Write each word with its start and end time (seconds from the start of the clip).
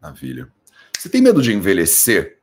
Maravilha. 0.00 0.50
Você 0.98 1.08
tem 1.08 1.22
medo 1.22 1.42
de 1.42 1.52
envelhecer? 1.52 2.38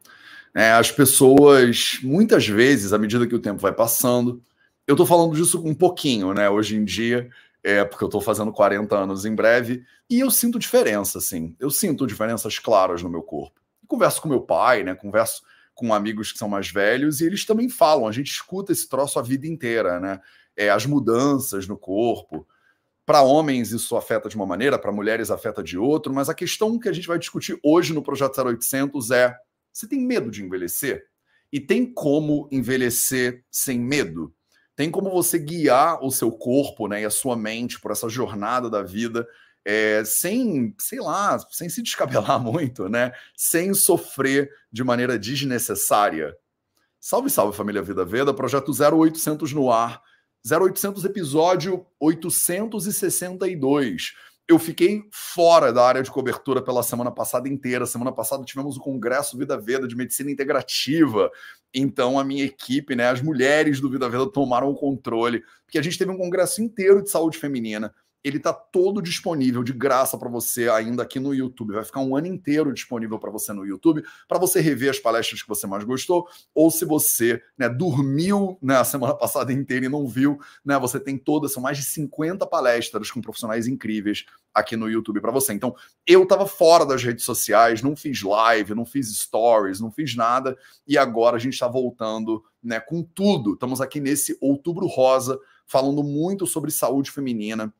É, 0.53 0.71
as 0.71 0.91
pessoas, 0.91 1.99
muitas 2.01 2.47
vezes, 2.47 2.93
à 2.93 2.97
medida 2.97 3.27
que 3.27 3.35
o 3.35 3.41
tempo 3.41 3.59
vai 3.59 3.73
passando, 3.73 4.41
eu 4.87 4.93
estou 4.93 5.05
falando 5.05 5.35
disso 5.35 5.61
um 5.65 5.73
pouquinho, 5.73 6.33
né? 6.33 6.49
Hoje 6.49 6.75
em 6.77 6.85
dia, 6.85 7.29
é 7.63 7.83
porque 7.83 8.03
eu 8.03 8.07
estou 8.07 8.21
fazendo 8.21 8.53
40 8.53 8.95
anos 8.95 9.25
em 9.25 9.35
breve, 9.35 9.83
e 10.09 10.19
eu 10.19 10.29
sinto 10.29 10.59
diferença, 10.59 11.17
assim. 11.17 11.55
Eu 11.59 11.69
sinto 11.69 12.07
diferenças 12.07 12.59
claras 12.59 13.01
no 13.01 13.09
meu 13.09 13.23
corpo. 13.23 13.59
converso 13.87 14.21
com 14.21 14.29
meu 14.29 14.41
pai, 14.41 14.83
né? 14.83 14.95
Converso 14.95 15.41
com 15.73 15.93
amigos 15.93 16.31
que 16.31 16.37
são 16.37 16.47
mais 16.47 16.69
velhos, 16.69 17.19
e 17.19 17.25
eles 17.25 17.45
também 17.45 17.67
falam, 17.67 18.07
a 18.07 18.11
gente 18.11 18.31
escuta 18.31 18.71
esse 18.71 18.87
troço 18.87 19.19
a 19.19 19.21
vida 19.21 19.45
inteira, 19.47 19.99
né? 19.99 20.21
É, 20.55 20.69
as 20.69 20.85
mudanças 20.85 21.67
no 21.67 21.77
corpo. 21.77 22.47
Para 23.05 23.21
homens 23.21 23.71
isso 23.71 23.95
afeta 23.95 24.27
de 24.27 24.35
uma 24.35 24.45
maneira, 24.45 24.79
para 24.79 24.91
mulheres 24.91 25.29
afeta 25.29 25.61
de 25.61 25.77
outro, 25.77 26.13
mas 26.13 26.27
a 26.27 26.33
questão 26.33 26.79
que 26.79 26.89
a 26.89 26.93
gente 26.93 27.07
vai 27.07 27.19
discutir 27.19 27.59
hoje 27.63 27.93
no 27.93 28.01
Projeto 28.01 28.41
0800 28.41 29.11
é: 29.11 29.35
você 29.71 29.87
tem 29.87 29.99
medo 29.99 30.31
de 30.31 30.43
envelhecer? 30.43 31.05
E 31.51 31.59
tem 31.59 31.85
como 31.85 32.49
envelhecer 32.51 33.43
sem 33.51 33.79
medo? 33.79 34.33
Tem 34.75 34.89
como 34.89 35.11
você 35.11 35.37
guiar 35.37 36.03
o 36.03 36.11
seu 36.11 36.31
corpo 36.31 36.87
né, 36.87 37.03
e 37.03 37.05
a 37.05 37.09
sua 37.09 37.37
mente 37.37 37.79
por 37.79 37.91
essa 37.91 38.09
jornada 38.09 38.69
da 38.69 38.81
vida 38.81 39.25
é, 39.65 40.03
sem, 40.05 40.75
sei 40.79 40.99
lá, 40.99 41.39
sem 41.49 41.67
se 41.69 41.81
descabelar 41.81 42.39
muito, 42.41 42.87
né? 42.87 43.11
Sem 43.35 43.73
sofrer 43.73 44.49
de 44.71 44.83
maneira 44.83 45.17
desnecessária. 45.17 46.35
Salve, 46.99 47.29
salve, 47.29 47.57
família 47.57 47.81
Vida 47.81 48.05
Veda, 48.05 48.33
projeto 48.33 48.71
0800 48.71 49.53
no 49.53 49.71
ar 49.71 50.01
0800 50.45 51.03
episódio 51.05 51.87
862. 51.99 54.13
Eu 54.47 54.59
fiquei 54.59 55.01
fora 55.11 55.73
da 55.73 55.83
área 55.83 56.03
de 56.03 56.11
cobertura 56.11 56.61
pela 56.61 56.83
semana 56.83 57.09
passada 57.09 57.49
inteira. 57.49 57.87
Semana 57.87 58.11
passada 58.11 58.45
tivemos 58.45 58.77
o 58.77 58.79
Congresso 58.79 59.39
Vida 59.39 59.57
Veda 59.57 59.87
de 59.87 59.95
Medicina 59.95 60.29
Integrativa. 60.29 61.31
Então 61.73 62.19
a 62.19 62.23
minha 62.23 62.45
equipe, 62.45 62.95
né, 62.95 63.09
as 63.09 63.23
mulheres 63.23 63.81
do 63.81 63.89
Vida 63.89 64.07
Veda 64.07 64.31
tomaram 64.31 64.69
o 64.69 64.75
controle, 64.75 65.43
porque 65.65 65.79
a 65.79 65.81
gente 65.81 65.97
teve 65.97 66.11
um 66.11 66.17
congresso 66.17 66.61
inteiro 66.61 67.01
de 67.01 67.09
saúde 67.09 67.39
feminina 67.39 67.91
ele 68.25 68.37
está 68.37 68.51
todo 68.51 69.03
disponível 69.03 69.63
de 69.63 69.71
graça 69.71 70.17
para 70.17 70.27
você 70.27 70.67
ainda 70.67 71.03
aqui 71.03 71.19
no 71.19 71.31
YouTube. 71.31 71.75
Vai 71.75 71.83
ficar 71.83 71.99
um 71.99 72.15
ano 72.15 72.25
inteiro 72.25 72.73
disponível 72.73 73.19
para 73.19 73.29
você 73.29 73.53
no 73.53 73.63
YouTube, 73.63 74.03
para 74.27 74.39
você 74.39 74.59
rever 74.59 74.89
as 74.89 74.97
palestras 74.97 75.43
que 75.43 75.47
você 75.47 75.67
mais 75.67 75.83
gostou, 75.83 76.27
ou 76.51 76.71
se 76.71 76.85
você 76.85 77.39
né, 77.55 77.69
dormiu 77.69 78.57
né, 78.59 78.77
a 78.77 78.83
semana 78.83 79.13
passada 79.15 79.53
inteira 79.53 79.85
e 79.85 79.89
não 79.89 80.07
viu, 80.07 80.39
né, 80.65 80.79
você 80.79 80.99
tem 80.99 81.19
todas, 81.19 81.53
são 81.53 81.61
mais 81.61 81.77
de 81.77 81.83
50 81.83 82.47
palestras 82.47 83.11
com 83.11 83.21
profissionais 83.21 83.67
incríveis 83.67 84.25
aqui 84.51 84.75
no 84.75 84.89
YouTube 84.89 85.21
para 85.21 85.31
você. 85.31 85.53
Então, 85.53 85.75
eu 86.07 86.23
estava 86.23 86.47
fora 86.47 86.83
das 86.83 87.03
redes 87.03 87.23
sociais, 87.23 87.83
não 87.83 87.95
fiz 87.95 88.23
live, 88.23 88.73
não 88.73 88.87
fiz 88.87 89.15
stories, 89.15 89.79
não 89.79 89.91
fiz 89.91 90.15
nada, 90.15 90.57
e 90.87 90.97
agora 90.97 91.35
a 91.35 91.39
gente 91.39 91.53
está 91.53 91.67
voltando 91.67 92.43
né, 92.63 92.79
com 92.79 93.03
tudo. 93.03 93.53
Estamos 93.53 93.81
aqui 93.81 93.99
nesse 93.99 94.35
outubro 94.41 94.87
rosa, 94.87 95.39
falando 95.67 96.01
muito 96.03 96.47
sobre 96.47 96.71
saúde 96.71 97.11
feminina 97.11 97.71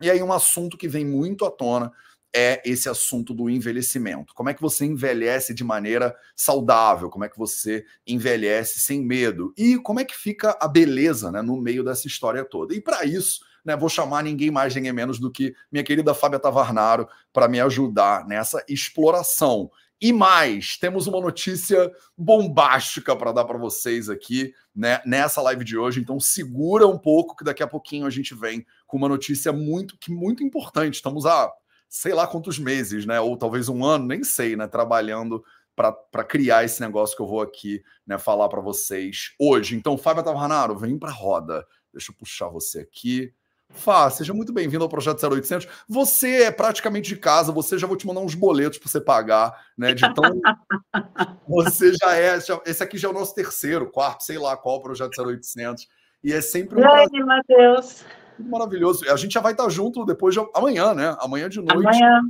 e 0.00 0.10
aí, 0.10 0.22
um 0.22 0.32
assunto 0.32 0.76
que 0.76 0.88
vem 0.88 1.04
muito 1.04 1.44
à 1.44 1.50
tona 1.50 1.92
é 2.34 2.60
esse 2.64 2.88
assunto 2.88 3.32
do 3.32 3.48
envelhecimento. 3.48 4.34
Como 4.34 4.48
é 4.48 4.54
que 4.54 4.60
você 4.60 4.84
envelhece 4.84 5.54
de 5.54 5.62
maneira 5.62 6.14
saudável? 6.34 7.08
Como 7.08 7.24
é 7.24 7.28
que 7.28 7.38
você 7.38 7.84
envelhece 8.04 8.80
sem 8.80 9.00
medo? 9.00 9.54
E 9.56 9.78
como 9.78 10.00
é 10.00 10.04
que 10.04 10.16
fica 10.16 10.58
a 10.60 10.66
beleza 10.66 11.30
né, 11.30 11.40
no 11.40 11.56
meio 11.60 11.84
dessa 11.84 12.08
história 12.08 12.44
toda? 12.44 12.74
E 12.74 12.80
para 12.80 13.04
isso, 13.04 13.40
né, 13.64 13.76
vou 13.76 13.88
chamar 13.88 14.24
ninguém 14.24 14.50
mais, 14.50 14.74
ninguém 14.74 14.92
menos 14.92 15.20
do 15.20 15.30
que 15.30 15.54
minha 15.70 15.84
querida 15.84 16.12
Fábia 16.12 16.40
Tavarnaro 16.40 17.08
para 17.32 17.46
me 17.46 17.60
ajudar 17.60 18.26
nessa 18.26 18.64
exploração. 18.68 19.70
E 20.00 20.12
mais, 20.12 20.76
temos 20.76 21.06
uma 21.06 21.20
notícia 21.20 21.90
bombástica 22.16 23.16
para 23.16 23.32
dar 23.32 23.44
para 23.44 23.58
vocês 23.58 24.08
aqui 24.08 24.52
né, 24.74 25.00
nessa 25.06 25.40
live 25.42 25.64
de 25.64 25.78
hoje. 25.78 26.00
Então 26.00 26.18
segura 26.18 26.86
um 26.86 26.98
pouco 26.98 27.36
que 27.36 27.44
daqui 27.44 27.62
a 27.62 27.66
pouquinho 27.66 28.06
a 28.06 28.10
gente 28.10 28.34
vem 28.34 28.66
com 28.86 28.96
uma 28.96 29.08
notícia 29.08 29.52
muito 29.52 29.96
que 29.98 30.10
muito 30.10 30.42
importante. 30.42 30.94
Estamos 30.94 31.24
há 31.26 31.50
sei 31.88 32.12
lá 32.12 32.26
quantos 32.26 32.58
meses, 32.58 33.06
né, 33.06 33.20
ou 33.20 33.36
talvez 33.36 33.68
um 33.68 33.84
ano, 33.84 34.06
nem 34.06 34.24
sei, 34.24 34.56
né, 34.56 34.66
trabalhando 34.66 35.44
para 35.76 36.24
criar 36.24 36.64
esse 36.64 36.80
negócio 36.80 37.16
que 37.16 37.22
eu 37.22 37.26
vou 37.26 37.40
aqui 37.40 37.82
né, 38.06 38.18
falar 38.18 38.48
para 38.48 38.60
vocês 38.60 39.32
hoje. 39.38 39.76
Então, 39.76 39.96
Fábio 39.96 40.22
Tavarnaro, 40.22 40.76
vem 40.76 40.98
para 40.98 41.12
roda. 41.12 41.66
Deixa 41.92 42.10
eu 42.10 42.16
puxar 42.16 42.48
você 42.48 42.80
aqui. 42.80 43.32
Fá, 43.74 44.08
seja 44.08 44.32
muito 44.32 44.52
bem-vindo 44.52 44.84
ao 44.84 44.88
Projeto 44.88 45.20
0800. 45.26 45.68
Você 45.88 46.44
é 46.44 46.50
praticamente 46.50 47.08
de 47.08 47.16
casa, 47.16 47.50
você 47.50 47.76
já 47.76 47.86
vou 47.86 47.96
te 47.96 48.06
mandar 48.06 48.20
uns 48.20 48.34
boletos 48.34 48.78
para 48.78 48.88
você 48.88 49.00
pagar, 49.00 49.52
né? 49.76 49.92
De 49.92 50.02
tão... 50.14 50.22
você 51.46 51.92
já 51.92 52.14
é, 52.14 52.40
já... 52.40 52.60
esse 52.64 52.82
aqui 52.82 52.96
já 52.96 53.08
é 53.08 53.10
o 53.10 53.14
nosso 53.14 53.34
terceiro, 53.34 53.90
quarto, 53.90 54.22
sei 54.22 54.38
lá 54.38 54.56
qual 54.56 54.80
Projeto 54.80 55.20
0800. 55.20 55.88
E 56.22 56.32
é 56.32 56.40
sempre 56.40 56.80
um. 56.80 56.88
Ai, 56.88 57.06
Matheus. 57.24 58.04
Maravilhoso. 58.38 59.10
A 59.10 59.16
gente 59.16 59.32
já 59.32 59.40
vai 59.40 59.52
estar 59.52 59.68
junto 59.68 60.06
depois 60.06 60.34
de 60.34 60.40
amanhã, 60.54 60.94
né? 60.94 61.16
Amanhã 61.20 61.48
de 61.48 61.60
noite. 61.60 61.86
Amanhã. 61.86 62.22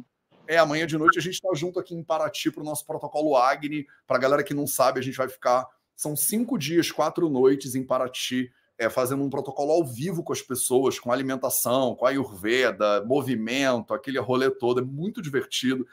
É, 0.49 0.59
amanhã 0.59 0.87
de 0.87 0.99
noite 0.99 1.19
a 1.19 1.23
gente 1.23 1.35
está 1.35 1.49
junto 1.55 1.79
aqui 1.79 1.95
em 1.95 2.03
Paraty 2.03 2.51
para 2.51 2.63
o 2.63 2.67
nosso 2.67 2.87
protocolo 2.87 3.37
Agni. 3.37 3.87
Para 4.07 4.17
a 4.17 4.21
galera 4.21 4.43
que 4.43 4.55
não 4.55 4.67
sabe, 4.67 4.99
a 4.99 5.03
gente 5.03 5.17
vai 5.17 5.29
ficar. 5.29 5.67
São 5.95 6.17
cinco 6.17 6.59
dias, 6.59 6.91
quatro 6.91 7.29
noites 7.29 7.75
em 7.75 7.85
Paraty 7.85 8.51
é, 8.79 8.91
fazendo 8.91 9.23
um 9.23 9.31
protocolo 9.31 9.73
ao 9.73 9.85
vivo 9.85 10.23
com 10.23 10.33
as 10.33 10.43
pessoas, 10.43 10.99
com 10.99 11.13
alimentação, 11.13 11.95
com 11.95 12.07
a 12.07 12.11
Ayurveda, 12.11 13.05
movimento, 13.05 13.95
aquele 13.95 14.19
rolê 14.19 14.51
todo, 14.51 14.81
é 14.81 14.85
muito 14.85 15.23
divertido. 15.23 15.87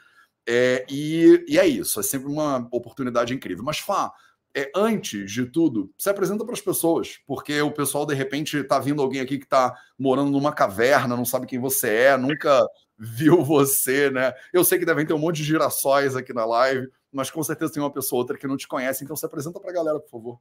É, 0.46 0.84
e, 0.90 1.44
e, 1.48 1.58
é 1.58 1.66
isso, 1.66 2.00
é 2.00 2.02
sempre 2.02 2.28
uma 2.28 2.68
oportunidade 2.72 3.32
incrível. 3.32 3.64
Mas, 3.64 3.78
Fá, 3.78 4.12
é, 4.54 4.70
antes 4.74 5.30
de 5.30 5.46
tudo, 5.46 5.90
se 5.96 6.10
apresenta 6.10 6.44
para 6.44 6.54
as 6.54 6.60
pessoas, 6.60 7.18
porque 7.26 7.60
o 7.62 7.70
pessoal, 7.70 8.04
de 8.04 8.14
repente, 8.14 8.58
está 8.58 8.78
vindo 8.78 9.00
alguém 9.00 9.20
aqui 9.20 9.38
que 9.38 9.44
está 9.44 9.74
morando 9.98 10.30
numa 10.30 10.52
caverna, 10.52 11.16
não 11.16 11.24
sabe 11.24 11.46
quem 11.46 11.58
você 11.58 11.88
é, 11.88 12.16
nunca 12.16 12.66
viu 12.98 13.42
você, 13.44 14.10
né? 14.10 14.34
Eu 14.52 14.64
sei 14.64 14.78
que 14.78 14.84
devem 14.84 15.06
ter 15.06 15.14
um 15.14 15.18
monte 15.18 15.36
de 15.36 15.44
girassóis 15.44 16.16
aqui 16.16 16.32
na 16.32 16.44
live, 16.44 16.88
mas 17.10 17.30
com 17.30 17.42
certeza 17.42 17.72
tem 17.72 17.82
uma 17.82 17.92
pessoa 17.92 18.18
ou 18.18 18.22
outra 18.22 18.36
que 18.36 18.46
não 18.46 18.56
te 18.56 18.68
conhece, 18.68 19.04
então 19.04 19.16
se 19.16 19.24
apresenta 19.24 19.58
para 19.60 19.70
a 19.70 19.74
galera, 19.74 20.00
por 20.00 20.10
favor. 20.10 20.40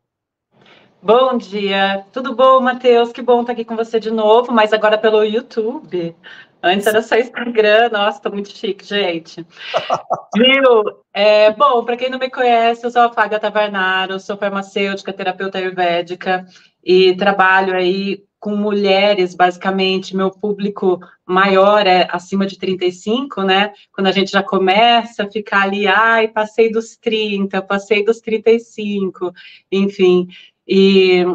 Bom 1.03 1.35
dia, 1.35 2.05
tudo 2.13 2.35
bom, 2.35 2.59
Matheus? 2.61 3.11
Que 3.11 3.23
bom 3.23 3.41
estar 3.41 3.53
aqui 3.53 3.65
com 3.65 3.75
você 3.75 3.99
de 3.99 4.11
novo, 4.11 4.51
mas 4.51 4.71
agora 4.71 4.99
pelo 4.99 5.23
YouTube. 5.23 6.15
Antes 6.61 6.85
era 6.85 7.01
só 7.01 7.15
Instagram, 7.15 7.89
nossa, 7.89 8.21
tô 8.21 8.29
muito 8.29 8.55
chique, 8.55 8.85
gente. 8.85 9.43
Viu? 10.37 11.01
É, 11.11 11.51
bom, 11.53 11.83
para 11.83 11.97
quem 11.97 12.11
não 12.11 12.19
me 12.19 12.29
conhece, 12.29 12.85
eu 12.85 12.91
sou 12.91 13.01
a 13.01 13.11
Fábia 13.11 13.39
Tavarnaro, 13.39 14.19
sou 14.19 14.37
farmacêutica, 14.37 15.11
terapeuta 15.11 15.57
ayurvédica 15.57 16.45
e 16.83 17.15
trabalho 17.15 17.75
aí 17.75 18.23
com 18.41 18.55
mulheres, 18.55 19.35
basicamente, 19.35 20.15
meu 20.15 20.31
público 20.31 20.99
maior 21.23 21.85
é 21.85 22.07
acima 22.11 22.43
de 22.47 22.57
35, 22.57 23.43
né? 23.43 23.71
Quando 23.93 24.07
a 24.07 24.11
gente 24.11 24.31
já 24.31 24.41
começa 24.41 25.23
a 25.23 25.31
ficar 25.31 25.61
ali, 25.61 25.87
ai, 25.87 26.27
passei 26.27 26.71
dos 26.71 26.97
30, 26.97 27.61
passei 27.61 28.03
dos 28.03 28.19
35, 28.19 29.31
enfim. 29.71 30.27
E 30.73 31.25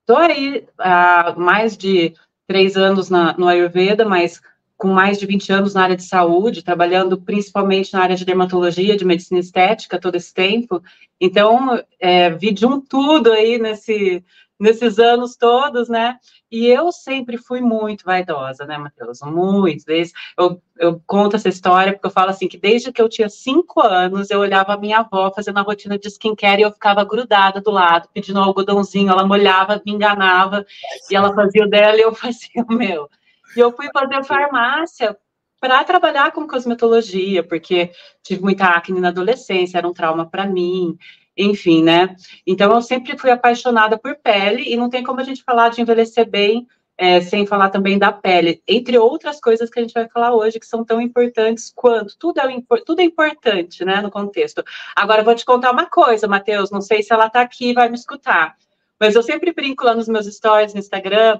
estou 0.00 0.16
aí 0.16 0.64
há 0.78 1.34
mais 1.36 1.76
de 1.76 2.14
três 2.46 2.76
anos 2.76 3.10
na, 3.10 3.36
no 3.36 3.48
Ayurveda, 3.48 4.04
mas 4.04 4.40
com 4.76 4.86
mais 4.86 5.18
de 5.18 5.26
20 5.26 5.52
anos 5.52 5.74
na 5.74 5.82
área 5.82 5.96
de 5.96 6.04
saúde, 6.04 6.62
trabalhando 6.62 7.20
principalmente 7.20 7.92
na 7.92 8.02
área 8.02 8.14
de 8.14 8.24
dermatologia, 8.24 8.96
de 8.96 9.04
medicina 9.04 9.40
estética, 9.40 9.98
todo 9.98 10.14
esse 10.14 10.32
tempo. 10.32 10.80
Então, 11.20 11.82
é, 11.98 12.30
vi 12.30 12.52
de 12.52 12.64
um 12.64 12.80
tudo 12.80 13.32
aí 13.32 13.58
nesse, 13.58 14.22
nesses 14.64 14.98
anos 14.98 15.36
todos, 15.36 15.88
né? 15.88 16.18
E 16.50 16.66
eu 16.66 16.90
sempre 16.90 17.36
fui 17.36 17.60
muito 17.60 18.04
vaidosa, 18.04 18.64
né, 18.64 18.78
Matheus? 18.78 19.20
Muito. 19.22 19.84
Desde, 19.84 20.14
eu, 20.38 20.62
eu 20.78 21.02
conto 21.06 21.36
essa 21.36 21.50
história 21.50 21.92
porque 21.92 22.06
eu 22.06 22.10
falo 22.10 22.30
assim, 22.30 22.48
que 22.48 22.56
desde 22.56 22.90
que 22.90 23.02
eu 23.02 23.08
tinha 23.08 23.28
cinco 23.28 23.80
anos, 23.80 24.30
eu 24.30 24.40
olhava 24.40 24.72
a 24.72 24.78
minha 24.78 25.00
avó 25.00 25.30
fazendo 25.30 25.58
a 25.58 25.62
rotina 25.62 25.98
de 25.98 26.08
skincare 26.08 26.62
e 26.62 26.64
eu 26.64 26.72
ficava 26.72 27.04
grudada 27.04 27.60
do 27.60 27.70
lado, 27.70 28.08
pedindo 28.14 28.40
um 28.40 28.42
algodãozinho, 28.42 29.10
ela 29.10 29.26
molhava, 29.26 29.82
me 29.84 29.92
enganava, 29.92 30.64
e 31.10 31.14
ela 31.14 31.34
fazia 31.34 31.64
o 31.64 31.68
dela 31.68 31.98
e 31.98 32.00
eu 32.00 32.14
fazia 32.16 32.64
o 32.68 32.72
meu. 32.72 33.10
E 33.54 33.60
eu 33.60 33.70
fui 33.70 33.88
fazer 33.92 34.24
farmácia 34.24 35.16
para 35.60 35.84
trabalhar 35.84 36.32
com 36.32 36.48
cosmetologia, 36.48 37.42
porque 37.42 37.90
tive 38.22 38.42
muita 38.42 38.66
acne 38.66 39.00
na 39.00 39.08
adolescência, 39.08 39.78
era 39.78 39.88
um 39.88 39.92
trauma 39.92 40.28
para 40.28 40.46
mim 40.46 40.96
enfim, 41.36 41.82
né? 41.82 42.14
Então 42.46 42.72
eu 42.72 42.82
sempre 42.82 43.18
fui 43.18 43.30
apaixonada 43.30 43.98
por 43.98 44.14
pele 44.16 44.64
e 44.72 44.76
não 44.76 44.88
tem 44.88 45.02
como 45.02 45.20
a 45.20 45.24
gente 45.24 45.42
falar 45.42 45.70
de 45.70 45.80
envelhecer 45.80 46.28
bem 46.28 46.66
é, 46.96 47.20
sem 47.20 47.46
falar 47.46 47.70
também 47.70 47.98
da 47.98 48.12
pele, 48.12 48.62
entre 48.68 48.96
outras 48.98 49.40
coisas 49.40 49.68
que 49.68 49.78
a 49.78 49.82
gente 49.82 49.94
vai 49.94 50.08
falar 50.08 50.34
hoje 50.34 50.60
que 50.60 50.66
são 50.66 50.84
tão 50.84 51.00
importantes 51.00 51.72
quanto 51.74 52.16
tudo 52.18 52.40
é, 52.40 52.62
tudo 52.86 53.00
é 53.00 53.04
importante, 53.04 53.84
né, 53.84 54.00
no 54.00 54.10
contexto. 54.10 54.62
Agora 54.94 55.20
eu 55.20 55.24
vou 55.24 55.34
te 55.34 55.44
contar 55.44 55.72
uma 55.72 55.86
coisa, 55.86 56.28
Matheus, 56.28 56.70
não 56.70 56.80
sei 56.80 57.02
se 57.02 57.12
ela 57.12 57.26
está 57.26 57.40
aqui 57.40 57.70
e 57.70 57.74
vai 57.74 57.88
me 57.88 57.96
escutar, 57.96 58.56
mas 59.00 59.14
eu 59.14 59.22
sempre 59.22 59.52
brinco 59.52 59.84
lá 59.84 59.94
nos 59.94 60.08
meus 60.08 60.26
stories 60.26 60.72
no 60.72 60.80
Instagram 60.80 61.38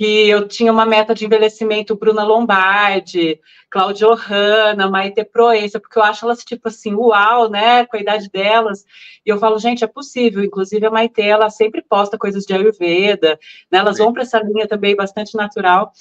que 0.00 0.30
eu 0.30 0.48
tinha 0.48 0.72
uma 0.72 0.86
meta 0.86 1.14
de 1.14 1.26
envelhecimento 1.26 1.94
Bruna 1.94 2.24
Lombardi, 2.24 3.38
Claudio 3.68 4.14
Hanna, 4.14 4.88
Maite 4.88 5.22
Proença, 5.26 5.78
porque 5.78 5.98
eu 5.98 6.02
acho 6.02 6.24
elas, 6.24 6.42
tipo 6.42 6.68
assim, 6.68 6.94
uau, 6.94 7.50
né, 7.50 7.84
com 7.84 7.98
a 7.98 8.00
idade 8.00 8.30
delas, 8.30 8.82
e 9.26 9.28
eu 9.28 9.36
falo, 9.36 9.58
gente, 9.58 9.84
é 9.84 9.86
possível, 9.86 10.42
inclusive 10.42 10.86
a 10.86 10.90
Maite, 10.90 11.20
ela 11.20 11.50
sempre 11.50 11.82
posta 11.82 12.16
coisas 12.16 12.46
de 12.46 12.54
Ayurveda, 12.54 13.38
né, 13.70 13.78
elas 13.78 13.98
vão 13.98 14.10
para 14.10 14.22
essa 14.22 14.38
linha 14.38 14.66
também 14.66 14.96
bastante 14.96 15.36
natural, 15.36 15.92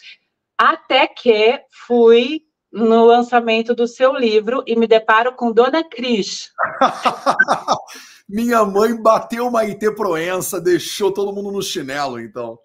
até 0.57 1.05
que 1.05 1.59
fui 1.69 2.43
no 2.71 3.03
lançamento 3.03 3.75
do 3.75 3.85
seu 3.85 4.15
livro 4.15 4.63
e 4.65 4.77
me 4.77 4.87
deparo 4.87 5.35
com 5.35 5.51
Dona 5.51 5.83
Cris. 5.83 6.51
Minha 8.29 8.63
mãe 8.63 8.95
bateu 8.95 9.51
Maite 9.51 9.93
Proença, 9.93 10.61
deixou 10.61 11.11
todo 11.11 11.33
mundo 11.33 11.51
no 11.51 11.61
chinelo, 11.61 12.17
então. 12.17 12.57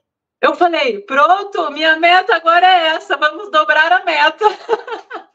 Eu 0.44 0.54
falei, 0.54 1.00
pronto, 1.00 1.70
minha 1.70 1.98
meta 1.98 2.36
agora 2.36 2.66
é 2.66 2.88
essa, 2.88 3.16
vamos 3.16 3.50
dobrar 3.50 3.90
a 3.90 4.04
meta. 4.04 4.44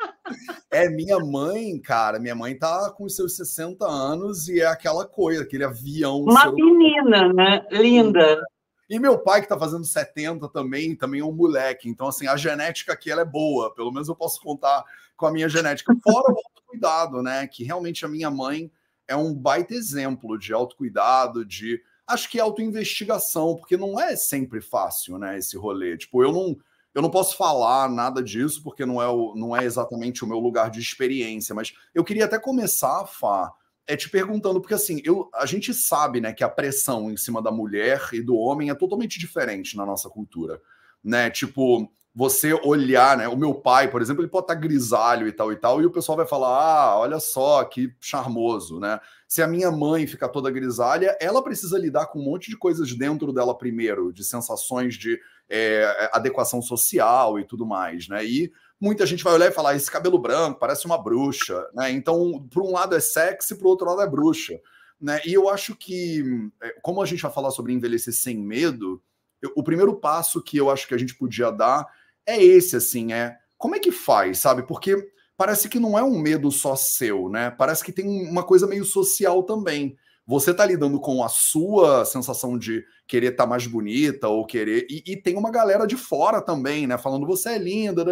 É, 0.71 0.87
minha 0.87 1.17
mãe, 1.17 1.81
cara, 1.81 2.19
minha 2.19 2.35
mãe 2.35 2.55
tá 2.55 2.91
com 2.91 3.05
os 3.05 3.15
seus 3.15 3.35
60 3.35 3.83
anos 3.83 4.47
e 4.47 4.61
é 4.61 4.67
aquela 4.67 5.03
coisa, 5.03 5.41
aquele 5.41 5.63
avião. 5.63 6.21
Uma 6.21 6.51
menina, 6.51 7.33
né? 7.33 7.65
Linda. 7.71 8.39
E 8.87 8.99
meu 8.99 9.17
pai, 9.17 9.41
que 9.41 9.47
tá 9.47 9.57
fazendo 9.57 9.83
70 9.83 10.47
também, 10.49 10.95
também 10.95 11.21
é 11.21 11.25
um 11.25 11.31
moleque. 11.31 11.89
Então, 11.89 12.07
assim, 12.07 12.27
a 12.27 12.37
genética 12.37 12.93
aqui 12.93 13.09
ela 13.09 13.23
é 13.23 13.25
boa. 13.25 13.73
Pelo 13.73 13.91
menos 13.91 14.07
eu 14.07 14.15
posso 14.15 14.39
contar 14.39 14.85
com 15.17 15.25
a 15.25 15.31
minha 15.31 15.49
genética. 15.49 15.91
Fora 16.03 16.31
o 16.31 16.37
autocuidado, 16.45 17.23
né? 17.23 17.47
Que 17.47 17.63
realmente 17.63 18.05
a 18.05 18.07
minha 18.07 18.29
mãe 18.29 18.71
é 19.07 19.15
um 19.15 19.33
baita 19.33 19.73
exemplo 19.73 20.37
de 20.37 20.53
autocuidado, 20.53 21.43
de 21.43 21.81
acho 22.09 22.29
que 22.29 22.39
é 22.39 22.41
autoinvestigação, 22.41 23.55
porque 23.55 23.77
não 23.77 23.99
é 23.99 24.15
sempre 24.15 24.59
fácil, 24.59 25.17
né, 25.17 25.37
esse 25.37 25.55
rolê. 25.55 25.97
Tipo, 25.97 26.23
eu 26.23 26.31
não, 26.31 26.57
eu 26.93 27.01
não 27.01 27.09
posso 27.09 27.37
falar 27.37 27.89
nada 27.89 28.21
disso, 28.21 28.61
porque 28.63 28.85
não 28.85 29.01
é, 29.01 29.07
o, 29.07 29.33
não 29.35 29.55
é 29.55 29.63
exatamente 29.63 30.23
o 30.23 30.27
meu 30.27 30.39
lugar 30.39 30.69
de 30.69 30.79
experiência, 30.79 31.53
mas 31.53 31.73
eu 31.93 32.03
queria 32.03 32.25
até 32.25 32.39
começar, 32.39 33.05
Fá, 33.05 33.53
é 33.87 33.95
te 33.95 34.09
perguntando, 34.09 34.59
porque 34.59 34.73
assim, 34.73 35.01
eu, 35.03 35.29
a 35.33 35.45
gente 35.45 35.73
sabe, 35.73 36.19
né, 36.19 36.33
que 36.33 36.43
a 36.43 36.49
pressão 36.49 37.09
em 37.09 37.17
cima 37.17 37.41
da 37.41 37.51
mulher 37.51 38.09
e 38.13 38.21
do 38.21 38.35
homem 38.35 38.69
é 38.69 38.75
totalmente 38.75 39.19
diferente 39.19 39.77
na 39.77 39.85
nossa 39.85 40.09
cultura, 40.09 40.61
né? 41.03 41.29
Tipo, 41.29 41.91
você 42.13 42.53
olhar, 42.53 43.17
né? 43.17 43.27
O 43.27 43.37
meu 43.37 43.53
pai, 43.53 43.89
por 43.89 44.01
exemplo, 44.01 44.21
ele 44.21 44.29
pode 44.29 44.43
estar 44.43 44.55
grisalho 44.55 45.27
e 45.27 45.31
tal 45.31 45.51
e 45.51 45.55
tal, 45.55 45.81
e 45.81 45.85
o 45.85 45.91
pessoal 45.91 46.17
vai 46.17 46.27
falar: 46.27 46.49
ah, 46.49 46.99
olha 46.99 47.19
só 47.19 47.63
que 47.63 47.93
charmoso, 47.99 48.79
né? 48.79 48.99
Se 49.29 49.43
a 49.43 49.47
minha 49.47 49.69
mãe 49.69 50.07
ficar 50.07 50.29
toda 50.29 50.49
grisalha, 50.49 51.15
ela 51.21 51.43
precisa 51.43 51.77
lidar 51.77 52.07
com 52.07 52.17
um 52.17 52.23
monte 52.23 52.49
de 52.49 52.57
coisas 52.57 52.91
dentro 52.95 53.31
dela 53.31 53.55
primeiro, 53.55 54.11
de 54.11 54.23
sensações 54.23 54.95
de 54.95 55.21
é, 55.47 56.09
adequação 56.11 56.63
social 56.63 57.39
e 57.39 57.45
tudo 57.45 57.63
mais, 57.63 58.07
né? 58.07 58.25
E 58.25 58.51
muita 58.81 59.05
gente 59.05 59.23
vai 59.23 59.33
olhar 59.35 59.45
e 59.45 59.53
falar: 59.53 59.75
esse 59.75 59.91
cabelo 59.91 60.17
branco 60.17 60.59
parece 60.59 60.87
uma 60.87 60.97
bruxa, 60.97 61.63
né? 61.75 61.91
Então, 61.91 62.43
por 62.51 62.63
um 62.63 62.71
lado 62.71 62.95
é 62.95 62.99
sexy, 62.99 63.55
por 63.55 63.67
outro 63.67 63.85
lado 63.85 64.01
é 64.01 64.09
bruxa. 64.09 64.59
Né? 64.99 65.21
E 65.23 65.31
eu 65.31 65.47
acho 65.47 65.75
que, 65.75 66.49
é, 66.61 66.75
como 66.81 66.99
a 66.99 67.05
gente 67.05 67.21
vai 67.21 67.31
falar 67.31 67.51
sobre 67.51 67.71
envelhecer 67.71 68.13
sem 68.13 68.35
medo, 68.35 68.99
eu, 69.39 69.53
o 69.55 69.63
primeiro 69.63 69.95
passo 69.95 70.41
que 70.41 70.57
eu 70.57 70.71
acho 70.71 70.87
que 70.87 70.95
a 70.95 70.97
gente 70.97 71.13
podia 71.13 71.51
dar 71.51 71.85
é 72.25 72.43
esse, 72.43 72.75
assim, 72.75 73.13
é 73.13 73.37
como 73.59 73.75
é 73.75 73.79
que 73.79 73.91
faz, 73.91 74.39
sabe? 74.39 74.63
Porque 74.63 75.11
parece 75.39 75.69
que 75.69 75.79
não 75.79 75.97
é 75.97 76.03
um 76.03 76.19
medo 76.19 76.51
só 76.51 76.75
seu, 76.75 77.29
né? 77.29 77.49
Parece 77.49 77.81
que 77.81 77.93
tem 77.93 78.29
uma 78.29 78.43
coisa 78.43 78.67
meio 78.67 78.83
social 78.83 79.41
também. 79.41 79.95
Você 80.27 80.53
tá 80.53 80.65
lidando 80.65 80.99
com 80.99 81.23
a 81.23 81.29
sua 81.29 82.03
sensação 82.03 82.57
de 82.57 82.83
querer 83.07 83.31
estar 83.31 83.45
tá 83.45 83.49
mais 83.49 83.65
bonita 83.65 84.27
ou 84.27 84.45
querer. 84.45 84.85
E, 84.89 85.01
e, 85.07 85.15
tem 85.15 85.37
uma 85.37 85.49
galera 85.49 85.87
de 85.87 85.95
fora 85.95 86.41
também, 86.41 86.85
né? 86.85 86.97
Falando 86.97 87.25
você 87.25 87.51
é 87.51 87.57
linda. 87.57 88.03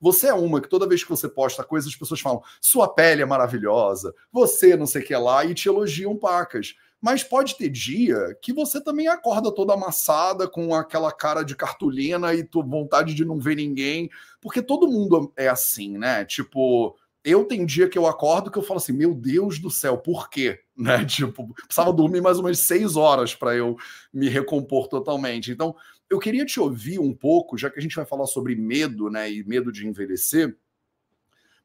Você 0.00 0.26
é 0.26 0.34
uma 0.34 0.60
que 0.60 0.68
toda 0.68 0.88
vez 0.88 1.04
que 1.04 1.08
você 1.08 1.28
posta 1.28 1.62
coisas, 1.62 1.88
as 1.88 1.96
pessoas 1.96 2.20
falam 2.20 2.42
sua 2.60 2.92
pele 2.92 3.22
é 3.22 3.26
maravilhosa, 3.26 4.12
você 4.32 4.76
não 4.76 4.84
sei 4.84 5.02
o 5.02 5.04
que 5.04 5.14
lá, 5.14 5.44
e 5.44 5.54
te 5.54 5.68
elogiam 5.68 6.16
pacas. 6.16 6.74
Mas 7.02 7.24
pode 7.24 7.56
ter 7.56 7.68
dia 7.68 8.16
que 8.40 8.52
você 8.52 8.80
também 8.80 9.08
acorda 9.08 9.52
toda 9.52 9.74
amassada, 9.74 10.48
com 10.48 10.72
aquela 10.72 11.10
cara 11.10 11.42
de 11.42 11.56
cartolina 11.56 12.32
e 12.32 12.48
vontade 12.64 13.12
de 13.12 13.24
não 13.24 13.40
ver 13.40 13.56
ninguém, 13.56 14.08
porque 14.40 14.62
todo 14.62 14.88
mundo 14.88 15.32
é 15.36 15.48
assim, 15.48 15.98
né? 15.98 16.24
Tipo, 16.24 16.96
eu 17.24 17.44
tenho 17.44 17.66
dia 17.66 17.88
que 17.88 17.98
eu 17.98 18.06
acordo 18.06 18.52
que 18.52 18.58
eu 18.58 18.62
falo 18.62 18.78
assim, 18.78 18.92
meu 18.92 19.14
Deus 19.14 19.58
do 19.58 19.68
céu, 19.68 19.98
por 19.98 20.30
quê? 20.30 20.60
Né? 20.74 21.04
Tipo, 21.04 21.52
precisava 21.54 21.92
dormir 21.92 22.22
mais 22.22 22.38
umas 22.38 22.58
seis 22.58 22.96
horas 22.96 23.34
para 23.34 23.54
eu 23.54 23.76
me 24.12 24.28
recompor 24.28 24.88
totalmente. 24.88 25.52
Então, 25.52 25.76
eu 26.08 26.18
queria 26.18 26.46
te 26.46 26.58
ouvir 26.58 26.98
um 26.98 27.12
pouco, 27.14 27.58
já 27.58 27.70
que 27.70 27.78
a 27.78 27.82
gente 27.82 27.94
vai 27.94 28.06
falar 28.06 28.26
sobre 28.26 28.56
medo, 28.56 29.10
né, 29.10 29.30
e 29.30 29.44
medo 29.44 29.70
de 29.70 29.86
envelhecer, 29.86 30.56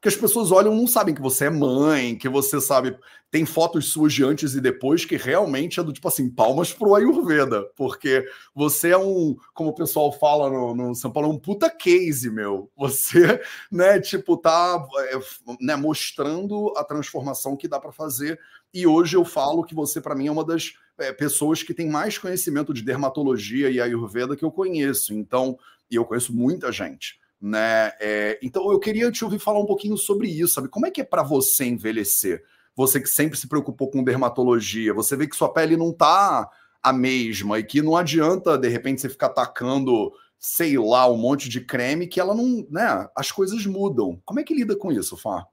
porque 0.07 0.15
as 0.15 0.15
pessoas 0.15 0.51
olham 0.51 0.73
não 0.73 0.87
sabem 0.87 1.13
que 1.13 1.21
você 1.21 1.45
é 1.45 1.49
mãe, 1.49 2.15
que 2.15 2.29
você 2.29 2.61
sabe. 2.61 2.97
Tem 3.29 3.45
fotos 3.45 3.91
suas 3.91 4.13
de 4.13 4.23
antes 4.23 4.55
e 4.55 4.61
depois 4.61 5.03
que 5.03 5.17
realmente 5.17 5.81
é 5.81 5.83
do 5.83 5.91
tipo 5.91 6.07
assim, 6.07 6.29
palmas 6.29 6.71
pro 6.71 6.95
Ayurveda, 6.95 7.63
porque 7.75 8.25
você 8.55 8.91
é 8.91 8.97
um, 8.97 9.35
como 9.53 9.71
o 9.71 9.75
pessoal 9.75 10.13
fala 10.13 10.49
no, 10.49 10.73
no 10.73 10.95
São 10.95 11.11
Paulo, 11.11 11.29
um 11.29 11.37
puta 11.37 11.69
case, 11.69 12.29
meu. 12.29 12.71
Você, 12.77 13.41
né, 13.69 13.99
tipo, 13.99 14.37
tá 14.37 14.87
é, 15.09 15.19
né, 15.59 15.75
mostrando 15.75 16.73
a 16.77 16.85
transformação 16.85 17.57
que 17.57 17.67
dá 17.67 17.77
para 17.77 17.91
fazer. 17.91 18.39
E 18.73 18.87
hoje 18.87 19.17
eu 19.17 19.25
falo 19.25 19.65
que 19.65 19.75
você, 19.75 19.99
para 19.99 20.15
mim, 20.15 20.27
é 20.27 20.31
uma 20.31 20.45
das 20.45 20.73
é, 20.97 21.11
pessoas 21.11 21.61
que 21.61 21.73
tem 21.73 21.89
mais 21.89 22.17
conhecimento 22.17 22.73
de 22.73 22.81
dermatologia 22.81 23.69
e 23.69 23.81
Ayurveda 23.81 24.37
que 24.37 24.45
eu 24.45 24.51
conheço. 24.51 25.13
Então, 25.13 25.59
e 25.91 25.95
eu 25.95 26.05
conheço 26.05 26.33
muita 26.33 26.71
gente 26.71 27.19
né? 27.41 27.91
É, 27.99 28.39
então 28.41 28.71
eu 28.71 28.79
queria 28.79 29.11
te 29.11 29.23
ouvir 29.23 29.39
falar 29.39 29.59
um 29.59 29.65
pouquinho 29.65 29.97
sobre 29.97 30.27
isso, 30.27 30.55
sabe? 30.55 30.69
Como 30.69 30.85
é 30.85 30.91
que 30.91 31.01
é 31.01 31.03
para 31.03 31.23
você 31.23 31.65
envelhecer? 31.65 32.43
Você 32.75 32.99
que 32.99 33.09
sempre 33.09 33.37
se 33.37 33.47
preocupou 33.47 33.89
com 33.89 34.03
dermatologia, 34.03 34.93
você 34.93 35.15
vê 35.15 35.27
que 35.27 35.35
sua 35.35 35.51
pele 35.51 35.75
não 35.75 35.91
tá 35.91 36.49
a 36.81 36.93
mesma 36.93 37.59
e 37.59 37.63
que 37.63 37.81
não 37.81 37.95
adianta 37.95 38.57
de 38.57 38.67
repente 38.67 39.01
você 39.01 39.09
ficar 39.09 39.27
atacando, 39.27 40.11
sei 40.37 40.77
lá, 40.77 41.09
um 41.09 41.17
monte 41.17 41.49
de 41.49 41.61
creme 41.61 42.07
que 42.07 42.19
ela 42.19 42.35
não, 42.35 42.65
né? 42.69 43.07
As 43.15 43.31
coisas 43.31 43.65
mudam. 43.65 44.21
Como 44.23 44.39
é 44.39 44.43
que 44.43 44.53
lida 44.53 44.75
com 44.75 44.91
isso, 44.91 45.17
Fá? 45.17 45.45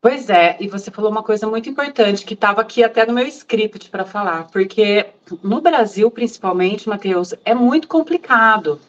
Pois 0.00 0.30
é, 0.30 0.56
e 0.60 0.68
você 0.68 0.92
falou 0.92 1.10
uma 1.10 1.24
coisa 1.24 1.48
muito 1.48 1.68
importante 1.68 2.24
que 2.24 2.34
estava 2.34 2.60
aqui 2.60 2.84
até 2.84 3.04
no 3.04 3.12
meu 3.12 3.26
script 3.26 3.90
para 3.90 4.04
falar, 4.04 4.46
porque 4.46 5.06
no 5.42 5.60
Brasil, 5.60 6.08
principalmente, 6.08 6.88
Matheus, 6.88 7.34
é 7.44 7.52
muito 7.52 7.88
complicado 7.88 8.80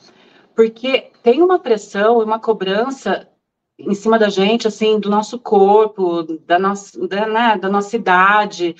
porque 0.59 1.09
tem 1.23 1.41
uma 1.41 1.57
pressão 1.57 2.19
e 2.19 2.25
uma 2.25 2.37
cobrança 2.37 3.29
em 3.79 3.95
cima 3.95 4.19
da 4.19 4.27
gente, 4.27 4.67
assim, 4.67 4.99
do 4.99 5.09
nosso 5.09 5.39
corpo, 5.39 6.23
da 6.45 6.59
nossa, 6.59 7.07
da, 7.07 7.25
né, 7.25 7.57
da 7.57 7.69
nossa 7.69 7.95
idade, 7.95 8.75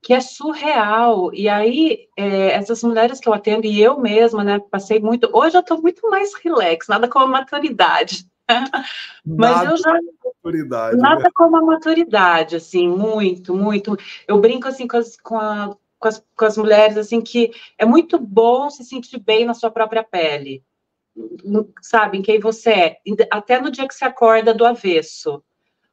que 0.00 0.14
é 0.14 0.20
surreal. 0.20 1.34
E 1.34 1.48
aí, 1.48 2.06
é, 2.16 2.52
essas 2.52 2.84
mulheres 2.84 3.18
que 3.18 3.28
eu 3.28 3.34
atendo, 3.34 3.66
e 3.66 3.82
eu 3.82 3.98
mesma, 3.98 4.44
né, 4.44 4.60
passei 4.70 5.00
muito. 5.00 5.28
Hoje 5.32 5.56
eu 5.56 5.60
estou 5.60 5.82
muito 5.82 6.08
mais 6.08 6.34
relax, 6.34 6.86
nada 6.86 7.08
como 7.08 7.24
a 7.24 7.40
maturidade. 7.40 8.28
Mas 9.26 9.56
nada 9.56 9.70
eu 9.72 9.76
já. 9.76 9.98
Maturidade, 10.36 10.96
nada 10.98 11.24
né? 11.24 11.30
como 11.34 11.56
a 11.56 11.62
maturidade, 11.62 12.54
assim, 12.54 12.86
muito, 12.86 13.56
muito. 13.56 13.98
Eu 14.28 14.40
brinco, 14.40 14.68
assim, 14.68 14.86
com 14.86 14.98
as, 14.98 15.16
com, 15.16 15.36
a, 15.36 15.76
com, 15.98 16.06
as, 16.06 16.24
com 16.36 16.44
as 16.44 16.56
mulheres, 16.56 16.96
assim, 16.96 17.20
que 17.20 17.50
é 17.76 17.84
muito 17.84 18.20
bom 18.20 18.70
se 18.70 18.84
sentir 18.84 19.18
bem 19.18 19.44
na 19.44 19.52
sua 19.52 19.72
própria 19.72 20.04
pele 20.04 20.62
sabe, 21.80 22.18
em 22.18 22.22
quem 22.22 22.40
você 22.40 22.70
é, 22.70 22.98
até 23.30 23.60
no 23.60 23.70
dia 23.70 23.86
que 23.86 23.94
você 23.94 24.04
acorda 24.04 24.52
do 24.52 24.64
avesso. 24.64 25.42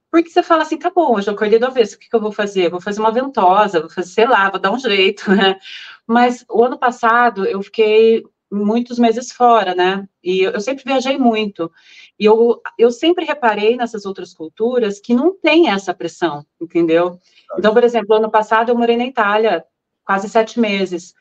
Porque 0.09 0.29
você 0.29 0.43
fala 0.43 0.63
assim, 0.63 0.77
tá 0.77 0.91
bom, 0.93 1.15
hoje 1.15 1.29
eu 1.29 1.33
acordei 1.33 1.57
do 1.57 1.67
avesso, 1.67 1.95
o 1.95 1.99
que, 1.99 2.09
que 2.09 2.15
eu 2.15 2.21
vou 2.21 2.33
fazer? 2.33 2.69
Vou 2.69 2.81
fazer 2.81 2.99
uma 2.99 3.13
ventosa, 3.13 3.79
vou 3.79 3.89
fazer, 3.89 4.09
sei 4.09 4.27
lá, 4.27 4.49
vou 4.49 4.59
dar 4.59 4.71
um 4.71 4.79
jeito, 4.79 5.31
né? 5.31 5.57
Mas 6.05 6.43
o 6.49 6.63
ano 6.63 6.77
passado 6.77 7.45
eu 7.45 7.61
fiquei 7.61 8.23
muitos 8.51 8.99
meses 8.99 9.31
fora, 9.31 9.73
né? 9.73 10.05
E 10.21 10.41
eu, 10.41 10.51
eu 10.51 10.59
sempre 10.59 10.83
viajei 10.83 11.17
muito. 11.17 11.71
E 12.19 12.25
eu, 12.25 12.61
eu 12.77 12.91
sempre 12.91 13.23
reparei 13.23 13.77
nessas 13.77 14.05
outras 14.05 14.33
culturas 14.33 14.99
que 14.99 15.13
não 15.13 15.33
tem 15.33 15.69
essa 15.69 15.93
pressão, 15.93 16.45
entendeu? 16.59 17.17
Então, 17.57 17.73
por 17.73 17.83
exemplo, 17.83 18.15
ano 18.15 18.29
passado 18.29 18.69
eu 18.69 18.77
morei 18.77 18.97
na 18.97 19.05
Itália 19.05 19.63
quase 20.03 20.27
sete 20.27 20.59
meses. 20.59 21.13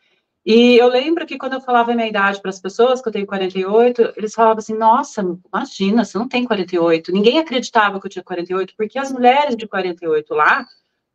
E 0.45 0.77
eu 0.79 0.89
lembro 0.89 1.27
que 1.27 1.37
quando 1.37 1.53
eu 1.55 1.61
falava 1.61 1.93
a 1.93 1.95
minha 1.95 2.09
idade 2.09 2.41
para 2.41 2.49
as 2.49 2.61
pessoas, 2.61 3.03
que 3.03 3.09
eu 3.09 3.13
tenho 3.13 3.27
48, 3.27 4.15
eles 4.17 4.33
falavam 4.33 4.59
assim: 4.59 4.75
nossa, 4.75 5.23
imagina, 5.53 6.05
você 6.05 6.19
não 6.19 6.29
tem 6.29 6.45
48. 6.45 7.13
Ninguém 7.13 7.39
acreditava 7.39 8.01
que 8.01 8.07
eu 8.07 8.11
tinha 8.11 8.25
48, 8.25 8.75
porque 8.77 8.99
as 8.99 9.13
mulheres 9.13 9.57
de 9.57 9.67
48 9.67 10.35
lá 10.35 10.65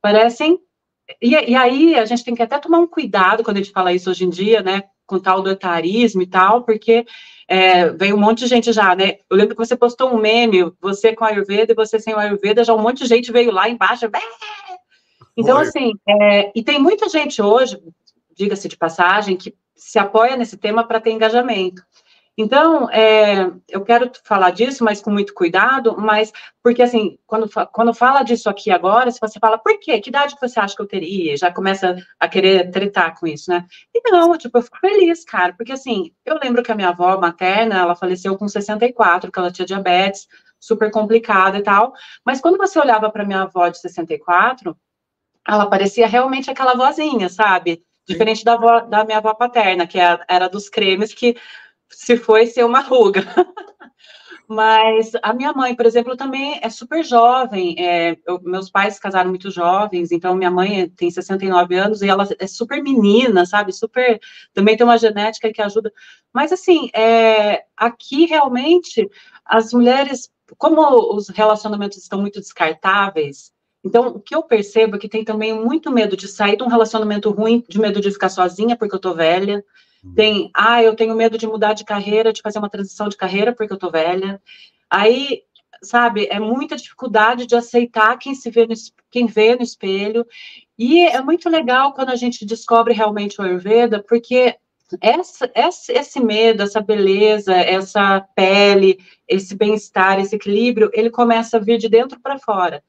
parecem. 0.02 0.60
E, 1.22 1.32
e 1.32 1.56
aí 1.56 1.96
a 1.96 2.06
gente 2.06 2.24
tem 2.24 2.36
que 2.36 2.44
até 2.44 2.58
tomar 2.60 2.80
um 2.80 2.88
cuidado 2.88 3.44
quando 3.44 3.58
a 3.58 3.62
gente 3.62 3.74
fala 3.74 3.94
isso 3.94 4.10
hoje 4.10 4.26
em 4.26 4.30
dia, 4.30 4.62
né? 4.62 4.84
Com 5.08 5.20
tal 5.20 5.42
do 5.42 5.50
etarismo 5.50 6.22
e 6.22 6.28
tal, 6.28 6.64
porque 6.64 7.06
é, 7.48 7.90
veio 7.90 8.16
um 8.16 8.20
monte 8.20 8.40
de 8.40 8.48
gente 8.48 8.72
já, 8.72 8.96
né? 8.96 9.18
Eu 9.30 9.38
lembro 9.38 9.56
que 9.56 9.66
você 9.66 9.76
postou 9.76 10.14
um 10.14 10.20
meme, 10.20 10.72
você 10.80 11.16
com 11.16 11.26
Ayurveda 11.26 11.72
e 11.72 11.76
você 11.76 12.00
sem 12.00 12.14
o 12.14 12.20
Ayurveda, 12.20 12.64
já 12.64 12.74
um 12.74 12.82
monte 12.82 13.00
de 13.00 13.08
gente 13.08 13.32
veio 13.32 13.52
lá 13.52 13.70
embaixo. 13.70 14.06
Então, 15.38 15.58
assim, 15.58 15.92
é, 16.08 16.52
e 16.56 16.64
tem 16.64 16.80
muita 16.80 17.10
gente 17.10 17.42
hoje, 17.42 17.78
diga-se 18.36 18.68
de 18.68 18.78
passagem, 18.78 19.38
que 19.38 19.56
se 19.76 20.00
apoia 20.00 20.36
nesse 20.36 20.58
tema 20.58 20.86
para 20.88 21.00
ter 21.00 21.12
engajamento. 21.12 21.82
Então, 22.38 22.90
é, 22.92 23.50
eu 23.70 23.82
quero 23.86 24.12
falar 24.26 24.52
disso, 24.52 24.84
mas 24.84 25.02
com 25.02 25.10
muito 25.10 25.34
cuidado, 25.34 25.96
mas 25.98 26.34
porque 26.62 26.82
assim, 26.82 27.18
quando, 27.26 27.50
quando 27.72 27.94
fala 27.94 28.24
disso 28.24 28.50
aqui 28.50 28.70
agora, 28.72 29.10
se 29.10 29.22
você 29.22 29.40
fala, 29.40 29.58
por 29.58 29.80
quê? 29.80 30.02
Que 30.02 30.10
idade 30.10 30.36
que 30.36 30.46
você 30.46 30.60
acha 30.60 30.76
que 30.76 30.82
eu 30.82 30.88
teria? 30.88 31.38
Já 31.38 31.50
começa 31.50 31.96
a 32.20 32.28
querer 32.28 32.70
tretar 32.72 33.18
com 33.18 33.26
isso, 33.26 33.50
né? 33.50 33.66
E 33.94 34.12
não, 34.12 34.38
tipo, 34.38 34.58
eu 34.58 34.62
fico 34.62 34.78
feliz, 34.80 35.24
cara, 35.24 35.54
porque 35.54 35.72
assim, 35.72 36.12
eu 36.26 36.38
lembro 36.44 36.62
que 36.62 36.72
a 36.72 36.76
minha 36.76 36.90
avó 36.90 37.18
materna, 37.18 37.78
ela 37.80 37.96
faleceu 37.96 38.38
com 38.38 38.50
64, 38.50 39.32
que 39.32 39.40
ela 39.40 39.52
tinha 39.52 39.66
diabetes, 39.66 40.28
super 40.60 40.92
complicada 40.92 41.58
e 41.58 41.64
tal, 41.64 41.94
mas 42.26 42.42
quando 42.42 42.58
você 42.58 42.78
olhava 42.78 43.10
para 43.10 43.24
minha 43.24 43.44
avó 43.44 43.70
de 43.70 43.80
64, 43.80 44.76
ela 45.48 45.70
parecia 45.70 46.08
realmente 46.08 46.50
aquela 46.52 46.74
vozinha, 46.74 47.30
sabe? 47.30 47.82
Diferente 48.08 48.44
da, 48.44 48.54
avó, 48.54 48.82
da 48.82 49.04
minha 49.04 49.18
avó 49.18 49.34
paterna, 49.34 49.88
que 49.88 50.00
era, 50.00 50.24
era 50.30 50.48
dos 50.48 50.70
cremes 50.70 51.14
que 51.14 51.36
se 51.90 52.18
foi 52.18 52.48
ser 52.48 52.64
uma 52.64 52.82
ruga. 52.82 53.24
Mas 54.48 55.12
a 55.24 55.34
minha 55.34 55.52
mãe, 55.54 55.76
por 55.76 55.86
exemplo, 55.86 56.16
também 56.16 56.60
é 56.62 56.70
super 56.70 57.04
jovem. 57.04 57.76
É, 57.80 58.16
eu, 58.28 58.40
meus 58.44 58.70
pais 58.70 59.00
casaram 59.00 59.30
muito 59.30 59.50
jovens, 59.50 60.12
então 60.12 60.36
minha 60.36 60.52
mãe 60.52 60.88
tem 60.90 61.10
69 61.10 61.76
anos 61.76 62.02
e 62.02 62.08
ela 62.08 62.28
é 62.38 62.48
super 62.48 62.82
menina, 62.82 63.46
sabe? 63.46 63.74
Super. 63.74 64.20
Também 64.54 64.78
tem 64.78 64.86
uma 64.86 64.98
genética 64.98 65.52
que 65.52 65.62
ajuda. 65.62 65.92
Mas, 66.32 66.52
assim, 66.52 66.90
é, 66.94 67.66
aqui 67.76 68.26
realmente 68.26 69.10
as 69.44 69.74
mulheres, 69.74 70.30
como 70.58 71.16
os 71.16 71.30
relacionamentos 71.30 71.98
estão 71.98 72.22
muito 72.22 72.40
descartáveis, 72.40 73.52
então, 73.86 74.08
o 74.08 74.20
que 74.20 74.36
eu 74.36 74.42
percebo 74.42 74.96
é 74.96 75.00
que 75.00 75.08
tem 75.08 75.24
também 75.24 75.54
muito 75.54 75.92
medo 75.92 76.18
de 76.18 76.28
sair 76.28 76.58
de 76.58 76.64
um 76.64 76.68
relacionamento 76.68 77.30
ruim, 77.30 77.64
de 77.70 77.80
medo 77.80 78.02
de 78.02 78.10
ficar 78.10 78.30
sozinha 78.30 78.76
porque 78.76 78.96
eu 78.96 79.00
tô 79.00 79.14
velha, 79.14 79.64
tem, 80.16 80.50
ah, 80.56 80.82
eu 80.82 80.96
tenho 80.96 81.16
medo 81.16 81.38
de 81.38 81.46
mudar 81.46 81.74
de 81.74 81.86
carreira, 81.86 82.34
de 82.34 82.42
fazer 82.42 82.58
uma 82.58 82.70
transição 82.70 83.08
de 83.08 83.16
carreira 83.16 83.54
porque 83.54 83.72
eu 83.72 83.78
tô 83.78 83.92
velha. 83.92 84.42
Aí, 84.90 85.44
sabe, 85.84 86.28
é 86.32 86.40
muita 86.40 86.76
dificuldade 86.76 87.46
de 87.46 87.56
aceitar 87.56 88.18
quem 88.18 88.34
se 88.34 88.50
vê 88.50 88.66
no, 88.66 88.74
quem 89.12 89.28
vê 89.28 89.56
no 89.56 89.62
espelho. 89.62 90.26
E 90.78 91.02
é 91.02 91.22
muito 91.22 91.48
legal 91.48 91.94
quando 91.94 92.10
a 92.10 92.16
gente 92.16 92.44
descobre 92.44 92.92
realmente 92.92 93.40
o 93.40 93.44
Ayurveda, 93.44 94.02
porque 94.02 94.56
essa, 95.00 95.50
essa, 95.54 95.94
esse 95.94 96.20
medo, 96.20 96.64
essa 96.64 96.82
beleza, 96.82 97.54
essa 97.54 98.20
pele, 98.36 99.00
esse 99.28 99.56
bem-estar, 99.56 100.20
esse 100.20 100.36
equilíbrio, 100.36 100.90
ele 100.92 101.12
começa 101.12 101.58
a 101.58 101.60
vir 101.60 101.78
de 101.78 101.88
dentro 101.88 102.20
para 102.20 102.40
fora 102.40 102.84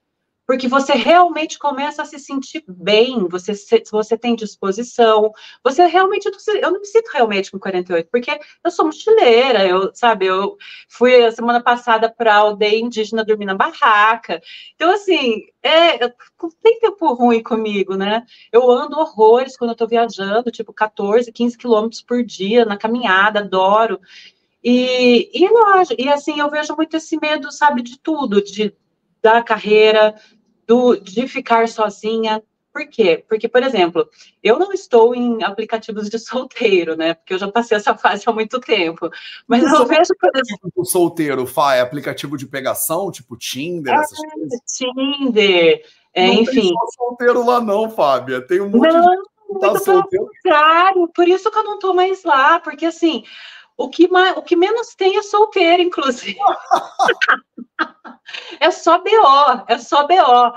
porque 0.47 0.69
você 0.69 0.93
realmente 0.93 1.59
começa 1.59 2.03
a 2.03 2.05
se 2.05 2.19
sentir 2.19 2.63
bem, 2.69 3.27
você, 3.29 3.53
você 3.91 4.17
tem 4.17 4.37
disposição, 4.37 5.33
você 5.63 5.85
realmente, 5.87 6.27
eu 6.27 6.71
não 6.71 6.81
me 6.81 6.87
sinto 6.87 7.11
realmente 7.13 7.51
com 7.51 7.59
48, 7.59 8.09
porque 8.11 8.39
eu 8.63 8.71
sou 8.71 8.87
mochileira, 8.87 9.67
eu, 9.67 9.91
sabe, 9.93 10.27
eu 10.27 10.57
fui 10.89 11.25
a 11.25 11.33
semana 11.33 11.61
passada 11.61 12.09
para 12.09 12.33
a 12.33 12.39
aldeia 12.39 12.79
indígena 12.79 13.25
dormir 13.25 13.47
na 13.47 13.55
barraca, 13.55 14.41
então, 14.77 14.91
assim, 14.93 15.47
é, 15.63 15.99
tem 16.63 16.79
tempo 16.81 17.13
ruim 17.15 17.43
comigo, 17.43 17.97
né, 17.97 18.25
eu 18.53 18.71
ando 18.71 18.99
horrores 18.99 19.57
quando 19.57 19.71
eu 19.71 19.75
estou 19.75 19.89
viajando, 19.89 20.51
tipo, 20.53 20.73
14, 20.73 21.33
15 21.33 21.59
quilômetros 21.59 22.03
por 22.03 22.23
dia 22.23 22.65
na 22.65 22.77
caminhada, 22.77 23.41
adoro, 23.41 24.01
e, 24.63 25.31
e, 25.33 25.49
lógico, 25.49 26.01
e 26.01 26.09
assim, 26.09 26.39
eu 26.39 26.51
vejo 26.51 26.75
muito 26.77 26.97
esse 26.97 27.19
medo, 27.21 27.53
sabe, 27.53 27.83
de 27.83 27.99
tudo, 27.99 28.43
de 28.43 28.75
da 29.27 29.43
carreira, 29.43 30.15
do, 30.67 30.97
de 30.97 31.27
ficar 31.29 31.69
sozinha. 31.69 32.43
Por 32.73 32.87
quê? 32.89 33.25
Porque, 33.27 33.49
por 33.49 33.63
exemplo, 33.63 34.07
eu 34.43 34.59
não 34.59 34.71
estou 34.71 35.15
em 35.15 35.43
aplicativos 35.43 36.11
de 36.11 36.19
solteiro, 36.21 36.97
né? 36.97 37.15
Porque 37.15 37.35
eu 37.35 37.39
já 37.39 37.51
passei 37.51 37.77
essa 37.77 37.97
fase 37.97 38.25
há 38.27 38.33
muito 38.33 38.61
tempo. 38.61 39.09
Mas 39.47 39.63
eu, 39.63 39.79
eu 39.79 39.87
vejo, 39.87 40.15
por 40.21 40.31
exemplo. 40.35 40.85
solteiro, 40.85 41.47
Fá, 41.47 41.75
é 41.75 41.81
aplicativo 41.81 42.37
de 42.37 42.47
pegação, 42.47 43.11
tipo 43.11 43.37
Tinder, 43.37 43.95
é, 43.95 43.97
essas 43.97 44.19
coisas? 44.19 44.61
Tinder, 44.67 45.83
é, 46.13 46.27
não 46.27 46.35
enfim. 46.35 46.73
Não 46.73 46.89
solteiro 46.89 47.47
lá, 47.47 47.61
não, 47.61 47.91
Fábia. 47.91 48.41
Tem 48.41 48.61
um 48.61 48.69
monte 48.69 48.93
não, 48.93 49.15
de. 49.15 49.61
Tá 49.61 49.79
solteiro. 49.79 50.27
contrário, 50.27 51.09
por 51.15 51.29
isso 51.29 51.51
que 51.51 51.59
eu 51.59 51.65
não 51.65 51.79
tô 51.79 51.95
mais 51.95 52.25
lá, 52.25 52.59
porque 52.59 52.85
assim, 52.85 53.23
o 53.77 53.91
que, 53.91 54.09
mais, 54.09 54.37
o 54.37 54.43
que 54.43 54.57
menos 54.57 54.95
tem 54.95 55.19
é 55.19 55.23
solteiro, 55.23 55.83
inclusive. 55.83 56.39
é 58.59 58.71
só 58.71 58.99
BO, 58.99 59.65
é 59.69 59.79
só 59.79 60.07
BO. 60.07 60.53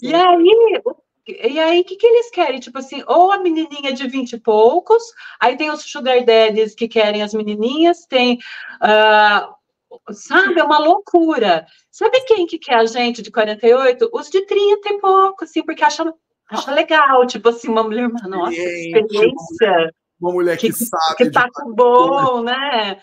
E 0.00 0.14
aí, 0.14 0.82
e 1.26 1.58
aí, 1.58 1.80
o 1.80 1.84
que, 1.84 1.96
que 1.96 2.06
eles 2.06 2.30
querem? 2.30 2.60
Tipo 2.60 2.78
assim, 2.78 3.02
ou 3.06 3.32
a 3.32 3.38
menininha 3.38 3.92
de 3.92 4.06
20 4.06 4.34
e 4.34 4.40
poucos, 4.40 5.02
aí 5.40 5.56
tem 5.56 5.70
os 5.70 5.82
sugar 5.82 6.24
daddies 6.24 6.74
que 6.74 6.86
querem 6.86 7.22
as 7.22 7.34
menininhas, 7.34 8.06
tem, 8.06 8.38
uh, 8.80 10.12
sabe, 10.12 10.60
é 10.60 10.64
uma 10.64 10.78
loucura. 10.78 11.66
Sabe 11.90 12.20
quem 12.22 12.46
que 12.46 12.58
quer 12.58 12.76
a 12.76 12.86
gente 12.86 13.22
de 13.22 13.30
48? 13.30 14.08
Os 14.12 14.30
de 14.30 14.46
30 14.46 14.88
e 14.88 15.00
pouco, 15.00 15.44
assim, 15.44 15.64
porque 15.64 15.82
acha, 15.82 16.04
acha 16.48 16.70
legal, 16.70 17.26
tipo 17.26 17.48
assim, 17.48 17.68
uma 17.68 17.82
mulher, 17.82 18.08
nossa, 18.28 18.52
experiência 18.52 19.92
uma 20.22 20.32
mulher 20.32 20.56
que, 20.56 20.68
que 20.68 20.72
sabe. 20.72 21.16
Que 21.16 21.30
tá 21.30 21.48
com 21.52 21.72
bom, 21.72 22.42
né? 22.42 23.00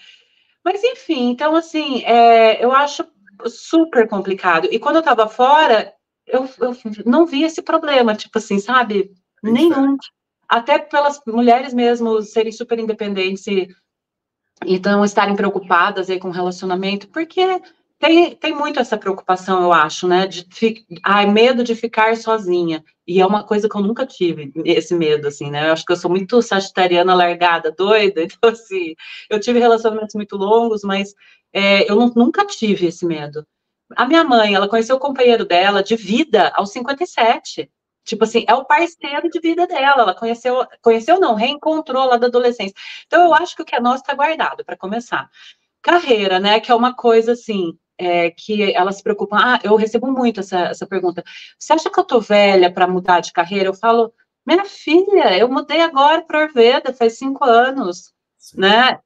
Mas 0.63 0.83
enfim, 0.83 1.29
então 1.29 1.55
assim, 1.55 2.03
é, 2.03 2.63
eu 2.63 2.71
acho 2.71 3.05
super 3.45 4.07
complicado. 4.07 4.67
E 4.71 4.79
quando 4.79 4.97
eu 4.97 5.03
tava 5.03 5.27
fora, 5.27 5.93
eu, 6.27 6.49
eu 6.59 6.75
não 7.05 7.25
vi 7.25 7.43
esse 7.43 7.61
problema, 7.61 8.15
tipo 8.15 8.37
assim, 8.37 8.59
sabe? 8.59 9.11
Nenhum. 9.41 9.97
Até 10.47 10.79
pelas 10.79 11.21
mulheres 11.27 11.73
mesmo 11.73 12.21
serem 12.21 12.51
super 12.51 12.79
independentes 12.79 13.45
e 13.47 13.67
então 14.65 15.05
estarem 15.05 15.35
preocupadas 15.35 16.09
aí 16.09 16.19
com 16.19 16.27
o 16.29 16.33
relacionamento, 16.33 17.07
porque 17.09 17.61
tem, 17.99 18.33
tem 18.35 18.55
muito 18.55 18.79
essa 18.79 18.97
preocupação, 18.97 19.61
eu 19.61 19.73
acho, 19.73 20.07
né? 20.07 20.25
De 20.25 20.47
ai, 21.03 21.25
medo 21.25 21.63
de 21.63 21.75
ficar 21.75 22.15
sozinha. 22.15 22.83
E 23.05 23.19
é 23.19 23.25
uma 23.25 23.43
coisa 23.43 23.67
que 23.67 23.75
eu 23.75 23.81
nunca 23.81 24.05
tive, 24.05 24.53
esse 24.63 24.95
medo, 24.95 25.27
assim, 25.27 25.51
né? 25.51 25.67
Eu 25.67 25.73
acho 25.73 25.85
que 25.85 25.91
eu 25.91 25.97
sou 25.97 26.09
muito 26.09 26.41
sagitariana, 26.41 27.13
largada, 27.13 27.71
doida. 27.71 28.21
Então, 28.39 28.51
assim, 28.51 28.95
eu 29.29 29.39
tive 29.39 29.59
relacionamentos 29.59 30.15
muito 30.15 30.37
longos, 30.37 30.81
mas 30.83 31.13
é, 31.51 31.89
eu 31.91 31.95
não, 31.95 32.07
nunca 32.15 32.45
tive 32.45 32.87
esse 32.87 33.05
medo. 33.05 33.45
A 33.95 34.05
minha 34.05 34.23
mãe, 34.23 34.53
ela 34.55 34.69
conheceu 34.69 34.95
o 34.95 34.99
companheiro 34.99 35.45
dela 35.45 35.83
de 35.83 35.95
vida 35.95 36.51
aos 36.55 36.71
57. 36.71 37.69
Tipo 38.05 38.23
assim, 38.23 38.45
é 38.47 38.55
o 38.55 38.65
parceiro 38.65 39.29
de 39.29 39.39
vida 39.41 39.67
dela. 39.67 40.03
Ela 40.03 40.15
conheceu, 40.15 40.65
conheceu 40.81 41.19
não, 41.19 41.35
reencontrou 41.35 42.05
lá 42.05 42.17
da 42.17 42.27
adolescência. 42.27 42.75
Então, 43.07 43.25
eu 43.25 43.33
acho 43.33 43.55
que 43.55 43.61
o 43.61 43.65
que 43.65 43.75
é 43.75 43.79
nosso 43.81 44.03
está 44.03 44.13
guardado, 44.13 44.63
para 44.63 44.77
começar. 44.77 45.29
Carreira, 45.81 46.39
né? 46.39 46.59
Que 46.59 46.71
é 46.71 46.75
uma 46.75 46.95
coisa 46.95 47.33
assim, 47.33 47.77
é, 47.99 48.31
que 48.31 48.73
elas 48.73 48.95
se 48.95 49.03
preocupam. 49.03 49.37
Ah, 49.37 49.59
eu 49.61 49.75
recebo 49.75 50.09
muito 50.09 50.39
essa, 50.39 50.59
essa 50.67 50.87
pergunta. 50.87 51.23
Você 51.59 51.73
acha 51.73 51.89
que 51.89 51.99
eu 51.99 52.05
tô 52.05 52.21
velha 52.21 52.71
para 52.71 52.87
mudar 52.87 53.19
de 53.19 53.33
carreira? 53.33 53.67
Eu 53.67 53.73
falo, 53.73 54.13
minha 54.47 54.63
filha, 54.63 55.37
eu 55.37 55.49
mudei 55.49 55.81
agora 55.81 56.21
para 56.21 56.43
Orveda, 56.43 56.93
faz 56.93 57.17
cinco 57.17 57.43
anos, 57.43 58.13
Sim. 58.37 58.61
né? 58.61 58.99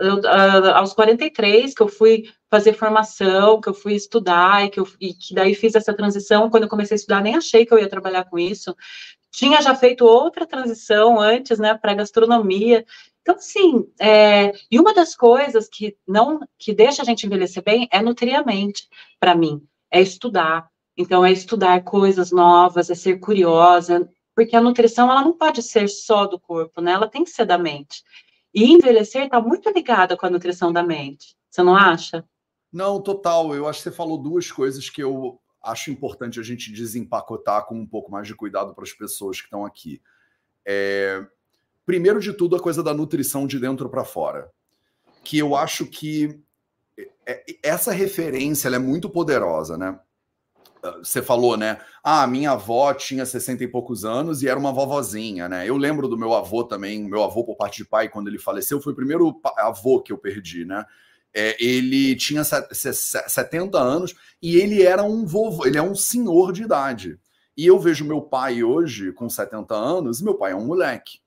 Eu, 0.00 0.26
aos 0.74 0.94
43, 0.94 1.74
que 1.74 1.82
eu 1.82 1.88
fui 1.88 2.24
fazer 2.48 2.72
formação, 2.72 3.60
que 3.60 3.68
eu 3.68 3.74
fui 3.74 3.94
estudar, 3.94 4.64
e 4.64 4.70
que, 4.70 4.80
eu, 4.80 4.88
e 5.00 5.12
que 5.12 5.34
daí 5.34 5.54
fiz 5.54 5.74
essa 5.74 5.92
transição. 5.92 6.48
Quando 6.48 6.62
eu 6.62 6.68
comecei 6.68 6.94
a 6.94 6.96
estudar, 6.96 7.20
nem 7.20 7.36
achei 7.36 7.66
que 7.66 7.74
eu 7.74 7.78
ia 7.78 7.88
trabalhar 7.88 8.24
com 8.24 8.38
isso. 8.38 8.74
Tinha 9.30 9.60
já 9.60 9.74
feito 9.74 10.04
outra 10.04 10.46
transição 10.46 11.20
antes, 11.20 11.58
né, 11.58 11.74
para 11.74 11.94
gastronomia. 11.94 12.84
Então, 13.22 13.38
sim, 13.38 13.86
é, 14.00 14.52
e 14.70 14.78
uma 14.80 14.94
das 14.94 15.14
coisas 15.14 15.68
que 15.68 15.96
não 16.06 16.40
que 16.58 16.72
deixa 16.72 17.02
a 17.02 17.04
gente 17.04 17.26
envelhecer 17.26 17.62
bem 17.62 17.88
é 17.92 18.00
nutrir 18.00 18.34
a 18.34 18.44
mente, 18.44 18.88
para 19.18 19.34
mim, 19.34 19.62
é 19.90 20.00
estudar. 20.00 20.68
Então, 20.96 21.24
é 21.24 21.32
estudar 21.32 21.84
coisas 21.84 22.30
novas, 22.30 22.90
é 22.90 22.94
ser 22.94 23.18
curiosa, 23.20 24.08
porque 24.34 24.56
a 24.56 24.60
nutrição 24.60 25.10
ela 25.10 25.22
não 25.22 25.32
pode 25.32 25.62
ser 25.62 25.88
só 25.88 26.26
do 26.26 26.38
corpo, 26.38 26.80
né? 26.80 26.92
Ela 26.92 27.08
tem 27.08 27.24
que 27.24 27.30
ser 27.30 27.44
da 27.44 27.58
mente. 27.58 28.02
E 28.54 28.72
envelhecer 28.72 29.24
está 29.24 29.40
muito 29.40 29.70
ligada 29.70 30.16
com 30.16 30.26
a 30.26 30.30
nutrição 30.30 30.72
da 30.72 30.82
mente. 30.82 31.36
Você 31.48 31.62
não 31.62 31.76
acha? 31.76 32.24
Não, 32.72 33.00
total. 33.00 33.54
Eu 33.54 33.68
acho 33.68 33.80
que 33.80 33.90
você 33.90 33.94
falou 33.94 34.18
duas 34.18 34.50
coisas 34.50 34.88
que 34.88 35.02
eu 35.02 35.40
acho 35.62 35.90
importante 35.90 36.40
a 36.40 36.42
gente 36.42 36.72
desempacotar 36.72 37.66
com 37.66 37.74
um 37.74 37.86
pouco 37.86 38.10
mais 38.10 38.26
de 38.26 38.34
cuidado 38.34 38.74
para 38.74 38.84
as 38.84 38.92
pessoas 38.92 39.38
que 39.38 39.46
estão 39.46 39.64
aqui. 39.64 40.00
É, 40.64 41.24
primeiro 41.90 42.20
de 42.20 42.32
tudo, 42.32 42.54
a 42.54 42.60
coisa 42.60 42.84
da 42.84 42.94
nutrição 42.94 43.48
de 43.48 43.58
dentro 43.58 43.88
para 43.88 44.04
fora. 44.04 44.48
Que 45.24 45.38
eu 45.38 45.56
acho 45.56 45.84
que 45.86 46.40
é, 46.96 47.10
é, 47.26 47.44
essa 47.64 47.90
referência 47.90 48.68
é 48.68 48.78
muito 48.78 49.10
poderosa, 49.10 49.76
né? 49.76 49.98
Você 50.98 51.20
falou, 51.20 51.56
né? 51.56 51.80
Ah, 52.02 52.24
minha 52.28 52.52
avó 52.52 52.94
tinha 52.94 53.26
60 53.26 53.64
e 53.64 53.68
poucos 53.68 54.04
anos 54.04 54.40
e 54.40 54.48
era 54.48 54.58
uma 54.58 54.72
vovozinha, 54.72 55.48
né? 55.48 55.68
Eu 55.68 55.76
lembro 55.76 56.06
do 56.06 56.16
meu 56.16 56.32
avô 56.32 56.62
também, 56.62 57.02
meu 57.02 57.24
avô 57.24 57.42
por 57.42 57.56
parte 57.56 57.78
de 57.78 57.88
pai, 57.88 58.08
quando 58.08 58.28
ele 58.28 58.38
faleceu, 58.38 58.80
foi 58.80 58.92
o 58.92 58.96
primeiro 58.96 59.40
avô 59.58 60.00
que 60.00 60.12
eu 60.12 60.16
perdi, 60.16 60.64
né? 60.64 60.86
É, 61.34 61.56
ele 61.62 62.14
tinha 62.14 62.44
70 62.44 63.76
anos 63.76 64.14
e 64.40 64.56
ele 64.56 64.84
era 64.84 65.02
um 65.02 65.26
vovô, 65.26 65.66
ele 65.66 65.76
é 65.76 65.82
um 65.82 65.96
senhor 65.96 66.52
de 66.52 66.62
idade. 66.62 67.18
E 67.56 67.66
eu 67.66 67.80
vejo 67.80 68.04
meu 68.04 68.22
pai 68.22 68.62
hoje 68.62 69.12
com 69.12 69.28
70 69.28 69.74
anos, 69.74 70.20
e 70.20 70.24
meu 70.24 70.34
pai 70.34 70.52
é 70.52 70.56
um 70.56 70.66
moleque. 70.66 71.18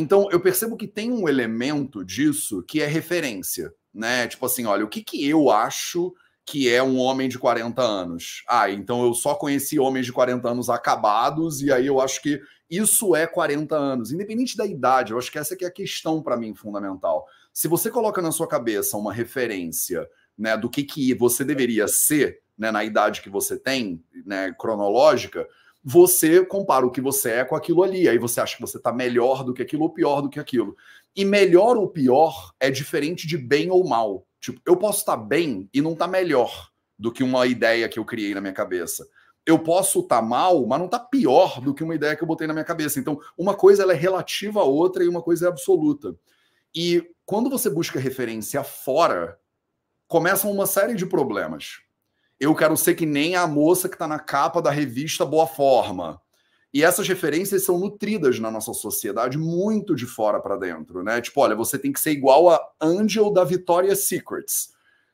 Então, 0.00 0.28
eu 0.30 0.38
percebo 0.38 0.76
que 0.76 0.86
tem 0.86 1.10
um 1.10 1.28
elemento 1.28 2.04
disso 2.04 2.62
que 2.62 2.80
é 2.80 2.86
referência, 2.86 3.74
né? 3.92 4.28
Tipo 4.28 4.46
assim, 4.46 4.64
olha, 4.64 4.84
o 4.84 4.88
que, 4.88 5.02
que 5.02 5.28
eu 5.28 5.50
acho 5.50 6.14
que 6.46 6.72
é 6.72 6.80
um 6.80 6.98
homem 6.98 7.28
de 7.28 7.36
40 7.36 7.82
anos? 7.82 8.44
Ah, 8.48 8.70
então 8.70 9.04
eu 9.04 9.12
só 9.12 9.34
conheci 9.34 9.76
homens 9.76 10.06
de 10.06 10.12
40 10.12 10.48
anos 10.48 10.70
acabados, 10.70 11.62
e 11.62 11.72
aí 11.72 11.88
eu 11.88 12.00
acho 12.00 12.22
que 12.22 12.40
isso 12.70 13.16
é 13.16 13.26
40 13.26 13.74
anos, 13.74 14.12
independente 14.12 14.56
da 14.56 14.64
idade. 14.64 15.10
Eu 15.10 15.18
acho 15.18 15.32
que 15.32 15.38
essa 15.38 15.56
é 15.60 15.66
a 15.66 15.70
questão 15.70 16.22
para 16.22 16.36
mim 16.36 16.54
fundamental. 16.54 17.26
Se 17.52 17.66
você 17.66 17.90
coloca 17.90 18.22
na 18.22 18.30
sua 18.30 18.46
cabeça 18.46 18.96
uma 18.96 19.12
referência 19.12 20.08
né, 20.38 20.56
do 20.56 20.70
que, 20.70 20.84
que 20.84 21.12
você 21.12 21.44
deveria 21.44 21.88
ser 21.88 22.40
né, 22.56 22.70
na 22.70 22.84
idade 22.84 23.20
que 23.20 23.28
você 23.28 23.58
tem, 23.58 24.00
né, 24.24 24.54
cronológica, 24.56 25.44
você 25.82 26.44
compara 26.44 26.86
o 26.86 26.90
que 26.90 27.00
você 27.00 27.30
é 27.30 27.44
com 27.44 27.56
aquilo 27.56 27.82
ali. 27.82 28.08
Aí 28.08 28.18
você 28.18 28.40
acha 28.40 28.56
que 28.56 28.60
você 28.60 28.76
está 28.76 28.92
melhor 28.92 29.44
do 29.44 29.54
que 29.54 29.62
aquilo 29.62 29.84
ou 29.84 29.90
pior 29.90 30.20
do 30.20 30.28
que 30.28 30.40
aquilo. 30.40 30.76
E 31.14 31.24
melhor 31.24 31.76
ou 31.76 31.88
pior 31.88 32.52
é 32.60 32.70
diferente 32.70 33.26
de 33.26 33.38
bem 33.38 33.70
ou 33.70 33.86
mal. 33.86 34.26
Tipo, 34.40 34.60
eu 34.66 34.76
posso 34.76 35.00
estar 35.00 35.16
tá 35.16 35.22
bem 35.22 35.68
e 35.72 35.80
não 35.80 35.92
estar 35.92 36.06
tá 36.06 36.10
melhor 36.10 36.70
do 36.98 37.12
que 37.12 37.22
uma 37.22 37.46
ideia 37.46 37.88
que 37.88 37.98
eu 37.98 38.04
criei 38.04 38.34
na 38.34 38.40
minha 38.40 38.52
cabeça. 38.52 39.06
Eu 39.46 39.58
posso 39.58 40.00
estar 40.00 40.20
tá 40.20 40.22
mal, 40.22 40.66
mas 40.66 40.78
não 40.78 40.86
estar 40.86 40.98
tá 40.98 41.04
pior 41.06 41.60
do 41.60 41.72
que 41.72 41.82
uma 41.82 41.94
ideia 41.94 42.14
que 42.14 42.22
eu 42.22 42.28
botei 42.28 42.46
na 42.46 42.52
minha 42.52 42.64
cabeça. 42.64 43.00
Então, 43.00 43.20
uma 43.36 43.54
coisa 43.54 43.90
é 43.90 43.94
relativa 43.94 44.60
à 44.60 44.64
outra 44.64 45.02
e 45.04 45.08
uma 45.08 45.22
coisa 45.22 45.46
é 45.46 45.48
absoluta. 45.48 46.14
E 46.74 47.02
quando 47.24 47.48
você 47.48 47.70
busca 47.70 47.98
referência 47.98 48.62
fora, 48.62 49.38
começam 50.06 50.50
uma 50.50 50.66
série 50.66 50.94
de 50.94 51.06
problemas 51.06 51.80
eu 52.40 52.54
quero 52.54 52.76
ser 52.76 52.94
que 52.94 53.06
nem 53.06 53.34
a 53.34 53.46
moça 53.46 53.88
que 53.88 53.94
está 53.94 54.06
na 54.06 54.18
capa 54.18 54.62
da 54.62 54.70
revista 54.70 55.24
Boa 55.24 55.46
Forma. 55.46 56.20
E 56.72 56.84
essas 56.84 57.08
referências 57.08 57.64
são 57.64 57.78
nutridas 57.78 58.38
na 58.38 58.50
nossa 58.50 58.72
sociedade 58.74 59.38
muito 59.38 59.94
de 59.94 60.06
fora 60.06 60.38
para 60.38 60.56
dentro, 60.56 61.02
né? 61.02 61.20
Tipo, 61.20 61.40
olha, 61.40 61.56
você 61.56 61.78
tem 61.78 61.92
que 61.92 62.00
ser 62.00 62.10
igual 62.10 62.50
a 62.50 62.60
Angel 62.80 63.32
da 63.32 63.42
Victoria's 63.42 64.06
Secrets. 64.06 64.68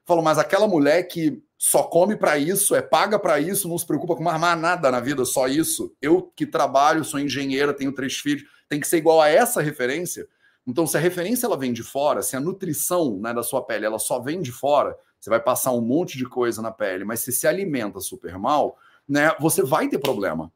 Falo, 0.05 0.21
mas 0.21 0.37
aquela 0.37 0.67
mulher 0.67 1.05
que 1.05 1.43
só 1.57 1.85
come 1.85 2.17
para 2.17 2.37
isso, 2.37 2.75
é 2.75 2.83
paga 2.83 3.19
para 3.19 3.41
isso, 3.41 3.69
não 3.69 3.79
se 3.79 3.87
preocupa 3.87 4.17
com 4.17 4.23
mais 4.23 4.39
nada 4.61 4.91
na 4.91 5.01
vida, 5.01 5.25
só 5.25 5.47
isso. 5.47 5.95
Eu 6.03 6.31
que 6.37 6.45
trabalho, 6.45 7.05
sou 7.05 7.19
engenheira, 7.19 7.73
tenho 7.73 7.93
três 7.93 8.19
filhos, 8.19 8.45
tem 8.69 8.81
que 8.81 8.87
ser 8.87 8.99
igual 8.99 9.23
a 9.23 9.29
essa 9.29 9.63
referência. 9.63 10.29
Então, 10.67 10.87
se 10.87 10.97
a 10.97 11.01
referência 11.01 11.47
ela 11.47 11.57
vem 11.57 11.73
de 11.73 11.83
fora, 11.83 12.23
se 12.23 12.37
a 12.37 12.41
nutrição 12.41 13.19
né, 13.19 13.33
da 13.33 13.43
sua 13.43 13.65
pele 13.65 13.87
ela 13.87 13.99
só 13.99 14.21
vem 14.21 14.43
de 14.43 14.53
fora, 14.53 14.97
você 15.25 15.31
vai 15.31 15.41
passar 15.41 15.73
um 15.73 15.81
monte 15.81 16.19
de 16.19 16.27
coisa 16.27 16.61
na 16.61 16.71
pele, 16.71 17.03
mas 17.03 17.21
se 17.21 17.33
se 17.33 17.47
alimenta 17.47 17.99
super 17.99 18.39
mal, 18.39 18.77
né, 19.09 19.35
você 19.41 19.63
vai 19.63 19.89
ter 19.89 19.97
problema. 19.97 20.53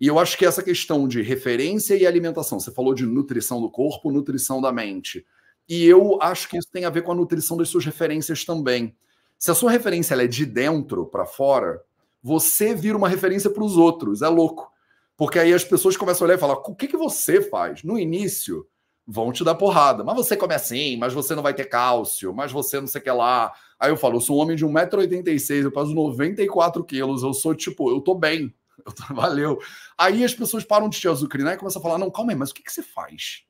E 0.00 0.06
eu 0.06 0.20
acho 0.20 0.38
que 0.38 0.46
essa 0.46 0.62
questão 0.62 1.08
de 1.08 1.20
referência 1.20 1.96
e 1.96 2.06
alimentação, 2.06 2.60
você 2.60 2.70
falou 2.70 2.94
de 2.94 3.04
nutrição 3.04 3.60
do 3.60 3.68
corpo, 3.68 4.12
nutrição 4.12 4.60
da 4.60 4.70
mente. 4.70 5.26
E 5.68 5.84
eu 5.84 6.22
acho 6.22 6.48
que 6.48 6.56
isso 6.56 6.70
tem 6.70 6.84
a 6.84 6.90
ver 6.90 7.02
com 7.02 7.10
a 7.10 7.14
nutrição 7.16 7.56
das 7.56 7.68
suas 7.68 7.84
referências 7.84 8.44
também. 8.44 8.94
Se 9.36 9.50
a 9.50 9.54
sua 9.54 9.72
referência 9.72 10.14
é 10.14 10.28
de 10.28 10.46
dentro 10.46 11.06
para 11.06 11.26
fora, 11.26 11.82
você 12.22 12.72
vira 12.72 12.96
uma 12.96 13.08
referência 13.08 13.50
para 13.50 13.64
os 13.64 13.76
outros. 13.76 14.22
É 14.22 14.28
louco. 14.28 14.70
Porque 15.16 15.40
aí 15.40 15.52
as 15.52 15.64
pessoas 15.64 15.96
começam 15.96 16.24
a 16.24 16.28
olhar 16.28 16.36
e 16.36 16.40
falar: 16.40 16.54
o 16.54 16.74
que, 16.76 16.86
que 16.86 16.96
você 16.96 17.40
faz? 17.40 17.82
No 17.82 17.98
início, 17.98 18.64
vão 19.06 19.32
te 19.32 19.44
dar 19.44 19.54
porrada. 19.54 20.02
Mas 20.02 20.16
você 20.16 20.36
come 20.36 20.54
assim, 20.54 20.96
mas 20.96 21.12
você 21.12 21.34
não 21.34 21.42
vai 21.42 21.54
ter 21.54 21.66
cálcio, 21.66 22.32
mas 22.34 22.50
você 22.50 22.80
não 22.80 22.86
sei 22.86 23.00
o 23.00 23.04
que 23.04 23.10
lá. 23.10 23.52
Aí 23.78 23.90
eu 23.90 23.96
falo, 23.96 24.16
eu 24.16 24.20
sou 24.20 24.38
um 24.38 24.40
homem 24.40 24.56
de 24.56 24.64
1,86m, 24.64 25.64
eu 25.64 25.72
peso 25.72 25.94
94 25.94 26.84
quilos, 26.84 27.22
eu 27.22 27.34
sou 27.34 27.54
tipo, 27.54 27.90
eu 27.90 28.00
tô 28.00 28.14
bem. 28.14 28.54
Eu 28.84 28.92
tô, 28.92 29.14
valeu. 29.14 29.60
Aí 29.96 30.24
as 30.24 30.34
pessoas 30.34 30.64
param 30.64 30.88
de 30.88 30.98
te 30.98 31.06
azucrinar 31.06 31.54
e 31.54 31.56
começam 31.56 31.80
a 31.80 31.82
falar: 31.82 31.96
não, 31.96 32.10
calma 32.10 32.32
aí, 32.32 32.36
mas 32.36 32.50
o 32.50 32.54
que, 32.54 32.62
que 32.62 32.72
você 32.72 32.82
faz? 32.82 33.44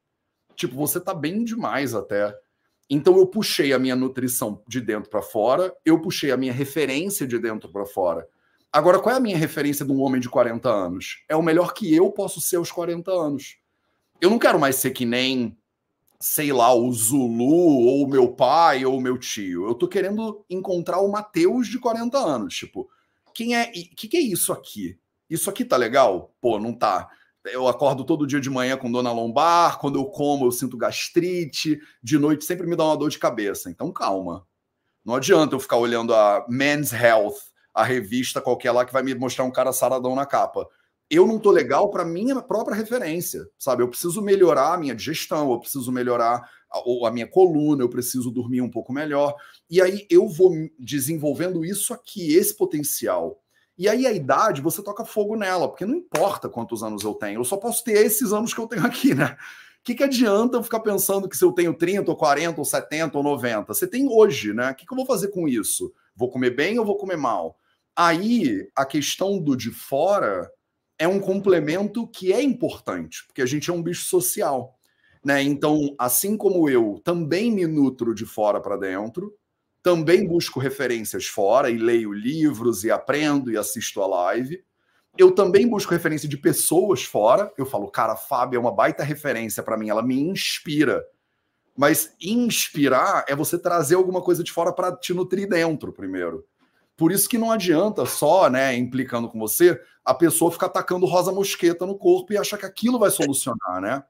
Tipo, 0.55 0.77
você 0.77 1.01
tá 1.01 1.15
bem 1.15 1.43
demais 1.43 1.95
até. 1.95 2.33
Então 2.91 3.17
eu 3.17 3.27
puxei 3.27 3.73
a 3.73 3.79
minha 3.79 3.97
nutrição 3.97 4.63
de 4.69 4.83
dentro 4.83 5.09
para 5.09 5.23
fora, 5.23 5.75
eu 5.83 5.99
puxei 5.99 6.31
a 6.31 6.37
minha 6.37 6.53
referência 6.53 7.27
de 7.27 7.39
dentro 7.39 7.71
para 7.71 7.87
fora. 7.87 8.29
Agora, 8.71 8.99
qual 8.99 9.15
é 9.15 9.19
a 9.19 9.21
minha 9.21 9.37
referência 9.37 9.85
de 9.85 9.93
um 9.93 10.01
homem 10.03 10.21
de 10.21 10.29
40 10.29 10.69
anos? 10.69 11.25
É 11.29 11.35
o 11.35 11.43
melhor 11.43 11.73
que 11.73 11.93
eu 11.95 12.11
posso 12.11 12.41
ser 12.41 12.57
aos 12.57 12.71
40 12.71 13.11
anos. 13.11 13.57
Eu 14.21 14.31
não 14.31 14.39
quero 14.39 14.59
mais 14.59 14.77
ser 14.77 14.93
que 14.93 15.05
nem, 15.05 15.57
sei 16.21 16.53
lá, 16.53 16.75
o 16.75 16.91
Zulu, 16.93 17.45
ou 17.45 18.05
o 18.05 18.09
meu 18.09 18.33
pai, 18.33 18.85
ou 18.85 18.97
o 18.97 19.01
meu 19.01 19.19
tio. 19.19 19.67
Eu 19.67 19.75
tô 19.75 19.89
querendo 19.89 20.45
encontrar 20.49 21.01
o 21.01 21.11
Mateus 21.11 21.69
de 21.69 21.79
40 21.79 22.19
anos. 22.19 22.55
Tipo, 22.55 22.89
quem 23.35 23.57
é. 23.57 23.69
O 23.69 23.97
que, 23.97 24.09
que 24.09 24.17
é 24.17 24.21
isso 24.21 24.53
aqui? 24.53 24.99
Isso 25.29 25.51
aqui 25.51 25.65
tá 25.65 25.77
legal? 25.77 26.35
Pô, 26.41 26.59
não 26.59 26.73
tá. 26.73 27.11
Eu 27.45 27.69
acordo 27.69 28.05
todo 28.05 28.27
dia 28.27 28.41
de 28.41 28.49
manhã 28.49 28.77
com 28.77 28.91
dona 28.91 29.13
lombar, 29.13 29.79
quando 29.79 29.99
eu 29.99 30.07
como 30.07 30.47
eu 30.47 30.51
sinto 30.51 30.79
gastrite, 30.79 31.79
de 32.03 32.19
noite 32.19 32.45
sempre 32.45 32.67
me 32.67 32.75
dá 32.75 32.85
uma 32.85 32.97
dor 32.97 33.11
de 33.11 33.19
cabeça. 33.19 33.69
Então 33.69 33.93
calma. 33.93 34.47
Não 35.05 35.15
adianta 35.15 35.55
eu 35.55 35.61
ficar 35.61 35.77
olhando 35.77 36.15
a 36.15 36.47
Men's 36.49 36.93
Health, 36.95 37.35
a 37.75 37.85
revista 37.85 38.41
qualquer 38.41 38.73
lá 38.73 38.87
que 38.87 38.93
vai 38.93 39.03
me 39.03 39.15
mostrar 39.15 39.45
um 39.45 39.51
cara 39.51 39.73
saradão 39.73 40.15
na 40.15 40.25
capa 40.25 40.67
eu 41.15 41.27
não 41.27 41.39
tô 41.39 41.51
legal 41.51 41.91
para 41.91 42.05
minha 42.05 42.41
própria 42.41 42.77
referência, 42.77 43.47
sabe? 43.59 43.83
Eu 43.83 43.89
preciso 43.89 44.23
melhorar 44.23 44.75
a 44.75 44.79
minha 44.79 44.95
digestão, 44.95 45.53
eu 45.53 45.61
preciso 45.61 45.93
melhorar 45.93 46.49
a, 46.71 47.09
a, 47.09 47.11
minha 47.11 47.27
coluna, 47.27 47.83
eu 47.83 47.89
preciso 47.89 48.31
dormir 48.31 48.61
um 48.61 48.71
pouco 48.71 48.93
melhor. 48.93 49.35
E 49.69 49.81
aí 49.81 50.07
eu 50.11 50.29
vou 50.29 50.53
desenvolvendo 50.79 51.65
isso 51.65 51.93
aqui, 51.93 52.35
esse 52.35 52.57
potencial. 52.57 53.41
E 53.77 53.89
aí 53.89 54.07
a 54.07 54.13
idade, 54.13 54.61
você 54.61 54.83
toca 54.83 55.05
fogo 55.05 55.37
nela, 55.37 55.69
porque 55.69 55.85
não 55.85 55.97
importa 55.97 56.49
quantos 56.49 56.83
anos 56.83 57.03
eu 57.03 57.15
tenho, 57.15 57.41
eu 57.41 57.45
só 57.45 57.57
posso 57.57 57.83
ter 57.83 58.05
esses 58.05 58.33
anos 58.33 58.55
que 58.55 58.61
eu 58.61 58.67
tenho 58.67 58.87
aqui, 58.87 59.15
né? 59.15 59.37
O 59.81 59.85
que, 59.85 59.95
que 59.95 60.05
adianta 60.05 60.57
eu 60.57 60.63
ficar 60.63 60.81
pensando 60.81 61.29
que 61.29 61.37
se 61.37 61.45
eu 61.45 61.53
tenho 61.53 61.75
30, 61.75 62.11
ou 62.11 62.17
40, 62.17 62.59
ou 62.59 62.65
70, 62.65 63.19
ou 63.19 63.25
90? 63.25 63.75
Você 63.75 63.87
tem 63.87 64.09
hoje, 64.09 64.55
né? 64.55 64.71
O 64.71 64.75
que, 64.75 64.87
que 64.87 64.93
eu 64.93 64.97
vou 64.97 65.05
fazer 65.05 65.29
com 65.29 65.47
isso? 65.47 65.93
Vou 66.17 66.31
comer 66.31 66.51
bem 66.57 66.79
ou 66.79 66.87
vou 66.87 66.97
comer 66.97 67.17
mal? 67.17 67.59
Aí 67.95 68.67
a 68.75 68.87
questão 68.87 69.39
do 69.39 69.55
de 69.55 69.71
fora 69.71 70.51
é 70.99 71.09
um 71.09 71.21
complemento 71.21 72.07
que 72.09 72.33
é 72.33 72.43
importante, 72.43 73.25
porque 73.27 73.43
a 73.43 73.47
gente 73.47 73.71
é 73.71 73.73
um 73.73 73.83
bicho 73.83 74.05
social. 74.05 74.79
Né? 75.25 75.43
Então, 75.43 75.95
assim 75.99 76.37
como 76.37 76.69
eu 76.69 77.01
também 77.03 77.51
me 77.51 77.67
nutro 77.67 78.15
de 78.15 78.27
fora 78.27 78.61
para 78.61 78.77
dentro, 78.77 79.35
também 79.83 80.27
busco 80.27 80.61
referências 80.61 81.27
fora 81.27 81.71
e 81.71 81.77
leio 81.77 82.13
livros 82.13 82.85
e 82.85 82.91
aprendo 82.91 83.51
e 83.51 83.57
assisto 83.57 84.01
a 84.03 84.07
live. 84.07 84.63
Eu 85.17 85.31
também 85.31 85.69
busco 85.69 85.93
referência 85.93 86.29
de 86.29 86.37
pessoas 86.37 87.05
fora. 87.05 87.53
Eu 87.57 87.67
falo, 87.67 87.91
cara, 87.91 88.15
a 88.15 88.17
Fábio 88.17 88.57
é 88.57 88.61
uma 88.61 88.75
baita 88.75 89.05
referência 89.05 89.63
para 89.63 89.77
mim, 89.77 89.89
ela 89.89 90.03
me 90.03 90.19
inspira. 90.19 91.05
Mas 91.77 92.15
inspirar 92.21 93.25
é 93.29 93.35
você 93.35 93.59
trazer 93.59 93.97
alguma 93.97 94.23
coisa 94.23 94.43
de 94.43 94.53
fora 94.53 94.73
para 94.73 94.97
te 94.97 95.13
nutrir 95.13 95.49
dentro 95.49 95.93
primeiro. 95.93 96.45
Por 96.97 97.11
isso 97.11 97.29
que 97.29 97.39
não 97.39 97.51
adianta 97.51 98.07
só, 98.07 98.49
né, 98.49 98.77
implicando 98.77 99.29
com 99.29 99.39
você, 99.39 99.81
a 100.05 100.15
pessoa 100.15 100.53
ficar 100.53 100.67
atacando 100.67 101.07
rosa 101.07 101.33
mosqueta 101.33 101.87
no 101.87 101.97
corpo 101.97 102.33
e 102.33 102.39
achar 102.39 102.59
que 102.59 102.67
aquilo 102.67 102.99
vai 102.99 103.11
solucionar, 103.11 103.81
né? 103.81 104.05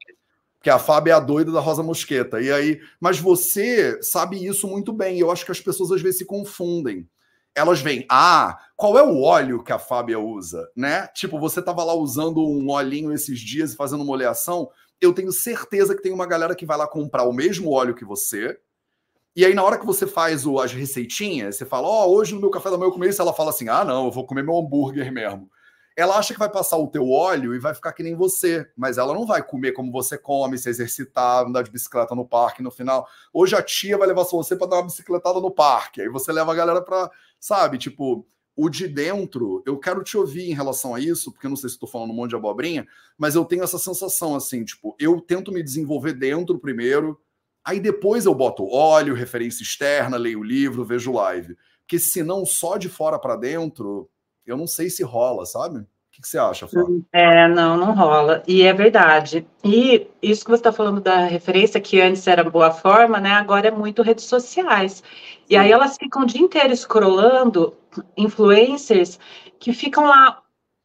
Porque 0.64 0.70
a 0.70 0.78
Fábio 0.78 1.10
é 1.10 1.14
a 1.14 1.20
doida 1.20 1.52
da 1.52 1.60
rosa 1.60 1.82
mosqueta. 1.82 2.40
E 2.40 2.50
aí, 2.50 2.80
mas 2.98 3.18
você 3.18 4.02
sabe 4.02 4.44
isso 4.44 4.66
muito 4.66 4.92
bem. 4.92 5.18
Eu 5.18 5.30
acho 5.30 5.44
que 5.44 5.52
as 5.52 5.60
pessoas 5.60 5.92
às 5.92 6.00
vezes 6.00 6.18
se 6.18 6.24
confundem. 6.24 7.08
Elas 7.54 7.80
veem, 7.80 8.04
ah, 8.10 8.58
qual 8.74 8.98
é 8.98 9.02
o 9.02 9.20
óleo 9.20 9.62
que 9.62 9.72
a 9.72 9.78
Fábia 9.78 10.18
usa, 10.18 10.66
né? 10.74 11.06
Tipo, 11.08 11.38
você 11.38 11.62
tava 11.62 11.84
lá 11.84 11.94
usando 11.94 12.42
um 12.42 12.70
olhinho 12.70 13.12
esses 13.12 13.38
dias 13.38 13.72
e 13.72 13.76
fazendo 13.76 14.02
uma 14.02 14.12
oleação. 14.12 14.68
Eu 15.00 15.12
tenho 15.12 15.30
certeza 15.30 15.94
que 15.94 16.02
tem 16.02 16.12
uma 16.12 16.26
galera 16.26 16.54
que 16.54 16.66
vai 16.66 16.76
lá 16.76 16.88
comprar 16.88 17.24
o 17.24 17.32
mesmo 17.32 17.70
óleo 17.70 17.94
que 17.94 18.04
você, 18.04 18.58
e 19.36 19.44
aí, 19.44 19.54
na 19.54 19.64
hora 19.64 19.78
que 19.78 19.86
você 19.86 20.06
faz 20.06 20.46
o, 20.46 20.60
as 20.60 20.72
receitinhas, 20.72 21.56
você 21.56 21.66
fala, 21.66 21.88
ó, 21.88 22.06
oh, 22.06 22.14
hoje 22.14 22.34
no 22.34 22.40
meu 22.40 22.50
café 22.50 22.70
da 22.70 22.78
manhã 22.78 22.88
eu 22.88 22.92
comi 22.92 23.08
isso, 23.08 23.20
ela 23.20 23.32
fala 23.32 23.50
assim, 23.50 23.68
ah, 23.68 23.84
não, 23.84 24.06
eu 24.06 24.10
vou 24.10 24.26
comer 24.26 24.44
meu 24.44 24.56
hambúrguer 24.56 25.12
mesmo. 25.12 25.50
Ela 25.96 26.18
acha 26.18 26.32
que 26.32 26.38
vai 26.38 26.48
passar 26.48 26.76
o 26.76 26.88
teu 26.88 27.08
óleo 27.08 27.54
e 27.54 27.58
vai 27.58 27.72
ficar 27.72 27.92
que 27.92 28.02
nem 28.02 28.14
você, 28.14 28.68
mas 28.76 28.98
ela 28.98 29.14
não 29.14 29.24
vai 29.26 29.42
comer 29.42 29.72
como 29.72 29.92
você 29.92 30.18
come, 30.18 30.58
se 30.58 30.68
exercitar, 30.68 31.46
andar 31.46 31.62
de 31.62 31.70
bicicleta 31.70 32.14
no 32.14 32.26
parque 32.26 32.62
no 32.62 32.70
final. 32.70 33.08
Hoje 33.32 33.54
a 33.54 33.62
tia 33.62 33.96
vai 33.96 34.08
levar 34.08 34.24
você 34.24 34.56
para 34.56 34.66
dar 34.66 34.76
uma 34.76 34.84
bicicletada 34.84 35.40
no 35.40 35.50
parque, 35.50 36.00
aí 36.00 36.08
você 36.08 36.32
leva 36.32 36.52
a 36.52 36.54
galera 36.54 36.82
para, 36.82 37.10
sabe, 37.38 37.78
tipo, 37.78 38.26
o 38.56 38.68
de 38.68 38.86
dentro, 38.86 39.62
eu 39.66 39.78
quero 39.78 40.02
te 40.02 40.16
ouvir 40.16 40.50
em 40.50 40.54
relação 40.54 40.94
a 40.94 41.00
isso, 41.00 41.32
porque 41.32 41.46
eu 41.46 41.50
não 41.50 41.56
sei 41.56 41.68
se 41.68 41.74
estou 41.74 41.88
falando 41.88 42.10
um 42.10 42.14
monte 42.14 42.30
de 42.30 42.36
abobrinha, 42.36 42.86
mas 43.18 43.34
eu 43.34 43.44
tenho 43.44 43.64
essa 43.64 43.78
sensação 43.78 44.36
assim, 44.36 44.64
tipo, 44.64 44.94
eu 44.98 45.20
tento 45.20 45.50
me 45.50 45.62
desenvolver 45.62 46.12
dentro 46.12 46.58
primeiro, 46.58 47.20
Aí 47.64 47.80
depois 47.80 48.26
eu 48.26 48.34
boto 48.34 48.68
óleo, 48.68 49.14
referência 49.14 49.62
externa, 49.62 50.16
leio 50.16 50.40
o 50.40 50.44
livro, 50.44 50.84
vejo 50.84 51.12
live. 51.12 51.56
Porque 51.80 51.98
senão 51.98 52.44
só 52.44 52.76
de 52.76 52.88
fora 52.88 53.18
para 53.18 53.36
dentro, 53.36 54.08
eu 54.46 54.56
não 54.56 54.66
sei 54.66 54.90
se 54.90 55.02
rola, 55.02 55.46
sabe? 55.46 55.78
O 55.78 55.86
que, 56.12 56.22
que 56.22 56.28
você 56.28 56.38
acha, 56.38 56.68
Flávio? 56.68 57.04
É, 57.12 57.48
não, 57.48 57.76
não 57.76 57.94
rola. 57.94 58.42
E 58.46 58.62
é 58.62 58.72
verdade. 58.72 59.46
E 59.64 60.06
isso 60.22 60.44
que 60.44 60.50
você 60.50 60.60
está 60.60 60.72
falando 60.72 61.00
da 61.00 61.24
referência, 61.24 61.80
que 61.80 62.00
antes 62.00 62.26
era 62.26 62.48
boa 62.48 62.70
forma, 62.70 63.18
né? 63.18 63.32
Agora 63.32 63.68
é 63.68 63.70
muito 63.70 64.02
redes 64.02 64.24
sociais. 64.24 65.02
E 65.48 65.56
aí 65.56 65.72
elas 65.72 65.96
ficam 65.96 66.22
o 66.22 66.26
dia 66.26 66.40
inteiro 66.40 66.76
scrollando 66.76 67.76
influencers 68.16 69.18
que 69.58 69.72
ficam 69.72 70.04
lá 70.04 70.40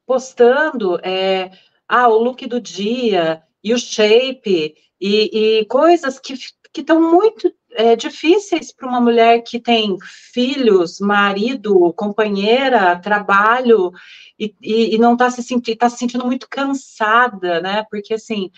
postando 0.08 1.00
é, 1.04 1.52
ah, 1.88 2.08
o 2.08 2.18
look 2.18 2.48
do 2.48 2.60
dia, 2.60 3.44
e 3.64 3.74
o 3.74 3.78
shape 3.78 4.76
e, 5.00 5.60
e 5.60 5.66
coisas 5.66 6.20
que 6.20 6.36
estão 6.76 7.02
muito 7.02 7.52
é, 7.72 7.96
difíceis 7.96 8.72
para 8.72 8.88
uma 8.88 9.02
mulher 9.02 9.42
que 9.42 9.60
tem 9.60 9.98
filhos, 10.34 11.00
marido, 11.00 11.94
companheira, 11.94 13.00
trabalho 13.00 13.92
e, 14.38 14.56
e, 14.62 14.96
e 14.96 14.98
não 14.98 15.14
está 15.14 15.30
se 15.30 15.44
sentindo, 15.44 15.78
tá 15.78 15.90
se 15.90 15.98
sentindo 15.98 16.26
muito 16.26 16.48
cansada, 16.50 17.62
né? 17.62 17.86
Porque 17.90 18.14
assim, 18.14 18.52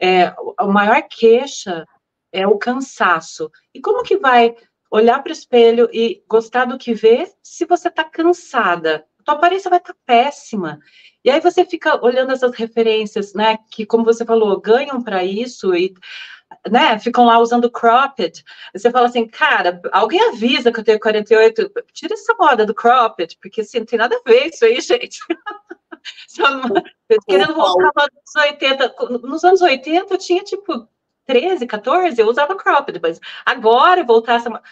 é, 0.00 0.34
a 0.56 0.66
maior 0.66 1.02
queixa 1.02 1.86
é 2.32 2.46
o 2.46 2.58
cansaço. 2.58 3.50
E 3.74 3.80
como 3.80 4.02
que 4.02 4.18
vai 4.18 4.54
olhar 4.90 5.22
para 5.22 5.30
o 5.30 5.32
espelho 5.32 5.88
e 5.92 6.22
gostar 6.28 6.66
do 6.66 6.78
que 6.78 6.94
vê 6.94 7.30
se 7.42 7.64
você 7.64 7.88
está 7.88 8.04
cansada? 8.04 9.04
Tua 9.24 9.34
aparência 9.34 9.68
vai 9.68 9.78
estar 9.78 9.92
tá 9.92 9.98
péssima. 10.06 10.78
E 11.24 11.30
aí 11.30 11.40
você 11.40 11.64
fica 11.64 12.04
olhando 12.04 12.32
essas 12.32 12.54
referências, 12.54 13.34
né? 13.34 13.58
Que, 13.70 13.84
como 13.84 14.04
você 14.04 14.24
falou, 14.24 14.60
ganham 14.60 15.02
para 15.02 15.24
isso 15.24 15.74
e 15.74 15.92
né, 16.70 16.98
ficam 16.98 17.24
lá 17.24 17.38
usando 17.38 17.70
cropped. 17.70 18.44
Você 18.74 18.90
fala 18.90 19.06
assim, 19.06 19.26
cara, 19.26 19.80
alguém 19.92 20.20
avisa 20.28 20.72
que 20.72 20.80
eu 20.80 20.84
tenho 20.84 21.00
48, 21.00 21.72
tira 21.92 22.14
essa 22.14 22.34
moda 22.38 22.66
do 22.66 22.74
cropped, 22.74 23.36
porque 23.40 23.60
assim, 23.60 23.78
não 23.78 23.86
tem 23.86 23.98
nada 23.98 24.16
a 24.16 24.28
ver 24.28 24.46
isso 24.46 24.64
aí, 24.64 24.80
gente. 24.80 25.20
querendo 27.26 27.54
voltar 27.54 27.92
nos 27.94 28.36
anos 28.36 28.36
80. 28.36 28.94
Nos 29.22 29.44
anos 29.44 29.62
80 29.62 30.14
eu 30.14 30.18
tinha 30.18 30.42
tipo 30.42 30.88
13, 31.26 31.66
14, 31.66 32.20
eu 32.20 32.28
usava 32.28 32.56
cropped, 32.56 33.00
mas 33.02 33.20
agora 33.44 34.04
voltar 34.04 34.34
essa. 34.34 34.62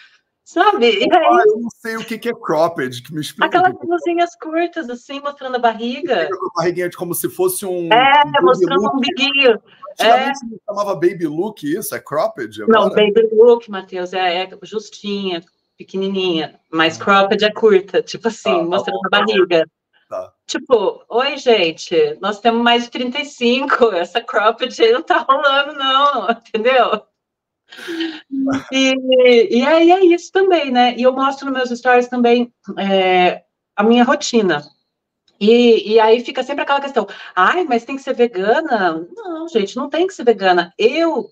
Sabe? 0.45 0.91
E 0.99 1.11
aí, 1.11 1.43
eu 1.47 1.59
não 1.59 1.69
sei 1.71 1.97
o 1.97 2.05
que 2.05 2.29
é 2.29 2.33
cropped, 2.33 3.01
que 3.01 3.11
me 3.11 3.19
explica. 3.19 3.47
Aquelas 3.47 3.73
blusinhas 3.79 4.35
curtas, 4.35 4.87
assim, 4.91 5.19
mostrando 5.19 5.55
a 5.55 5.59
barriga. 5.59 6.29
A 6.29 6.59
barriguinha 6.59 6.87
como 6.95 7.15
se 7.15 7.27
fosse 7.27 7.65
um. 7.65 7.89
É, 7.91 8.21
um 8.39 8.45
mostrando 8.45 8.91
um 8.93 8.99
biguinho. 8.99 9.59
Antigamente 9.93 10.39
é. 10.45 10.57
chamava 10.69 10.93
baby 10.93 11.25
look 11.25 11.63
isso? 11.63 11.95
É 11.95 11.99
cropped? 11.99 12.61
Agora? 12.61 12.79
Não, 12.79 12.89
baby 12.89 13.27
look, 13.33 13.71
Matheus, 13.71 14.13
é, 14.13 14.43
é, 14.43 14.49
justinha, 14.61 15.41
pequenininha. 15.75 16.59
Mas 16.71 17.01
ah. 17.01 17.03
cropped 17.03 17.43
é 17.43 17.51
curta, 17.51 18.03
tipo 18.03 18.27
assim, 18.27 18.55
tá, 18.55 18.63
mostrando 18.63 18.99
tá 18.99 19.07
a 19.07 19.25
barriga. 19.25 19.67
Tá. 20.07 20.31
Tipo, 20.45 21.03
oi, 21.09 21.37
gente, 21.37 22.19
nós 22.21 22.39
temos 22.39 22.61
mais 22.61 22.83
de 22.83 22.91
35, 22.91 23.93
essa 23.93 24.21
cropped 24.21 24.79
aí 24.79 24.91
não 24.91 25.01
tá 25.01 25.25
rolando, 25.27 25.73
não, 25.73 26.29
entendeu? 26.29 27.01
E, 28.71 29.57
e 29.57 29.65
aí 29.65 29.91
é 29.91 30.05
isso 30.05 30.31
também, 30.31 30.71
né? 30.71 30.95
E 30.95 31.03
eu 31.03 31.13
mostro 31.13 31.45
nos 31.45 31.55
meus 31.55 31.79
stories 31.79 32.07
também 32.07 32.53
é, 32.77 33.43
a 33.75 33.83
minha 33.83 34.03
rotina. 34.03 34.61
E, 35.39 35.93
e 35.93 35.99
aí 35.99 36.23
fica 36.23 36.43
sempre 36.43 36.63
aquela 36.63 36.79
questão, 36.81 37.07
ai, 37.35 37.65
mas 37.65 37.83
tem 37.83 37.95
que 37.95 38.01
ser 38.01 38.13
vegana? 38.13 39.05
Não, 39.15 39.47
gente, 39.47 39.75
não 39.75 39.89
tem 39.89 40.07
que 40.07 40.13
ser 40.13 40.23
vegana. 40.23 40.73
Eu 40.77 41.29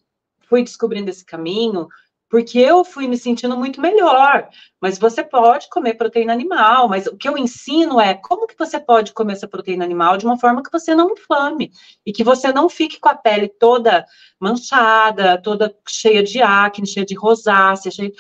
fui 0.50 0.64
descobrindo 0.64 1.10
esse 1.10 1.26
caminho 1.26 1.88
porque 2.34 2.58
eu 2.58 2.84
fui 2.84 3.08
me 3.08 3.16
sentindo 3.16 3.56
muito 3.56 3.80
melhor. 3.80 4.50
Mas 4.82 4.98
você 4.98 5.24
pode 5.24 5.70
comer 5.70 5.94
proteína 5.94 6.34
animal, 6.34 6.90
mas 6.90 7.06
o 7.06 7.16
que 7.16 7.30
eu 7.30 7.38
ensino 7.38 8.02
é 8.02 8.16
como 8.16 8.48
que 8.48 8.58
você 8.58 8.80
pode 8.80 9.14
comer 9.14 9.34
essa 9.34 9.48
proteína 9.48 9.86
animal 9.86 10.18
de 10.18 10.26
uma 10.26 10.36
forma 10.36 10.64
que 10.64 10.72
você 10.72 10.96
não 10.96 11.12
inflame 11.12 11.72
e 12.04 12.12
que 12.12 12.24
você 12.24 12.52
não 12.52 12.68
fique 12.70 13.00
com 13.00 13.08
a 13.08 13.14
pele 13.14 13.48
toda 13.48 14.04
manchada, 14.40 15.40
toda 15.40 15.78
cheia 15.88 16.24
de 16.24 16.42
acne, 16.42 16.88
cheia 16.88 17.06
de 17.06 17.14
rosácea, 17.14 17.92
cheia... 17.92 18.12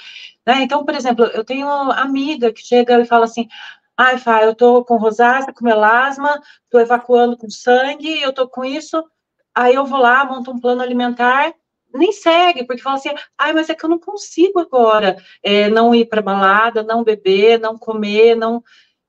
Né? 0.45 0.61
Então, 0.61 0.85
por 0.85 0.93
exemplo, 0.93 1.25
eu 1.25 1.43
tenho 1.43 1.65
uma 1.65 1.95
amiga 1.95 2.53
que 2.53 2.61
chega 2.61 3.01
e 3.01 3.05
fala 3.05 3.25
assim, 3.25 3.47
ai, 3.97 4.19
Fá, 4.19 4.43
eu 4.43 4.53
tô 4.53 4.85
com 4.85 4.95
rosácea, 4.97 5.51
com 5.51 5.65
melasma, 5.65 6.39
tô 6.69 6.79
evacuando 6.79 7.35
com 7.35 7.49
sangue, 7.49 8.21
eu 8.21 8.31
tô 8.31 8.47
com 8.47 8.63
isso, 8.63 9.03
aí 9.55 9.73
eu 9.73 9.87
vou 9.87 9.99
lá, 9.99 10.23
monto 10.23 10.51
um 10.51 10.59
plano 10.59 10.83
alimentar 10.83 11.55
nem 11.97 12.11
segue, 12.11 12.65
porque 12.65 12.81
fala 12.81 12.95
assim, 12.95 13.09
ai, 13.37 13.53
mas 13.53 13.69
é 13.69 13.75
que 13.75 13.85
eu 13.85 13.89
não 13.89 13.99
consigo 13.99 14.59
agora 14.59 15.17
é, 15.41 15.69
não 15.69 15.93
ir 15.93 16.05
para 16.05 16.21
balada, 16.21 16.83
não 16.83 17.03
beber, 17.03 17.59
não 17.59 17.77
comer, 17.77 18.35
não. 18.35 18.63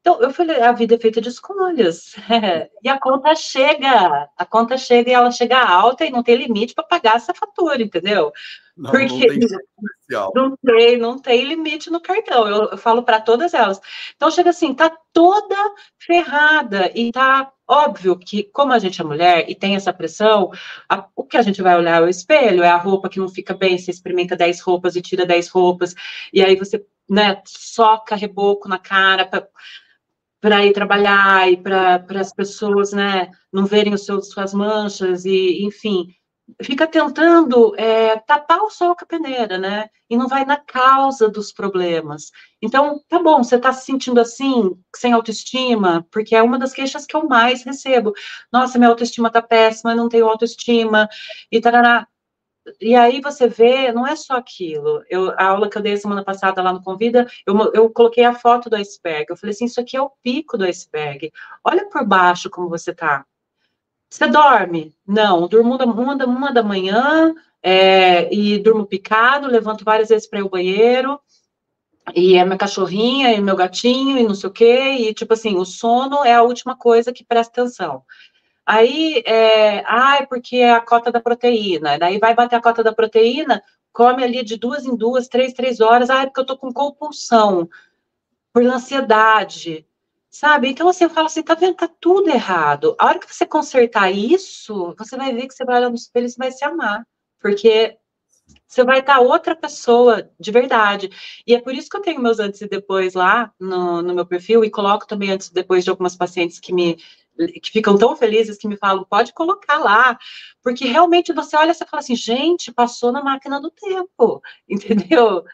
Então, 0.04 0.20
eu 0.20 0.30
falei, 0.30 0.60
a 0.60 0.70
vida 0.70 0.96
é 0.96 0.98
feita 0.98 1.18
de 1.18 1.30
escolhas. 1.30 2.14
E 2.82 2.88
a 2.90 3.00
conta 3.00 3.34
chega, 3.34 4.28
a 4.36 4.44
conta 4.44 4.76
chega 4.76 5.08
e 5.08 5.14
ela 5.14 5.30
chega 5.30 5.58
alta 5.58 6.04
e 6.04 6.10
não 6.10 6.22
tem 6.22 6.36
limite 6.36 6.74
para 6.74 6.84
pagar 6.84 7.16
essa 7.16 7.32
fatura, 7.32 7.82
entendeu? 7.82 8.30
Não, 8.76 8.90
Porque 8.90 9.26
não 9.26 9.38
tem 9.38 9.58
comercial. 9.74 10.32
Não 10.34 10.56
tem, 10.58 10.98
não 10.98 11.18
tem 11.18 11.44
limite 11.44 11.90
no 11.90 11.98
cartão. 11.98 12.46
Eu, 12.46 12.70
eu 12.72 12.76
falo 12.76 13.02
para 13.02 13.18
todas 13.22 13.54
elas. 13.54 13.80
Então 14.14 14.30
chega 14.30 14.50
assim, 14.50 14.74
tá 14.74 14.94
toda 15.14 15.56
ferrada 15.98 16.92
e 16.94 17.10
tá 17.10 17.50
óbvio 17.66 18.18
que 18.18 18.42
como 18.52 18.74
a 18.74 18.78
gente 18.78 19.00
é 19.00 19.04
mulher 19.04 19.46
e 19.48 19.54
tem 19.54 19.74
essa 19.74 19.94
pressão, 19.94 20.50
a, 20.86 21.06
o 21.16 21.24
que 21.24 21.38
a 21.38 21.42
gente 21.42 21.62
vai 21.62 21.74
olhar 21.78 22.02
é 22.02 22.04
o 22.04 22.08
espelho, 22.10 22.62
é 22.62 22.68
a 22.68 22.76
roupa 22.76 23.08
que 23.08 23.18
não 23.18 23.30
fica 23.30 23.54
bem, 23.54 23.78
você 23.78 23.90
experimenta 23.90 24.36
10 24.36 24.60
roupas 24.60 24.96
e 24.96 25.00
tira 25.00 25.24
10 25.24 25.48
roupas 25.48 25.94
e 26.30 26.44
aí 26.44 26.56
você, 26.56 26.84
né, 27.08 27.40
soca 27.46 28.14
reboco 28.14 28.68
na 28.68 28.78
cara 28.78 29.24
para 29.24 29.48
para 30.44 30.62
ir 30.62 30.74
trabalhar 30.74 31.50
e 31.50 31.56
para 31.56 32.04
as 32.20 32.30
pessoas, 32.30 32.92
né, 32.92 33.30
não 33.50 33.64
verem 33.64 33.94
os 33.94 34.04
seus 34.04 34.28
suas 34.28 34.52
manchas 34.52 35.24
e 35.24 35.64
enfim, 35.64 36.08
fica 36.62 36.86
tentando 36.86 37.74
é, 37.78 38.18
tapar 38.18 38.58
o 38.60 38.68
sol 38.68 38.94
com 38.94 39.06
a 39.06 39.08
peneira, 39.08 39.56
né? 39.56 39.88
E 40.10 40.18
não 40.18 40.28
vai 40.28 40.44
na 40.44 40.58
causa 40.58 41.30
dos 41.30 41.50
problemas. 41.50 42.30
Então, 42.60 43.00
tá 43.08 43.18
bom, 43.18 43.42
você 43.42 43.56
está 43.56 43.72
se 43.72 43.86
sentindo 43.86 44.20
assim, 44.20 44.72
sem 44.94 45.14
autoestima, 45.14 46.06
porque 46.12 46.36
é 46.36 46.42
uma 46.42 46.58
das 46.58 46.74
queixas 46.74 47.06
que 47.06 47.16
eu 47.16 47.26
mais 47.26 47.64
recebo. 47.64 48.12
Nossa, 48.52 48.78
minha 48.78 48.90
autoestima 48.90 49.30
tá 49.30 49.40
péssima, 49.40 49.94
não 49.94 50.10
tenho 50.10 50.28
autoestima, 50.28 51.08
e 51.50 51.58
tarará. 51.58 52.06
E 52.80 52.94
aí 52.94 53.20
você 53.20 53.46
vê, 53.46 53.92
não 53.92 54.06
é 54.06 54.16
só 54.16 54.34
aquilo. 54.34 55.02
Eu, 55.08 55.30
a 55.32 55.44
aula 55.44 55.68
que 55.68 55.76
eu 55.76 55.82
dei 55.82 55.96
semana 55.96 56.24
passada 56.24 56.62
lá 56.62 56.72
no 56.72 56.82
Convida, 56.82 57.26
eu, 57.46 57.72
eu 57.74 57.90
coloquei 57.90 58.24
a 58.24 58.34
foto 58.34 58.70
do 58.70 58.76
iceberg. 58.76 59.26
Eu 59.28 59.36
falei 59.36 59.52
assim, 59.52 59.66
isso 59.66 59.80
aqui 59.80 59.96
é 59.96 60.02
o 60.02 60.12
pico 60.22 60.56
do 60.56 60.64
iceberg. 60.64 61.30
Olha 61.62 61.88
por 61.88 62.06
baixo 62.06 62.48
como 62.48 62.68
você 62.68 62.94
tá. 62.94 63.26
Você 64.10 64.28
dorme? 64.28 64.94
Não, 65.06 65.48
durmo 65.48 65.76
uma, 65.76 66.16
da, 66.16 66.24
uma 66.24 66.52
da 66.52 66.62
manhã 66.62 67.34
é, 67.62 68.32
e 68.32 68.58
durmo 68.58 68.86
picado, 68.86 69.48
levanto 69.48 69.84
várias 69.84 70.10
vezes 70.10 70.28
para 70.28 70.38
ir 70.38 70.42
ao 70.42 70.50
banheiro, 70.50 71.20
e 72.14 72.36
é 72.36 72.44
minha 72.44 72.58
cachorrinha 72.58 73.32
e 73.32 73.40
meu 73.40 73.56
gatinho 73.56 74.18
e 74.18 74.22
não 74.22 74.34
sei 74.34 74.50
o 74.50 74.52
quê, 74.52 74.96
e 74.98 75.14
tipo 75.14 75.32
assim, 75.32 75.56
o 75.56 75.64
sono 75.64 76.24
é 76.24 76.34
a 76.34 76.42
última 76.42 76.76
coisa 76.76 77.12
que 77.12 77.24
presta 77.24 77.62
atenção. 77.62 78.04
Aí, 78.66 79.22
é, 79.26 79.80
ah, 79.86 80.26
porque 80.28 80.56
é 80.56 80.72
a 80.72 80.80
cota 80.80 81.12
da 81.12 81.20
proteína, 81.20 81.98
daí 81.98 82.18
vai 82.18 82.34
bater 82.34 82.56
a 82.56 82.62
cota 82.62 82.82
da 82.82 82.94
proteína, 82.94 83.62
come 83.92 84.24
ali 84.24 84.42
de 84.42 84.56
duas 84.56 84.86
em 84.86 84.96
duas, 84.96 85.28
três, 85.28 85.52
três 85.52 85.80
horas, 85.80 86.10
ah, 86.10 86.22
é 86.22 86.26
porque 86.26 86.40
eu 86.40 86.46
tô 86.46 86.56
com 86.56 86.72
compulsão, 86.72 87.68
por 88.52 88.64
ansiedade, 88.64 89.86
Sabe? 90.34 90.68
Então, 90.68 90.88
assim, 90.88 91.04
eu 91.04 91.10
falo 91.10 91.26
assim, 91.26 91.44
tá 91.44 91.54
vendo? 91.54 91.76
Tá 91.76 91.88
tudo 92.00 92.28
errado. 92.28 92.96
A 92.98 93.06
hora 93.06 93.20
que 93.20 93.32
você 93.32 93.46
consertar 93.46 94.10
isso, 94.10 94.92
você 94.98 95.16
vai 95.16 95.32
ver 95.32 95.46
que 95.46 95.54
você 95.54 95.64
vai 95.64 95.76
olhar 95.76 95.88
no 95.88 95.94
espelho 95.94 96.26
e 96.26 96.28
você 96.28 96.36
vai 96.36 96.50
se 96.50 96.64
amar. 96.64 97.06
Porque 97.40 97.96
você 98.66 98.82
vai 98.82 98.98
estar 98.98 99.20
outra 99.20 99.54
pessoa 99.54 100.28
de 100.38 100.50
verdade. 100.50 101.08
E 101.46 101.54
é 101.54 101.60
por 101.60 101.72
isso 101.72 101.88
que 101.88 101.96
eu 101.96 102.00
tenho 102.02 102.20
meus 102.20 102.40
antes 102.40 102.60
e 102.60 102.68
depois 102.68 103.14
lá 103.14 103.52
no, 103.60 104.02
no 104.02 104.12
meu 104.12 104.26
perfil 104.26 104.64
e 104.64 104.70
coloco 104.70 105.06
também 105.06 105.30
antes 105.30 105.46
e 105.46 105.54
depois 105.54 105.84
de 105.84 105.90
algumas 105.90 106.16
pacientes 106.16 106.58
que 106.58 106.72
me 106.72 106.98
que 107.62 107.70
ficam 107.70 107.98
tão 107.98 108.16
felizes 108.16 108.58
que 108.58 108.68
me 108.68 108.76
falam, 108.76 109.04
pode 109.04 109.32
colocar 109.32 109.78
lá, 109.78 110.18
porque 110.62 110.86
realmente 110.86 111.32
você 111.32 111.56
olha 111.56 111.72
e 111.72 111.74
fala 111.74 112.00
assim, 112.00 112.16
gente, 112.16 112.72
passou 112.72 113.12
na 113.12 113.22
máquina 113.22 113.60
do 113.60 113.70
tempo, 113.70 114.42
entendeu? 114.68 115.44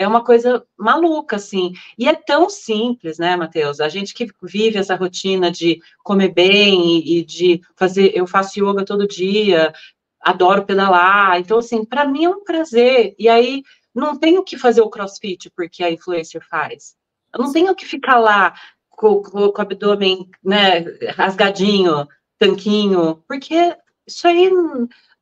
é 0.00 0.08
uma 0.08 0.24
coisa 0.24 0.66
maluca, 0.78 1.36
assim. 1.36 1.74
E 1.98 2.08
é 2.08 2.14
tão 2.14 2.48
simples, 2.48 3.18
né, 3.18 3.36
Matheus? 3.36 3.80
A 3.80 3.88
gente 3.90 4.14
que 4.14 4.26
vive 4.42 4.78
essa 4.78 4.94
rotina 4.94 5.50
de 5.50 5.78
comer 6.02 6.28
bem 6.32 7.06
e, 7.06 7.22
de 7.22 7.60
fazer. 7.76 8.10
Eu 8.16 8.26
faço 8.26 8.58
yoga 8.58 8.82
todo 8.82 9.06
dia, 9.06 9.74
adoro 10.18 10.64
pedalar. 10.64 11.38
Então, 11.38 11.58
assim, 11.58 11.84
para 11.84 12.06
mim 12.06 12.24
é 12.24 12.30
um 12.30 12.42
prazer. 12.42 13.14
E 13.18 13.28
aí, 13.28 13.62
não 13.94 14.18
tenho 14.18 14.42
que 14.42 14.56
fazer 14.56 14.80
o 14.80 14.88
crossfit 14.88 15.50
porque 15.50 15.84
a 15.84 15.90
influencer 15.90 16.40
faz. 16.48 16.96
Eu 17.34 17.44
não 17.44 17.52
tenho 17.52 17.74
que 17.74 17.84
ficar 17.84 18.18
lá 18.18 18.54
com, 19.00 19.22
com, 19.22 19.50
com 19.50 19.58
o 19.58 19.62
abdômen, 19.62 20.28
né, 20.44 20.80
rasgadinho, 21.16 22.06
tanquinho, 22.38 23.24
porque 23.26 23.74
isso 24.06 24.28
aí 24.28 24.50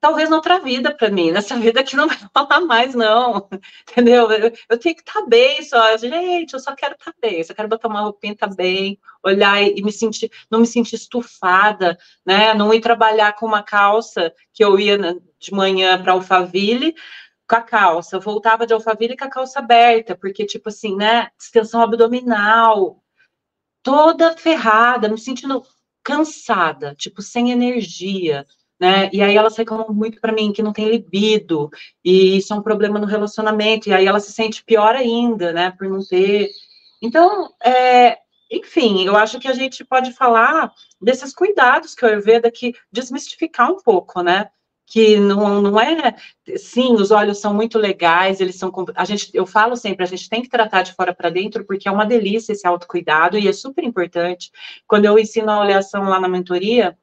talvez 0.01 0.29
noutra 0.29 0.59
vida 0.59 0.93
para 0.93 1.11
mim, 1.11 1.31
nessa 1.31 1.55
vida 1.59 1.85
que 1.85 1.95
não 1.95 2.09
vai 2.09 2.19
falar 2.35 2.61
mais, 2.63 2.93
não, 2.97 3.49
entendeu? 3.89 4.29
Eu, 4.33 4.53
eu 4.69 4.79
tenho 4.79 4.97
que 4.97 5.03
estar 5.03 5.21
tá 5.21 5.27
bem 5.27 5.63
só, 5.63 5.97
gente, 5.97 6.55
eu 6.55 6.59
só 6.59 6.75
quero 6.75 6.95
estar 6.95 7.13
tá 7.13 7.19
bem, 7.23 7.43
só 7.45 7.55
quero 7.55 7.69
botar 7.69 7.87
uma 7.87 8.01
roupinha, 8.01 8.35
tá 8.37 8.49
bem, 8.49 8.99
olhar 9.23 9.63
e, 9.63 9.79
e, 9.79 9.83
me 9.83 9.93
sentir, 9.93 10.29
não 10.51 10.59
me 10.59 10.67
sentir 10.67 10.97
estufada, 10.97 11.97
né? 12.27 12.55
Não 12.55 12.75
ir 12.75 12.81
trabalhar 12.81 13.35
com 13.35 13.47
uma 13.47 13.63
calça 13.63 14.33
que 14.53 14.65
eu 14.65 14.79
ia 14.79 14.99
de 15.39 15.53
manhã 15.53 16.03
para 16.03 16.13
Alphaville, 16.13 16.97
com 17.49 17.57
a 17.57 17.63
calça, 17.63 18.19
voltava 18.19 18.67
de 18.67 18.75
Alphaville 18.75 19.17
com 19.17 19.25
a 19.25 19.31
calça 19.31 19.61
aberta, 19.61 20.17
porque, 20.17 20.45
tipo 20.45 20.69
assim, 20.69 20.97
né, 20.97 21.29
extensão 21.41 21.81
abdominal, 21.81 23.03
toda 23.89 24.37
ferrada, 24.37 25.09
me 25.09 25.17
sentindo 25.17 25.65
cansada, 26.05 26.95
tipo, 26.95 27.23
sem 27.23 27.51
energia, 27.51 28.47
né? 28.79 29.09
E 29.15 29.23
aí 29.23 29.35
elas 29.35 29.57
reclamam 29.57 29.95
muito 29.95 30.21
para 30.21 30.31
mim 30.31 30.53
que 30.53 30.63
não 30.63 30.75
tem 30.75 30.91
libido, 30.91 31.71
e 32.05 32.37
isso 32.37 32.53
é 32.53 32.57
um 32.57 32.63
problema 32.63 32.99
no 32.99 33.07
relacionamento, 33.07 33.89
e 33.89 33.95
aí 33.95 34.07
ela 34.07 34.21
se 34.21 34.31
sente 34.31 34.63
pior 34.63 34.95
ainda, 34.95 35.55
né, 35.55 35.71
por 35.71 35.89
não 35.89 36.05
ter. 36.05 36.51
Então, 37.01 37.51
é, 37.65 38.19
enfim, 38.51 39.07
eu 39.07 39.17
acho 39.17 39.41
que 39.41 39.49
a 39.49 39.55
gente 39.55 39.83
pode 39.87 40.13
falar 40.13 40.71
desses 41.01 41.35
cuidados 41.35 41.95
que 41.95 42.05
o 42.05 42.09
Ayurveda 42.09 42.51
que 42.51 42.75
desmistificar 42.93 43.73
um 43.73 43.81
pouco, 43.81 44.21
né? 44.21 44.51
Que 44.91 45.19
não, 45.19 45.61
não 45.61 45.79
é, 45.79 46.17
sim, 46.57 46.95
os 46.95 47.11
olhos 47.11 47.39
são 47.39 47.53
muito 47.53 47.79
legais, 47.79 48.41
eles 48.41 48.57
são, 48.57 48.73
a 48.95 49.05
gente, 49.05 49.31
eu 49.35 49.47
falo 49.47 49.77
sempre, 49.77 50.03
a 50.03 50.07
gente 50.07 50.29
tem 50.31 50.43
que 50.43 50.49
tratar 50.49 50.83
de 50.83 50.95
fora 50.95 51.15
para 51.15 51.29
dentro, 51.29 51.65
porque 51.67 51.89
é 51.89 51.93
uma 51.93 52.07
delícia 52.07 52.53
esse 52.53 52.67
autocuidado 52.67 53.39
e 53.39 53.47
é 53.47 53.53
super 53.53 53.85
importante. 53.85 54.51
Quando 54.87 55.05
eu 55.05 55.19
ensino 55.19 55.51
a 55.51 55.61
oleação 55.61 56.05
lá 56.05 56.19
na 56.19 56.29
mentoria, 56.29 56.97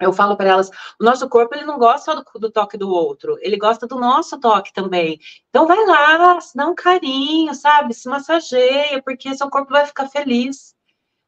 eu 0.00 0.12
falo 0.12 0.36
para 0.36 0.48
elas, 0.50 0.70
o 1.00 1.04
nosso 1.04 1.28
corpo 1.28 1.54
ele 1.54 1.64
não 1.64 1.78
gosta 1.78 2.16
do, 2.16 2.24
do, 2.40 2.50
toque 2.50 2.76
do 2.76 2.90
outro, 2.90 3.36
ele 3.40 3.56
gosta 3.56 3.86
do 3.86 3.96
nosso 3.98 4.40
toque 4.40 4.72
também. 4.72 5.20
Então 5.50 5.66
vai 5.68 5.84
lá, 5.86 6.38
dá 6.54 6.66
um 6.66 6.74
carinho, 6.74 7.54
sabe? 7.54 7.94
Se 7.94 8.08
massageia, 8.08 9.02
porque 9.02 9.34
seu 9.36 9.48
corpo 9.50 9.72
vai 9.72 9.86
ficar 9.86 10.08
feliz 10.08 10.74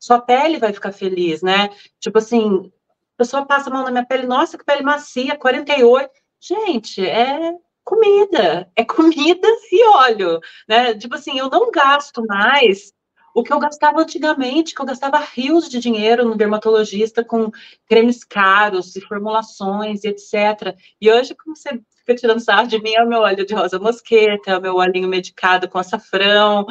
sua 0.02 0.20
pele 0.20 0.58
vai 0.58 0.72
ficar 0.72 0.90
feliz, 0.90 1.42
né? 1.42 1.70
Tipo 2.00 2.18
assim, 2.18 2.72
a 3.16 3.18
pessoa 3.18 3.46
passa 3.46 3.70
a 3.70 3.72
mão 3.72 3.84
na 3.84 3.90
minha 3.90 4.06
pele, 4.06 4.26
nossa, 4.26 4.58
que 4.58 4.64
pele 4.64 4.82
macia, 4.82 5.36
48. 5.36 6.10
Gente, 6.40 7.06
é 7.06 7.54
comida, 7.84 8.70
é 8.76 8.84
comida 8.84 9.48
e 9.70 9.86
óleo, 9.88 10.40
né? 10.68 10.94
Tipo 10.94 11.14
assim, 11.14 11.38
eu 11.38 11.48
não 11.50 11.70
gasto 11.70 12.24
mais 12.26 12.92
o 13.34 13.42
que 13.42 13.52
eu 13.52 13.58
gastava 13.58 14.00
antigamente, 14.00 14.74
que 14.74 14.82
eu 14.82 14.86
gastava 14.86 15.18
rios 15.18 15.68
de 15.68 15.78
dinheiro 15.78 16.24
no 16.24 16.36
dermatologista 16.36 17.24
com 17.24 17.50
cremes 17.86 18.24
caros 18.24 18.94
e 18.94 19.00
formulações 19.00 20.04
e 20.04 20.08
etc. 20.08 20.76
E 21.00 21.10
hoje, 21.10 21.34
como 21.34 21.56
você 21.56 21.80
fica 21.98 22.14
tirando 22.14 22.40
sarro 22.40 22.68
de 22.68 22.80
mim, 22.82 22.94
é 22.94 23.02
o 23.02 23.08
meu 23.08 23.20
óleo 23.20 23.46
de 23.46 23.54
rosa 23.54 23.78
mosqueta, 23.78 24.50
é 24.50 24.58
o 24.58 24.60
meu 24.60 24.74
olhinho 24.76 25.08
medicado 25.08 25.68
com 25.68 25.78
açafrão, 25.78 26.66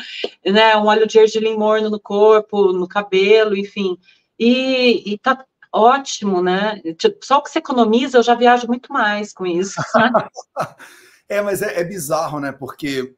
né, 0.46 0.76
um 0.78 0.86
óleo 0.86 1.08
de 1.08 1.18
ergelim 1.18 1.58
morno 1.58 1.90
no 1.90 2.00
corpo, 2.00 2.72
no 2.72 2.88
cabelo, 2.88 3.56
enfim. 3.58 3.98
E, 4.38 5.14
e 5.14 5.18
tá 5.18 5.44
ótimo, 5.74 6.42
né? 6.42 6.82
Só 7.24 7.38
o 7.38 7.44
que 7.44 7.50
você 7.50 7.60
economiza, 7.60 8.18
eu 8.18 8.24
já 8.24 8.36
viajo 8.36 8.68
muito 8.68 8.92
mais 8.92 9.34
com 9.34 9.46
isso. 9.46 9.82
é, 11.30 11.42
mas 11.42 11.62
é, 11.62 11.80
é 11.80 11.84
bizarro, 11.84 12.40
né? 12.40 12.52
Porque 12.52 13.16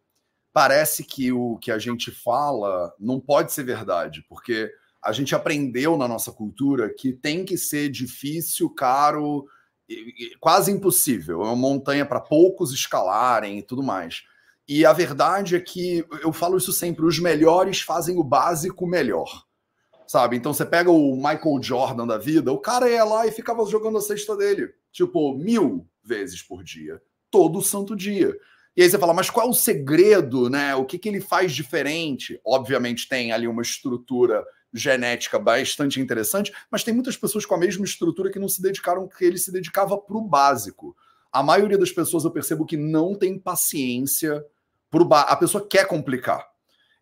parece 0.53 1.03
que 1.03 1.31
o 1.31 1.57
que 1.57 1.71
a 1.71 1.79
gente 1.79 2.11
fala 2.11 2.93
não 2.99 3.19
pode 3.19 3.51
ser 3.51 3.63
verdade, 3.63 4.23
porque 4.29 4.71
a 5.03 5.11
gente 5.11 5.35
aprendeu 5.35 5.97
na 5.97 6.07
nossa 6.07 6.31
cultura 6.31 6.93
que 6.93 7.11
tem 7.11 7.43
que 7.43 7.57
ser 7.57 7.89
difícil, 7.89 8.69
caro, 8.69 9.45
quase 10.39 10.71
impossível. 10.71 11.41
É 11.41 11.45
uma 11.45 11.55
montanha 11.55 12.05
para 12.05 12.21
poucos 12.21 12.71
escalarem 12.71 13.57
e 13.57 13.63
tudo 13.63 13.83
mais. 13.83 14.23
E 14.67 14.85
a 14.85 14.93
verdade 14.93 15.55
é 15.55 15.59
que 15.59 16.05
eu 16.21 16.31
falo 16.31 16.57
isso 16.57 16.71
sempre: 16.71 17.05
os 17.05 17.19
melhores 17.19 17.81
fazem 17.81 18.17
o 18.17 18.23
básico 18.23 18.87
melhor. 18.87 19.43
Sabe? 20.07 20.37
Então 20.37 20.53
você 20.53 20.65
pega 20.65 20.91
o 20.91 21.15
Michael 21.15 21.61
Jordan 21.61 22.05
da 22.05 22.17
vida, 22.17 22.51
o 22.51 22.57
cara 22.57 22.89
ia 22.89 23.03
lá 23.03 23.25
e 23.25 23.31
ficava 23.31 23.65
jogando 23.65 23.97
a 23.97 24.01
cesta 24.01 24.35
dele, 24.35 24.69
tipo, 24.91 25.35
mil 25.37 25.87
vezes 26.03 26.41
por 26.41 26.63
dia, 26.63 27.01
todo 27.31 27.61
santo 27.61 27.95
dia. 27.95 28.35
E 28.75 28.81
aí 28.81 28.89
você 28.89 28.97
fala, 28.97 29.13
mas 29.13 29.29
qual 29.29 29.47
é 29.47 29.49
o 29.49 29.53
segredo, 29.53 30.49
né? 30.49 30.75
O 30.75 30.83
que, 30.83 30.97
que 30.97 31.07
ele 31.07 31.21
faz 31.21 31.53
diferente? 31.53 32.39
Obviamente 32.43 33.07
tem 33.07 33.31
ali 33.31 33.47
uma 33.47 33.61
estrutura 33.61 34.43
genética 34.73 35.37
bastante 35.37 36.01
interessante, 36.01 36.51
mas 36.71 36.83
tem 36.83 36.93
muitas 36.93 37.15
pessoas 37.15 37.45
com 37.45 37.53
a 37.53 37.59
mesma 37.59 37.85
estrutura 37.85 38.31
que 38.31 38.39
não 38.39 38.49
se 38.49 38.61
dedicaram, 38.61 39.07
que 39.07 39.23
ele 39.23 39.37
se 39.37 39.51
dedicava 39.51 39.95
para 39.97 40.17
o 40.17 40.21
básico. 40.21 40.95
A 41.31 41.43
maioria 41.43 41.77
das 41.77 41.91
pessoas 41.91 42.25
eu 42.25 42.31
percebo 42.31 42.65
que 42.65 42.75
não 42.75 43.15
tem 43.15 43.37
paciência 43.37 44.43
pro 44.89 45.05
ba... 45.05 45.21
A 45.21 45.35
pessoa 45.35 45.67
quer 45.67 45.87
complicar. 45.87 46.47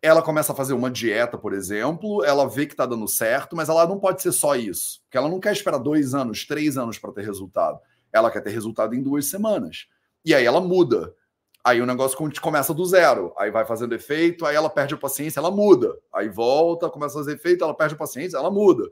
Ela 0.04 0.20
começa 0.20 0.52
a 0.52 0.56
fazer 0.56 0.74
uma 0.74 0.90
dieta, 0.90 1.38
por 1.38 1.52
exemplo, 1.52 2.24
ela 2.24 2.48
vê 2.48 2.66
que 2.66 2.72
está 2.72 2.84
dando 2.84 3.06
certo, 3.06 3.54
mas 3.54 3.68
ela 3.68 3.86
não 3.86 4.00
pode 4.00 4.20
ser 4.20 4.32
só 4.32 4.56
isso. 4.56 5.00
Porque 5.04 5.16
ela 5.16 5.28
não 5.28 5.38
quer 5.38 5.52
esperar 5.52 5.78
dois 5.78 6.12
anos, 6.12 6.44
três 6.44 6.76
anos 6.76 6.98
para 6.98 7.12
ter 7.12 7.24
resultado. 7.24 7.78
Ela 8.12 8.28
quer 8.28 8.40
ter 8.40 8.50
resultado 8.50 8.96
em 8.96 9.02
duas 9.02 9.26
semanas. 9.26 9.86
E 10.24 10.34
aí 10.34 10.44
ela 10.44 10.60
muda. 10.60 11.14
Aí 11.64 11.80
o 11.80 11.86
negócio 11.86 12.18
começa 12.40 12.74
do 12.74 12.84
zero, 12.84 13.32
aí 13.38 13.48
vai 13.52 13.64
fazendo 13.64 13.94
efeito, 13.94 14.44
aí 14.44 14.56
ela 14.56 14.68
perde 14.68 14.94
a 14.94 14.98
paciência, 14.98 15.38
ela 15.38 15.50
muda. 15.50 15.96
Aí 16.12 16.28
volta, 16.28 16.90
começa 16.90 17.14
a 17.14 17.20
fazer 17.20 17.36
efeito, 17.36 17.62
ela 17.62 17.72
perde 17.72 17.94
a 17.94 17.98
paciência, 17.98 18.36
ela 18.36 18.50
muda. 18.50 18.90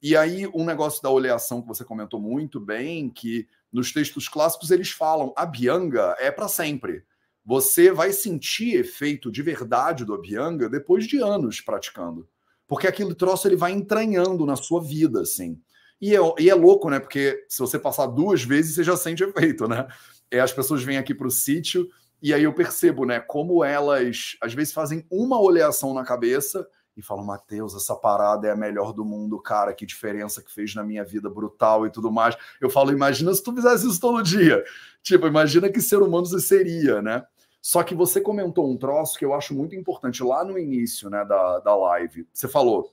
E 0.00 0.16
aí 0.16 0.46
um 0.54 0.64
negócio 0.64 1.02
da 1.02 1.10
oleação 1.10 1.60
que 1.60 1.66
você 1.66 1.84
comentou 1.84 2.20
muito 2.20 2.60
bem, 2.60 3.10
que 3.10 3.48
nos 3.72 3.92
textos 3.92 4.28
clássicos 4.28 4.70
eles 4.70 4.90
falam, 4.90 5.32
a 5.36 5.44
bianga 5.44 6.14
é 6.20 6.30
para 6.30 6.46
sempre. 6.46 7.04
Você 7.44 7.90
vai 7.90 8.12
sentir 8.12 8.76
efeito 8.76 9.30
de 9.30 9.42
verdade 9.42 10.04
do 10.04 10.14
Abhyanga 10.14 10.68
depois 10.68 11.06
de 11.06 11.18
anos 11.18 11.60
praticando. 11.60 12.28
Porque 12.66 12.86
aquele 12.86 13.14
troço 13.14 13.48
ele 13.48 13.56
vai 13.56 13.72
entranhando 13.72 14.46
na 14.46 14.56
sua 14.56 14.82
vida, 14.82 15.22
assim. 15.22 15.60
E 16.00 16.14
é, 16.14 16.20
e 16.38 16.50
é 16.50 16.54
louco, 16.54 16.88
né? 16.88 16.98
Porque 16.98 17.44
se 17.48 17.58
você 17.58 17.78
passar 17.78 18.06
duas 18.06 18.42
vezes, 18.42 18.74
você 18.74 18.84
já 18.84 18.96
sente 18.96 19.22
efeito, 19.24 19.68
né? 19.68 19.86
É, 20.30 20.40
as 20.40 20.52
pessoas 20.52 20.82
vêm 20.82 20.98
aqui 20.98 21.14
para 21.14 21.26
o 21.26 21.30
sítio 21.30 21.88
e 22.22 22.32
aí 22.32 22.44
eu 22.44 22.54
percebo, 22.54 23.04
né, 23.04 23.18
como 23.18 23.64
elas 23.64 24.36
às 24.40 24.54
vezes 24.54 24.72
fazem 24.72 25.04
uma 25.10 25.40
oleação 25.40 25.92
na 25.92 26.04
cabeça 26.04 26.66
e 26.96 27.02
falam, 27.02 27.24
Mateus, 27.24 27.74
essa 27.74 27.96
parada 27.96 28.46
é 28.46 28.50
a 28.50 28.56
melhor 28.56 28.92
do 28.92 29.04
mundo, 29.04 29.40
cara, 29.40 29.72
que 29.72 29.86
diferença 29.86 30.42
que 30.42 30.52
fez 30.52 30.74
na 30.74 30.82
minha 30.82 31.04
vida 31.04 31.30
brutal 31.30 31.86
e 31.86 31.90
tudo 31.90 32.10
mais. 32.10 32.36
Eu 32.60 32.68
falo, 32.68 32.92
imagina 32.92 33.32
se 33.32 33.42
tu 33.42 33.54
fizesse 33.54 33.88
isso 33.88 34.00
todo 34.00 34.22
dia. 34.22 34.62
Tipo, 35.02 35.26
imagina 35.26 35.70
que 35.70 35.80
ser 35.80 36.02
humano 36.02 36.26
você 36.26 36.40
seria, 36.40 37.00
né? 37.00 37.24
Só 37.60 37.82
que 37.82 37.94
você 37.94 38.20
comentou 38.20 38.70
um 38.70 38.76
troço 38.76 39.18
que 39.18 39.24
eu 39.24 39.32
acho 39.32 39.54
muito 39.54 39.74
importante 39.74 40.22
lá 40.22 40.44
no 40.44 40.58
início, 40.58 41.08
né, 41.08 41.24
da, 41.24 41.60
da 41.60 41.76
live. 41.76 42.26
Você 42.32 42.48
falou, 42.48 42.92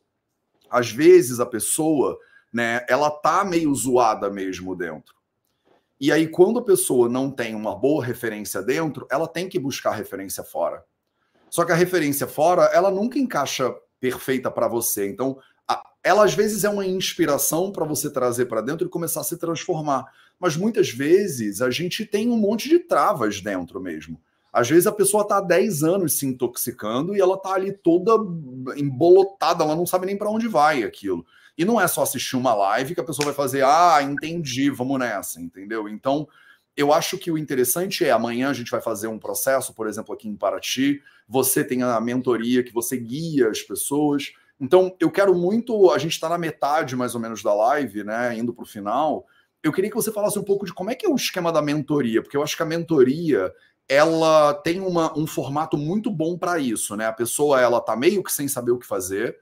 às 0.69 0.91
vezes 0.91 1.39
a 1.39 1.45
pessoa, 1.45 2.17
né, 2.53 2.85
ela 2.87 3.09
tá 3.09 3.43
meio 3.43 3.73
zoada 3.73 4.29
mesmo 4.29 4.75
dentro. 4.75 5.15
E 5.99 6.11
aí, 6.11 6.27
quando 6.27 6.59
a 6.59 6.63
pessoa 6.63 7.09
não 7.09 7.29
tem 7.29 7.53
uma 7.55 7.75
boa 7.75 8.05
referência 8.05 8.61
dentro, 8.61 9.05
ela 9.11 9.27
tem 9.27 9.49
que 9.49 9.59
buscar 9.59 9.91
referência 9.91 10.43
fora. 10.43 10.85
Só 11.49 11.65
que 11.65 11.71
a 11.71 11.75
referência 11.75 12.27
fora, 12.27 12.65
ela 12.65 12.91
nunca 12.91 13.17
encaixa 13.17 13.75
perfeita 13.99 14.49
para 14.49 14.67
você. 14.67 15.07
Então, 15.07 15.37
ela 16.03 16.23
às 16.23 16.33
vezes 16.33 16.63
é 16.63 16.69
uma 16.69 16.85
inspiração 16.85 17.71
para 17.71 17.85
você 17.85 18.09
trazer 18.09 18.45
para 18.45 18.61
dentro 18.61 18.87
e 18.87 18.89
começar 18.89 19.21
a 19.21 19.23
se 19.23 19.37
transformar. 19.37 20.05
Mas 20.39 20.55
muitas 20.55 20.89
vezes 20.89 21.61
a 21.61 21.69
gente 21.69 22.05
tem 22.05 22.29
um 22.29 22.37
monte 22.37 22.69
de 22.69 22.79
travas 22.79 23.41
dentro 23.41 23.79
mesmo. 23.79 24.19
Às 24.51 24.69
vezes 24.69 24.87
a 24.87 24.91
pessoa 24.91 25.23
está 25.23 25.37
há 25.37 25.41
10 25.41 25.83
anos 25.83 26.13
se 26.13 26.25
intoxicando 26.25 27.15
e 27.15 27.19
ela 27.19 27.35
está 27.35 27.53
ali 27.53 27.71
toda 27.71 28.13
embolotada, 28.75 29.63
ela 29.63 29.75
não 29.75 29.85
sabe 29.85 30.07
nem 30.07 30.17
para 30.17 30.29
onde 30.29 30.47
vai 30.47 30.83
aquilo. 30.83 31.25
E 31.57 31.65
não 31.65 31.79
é 31.79 31.87
só 31.87 32.01
assistir 32.01 32.35
uma 32.35 32.55
live 32.55 32.95
que 32.95 33.01
a 33.01 33.03
pessoa 33.03 33.25
vai 33.25 33.33
fazer, 33.35 33.63
ah, 33.63 33.99
entendi, 34.01 34.69
vamos 34.69 34.97
nessa, 34.97 35.39
entendeu? 35.39 35.87
Então, 35.87 36.27
eu 36.79 36.93
acho 36.93 37.17
que 37.17 37.29
o 37.29 37.37
interessante 37.37 38.05
é 38.05 38.11
amanhã 38.11 38.49
a 38.49 38.53
gente 38.53 38.71
vai 38.71 38.79
fazer 38.79 39.07
um 39.07 39.19
processo, 39.19 39.73
por 39.73 39.85
exemplo, 39.85 40.15
aqui 40.15 40.29
em 40.29 40.35
Paraty. 40.37 41.03
Você 41.27 41.61
tem 41.61 41.83
a 41.83 41.99
mentoria 41.99 42.63
que 42.63 42.73
você 42.73 42.95
guia 42.95 43.49
as 43.49 43.61
pessoas. 43.61 44.31
Então, 44.57 44.95
eu 44.97 45.11
quero 45.11 45.35
muito. 45.35 45.91
A 45.91 45.97
gente 45.97 46.13
está 46.13 46.29
na 46.29 46.37
metade 46.37 46.95
mais 46.95 47.15
ou 47.15 47.19
menos 47.19 47.43
da 47.43 47.53
live, 47.53 48.05
né? 48.05 48.33
Indo 48.37 48.53
para 48.53 48.63
o 48.63 48.65
final. 48.65 49.27
Eu 49.61 49.73
queria 49.73 49.89
que 49.89 49.95
você 49.95 50.09
falasse 50.09 50.39
um 50.39 50.43
pouco 50.43 50.65
de 50.65 50.73
como 50.73 50.89
é 50.89 50.95
que 50.95 51.05
é 51.05 51.09
o 51.09 51.17
esquema 51.17 51.51
da 51.51 51.61
mentoria, 51.61 52.21
porque 52.21 52.37
eu 52.37 52.43
acho 52.43 52.55
que 52.55 52.63
a 52.63 52.65
mentoria 52.65 53.53
ela 53.89 54.53
tem 54.53 54.79
uma, 54.79 55.17
um 55.19 55.27
formato 55.27 55.77
muito 55.77 56.09
bom 56.09 56.37
para 56.37 56.59
isso, 56.59 56.95
né? 56.95 57.07
A 57.07 57.13
pessoa 57.13 57.59
ela 57.59 57.81
tá 57.81 57.93
meio 57.93 58.23
que 58.23 58.31
sem 58.31 58.47
saber 58.47 58.71
o 58.71 58.79
que 58.79 58.87
fazer 58.87 59.37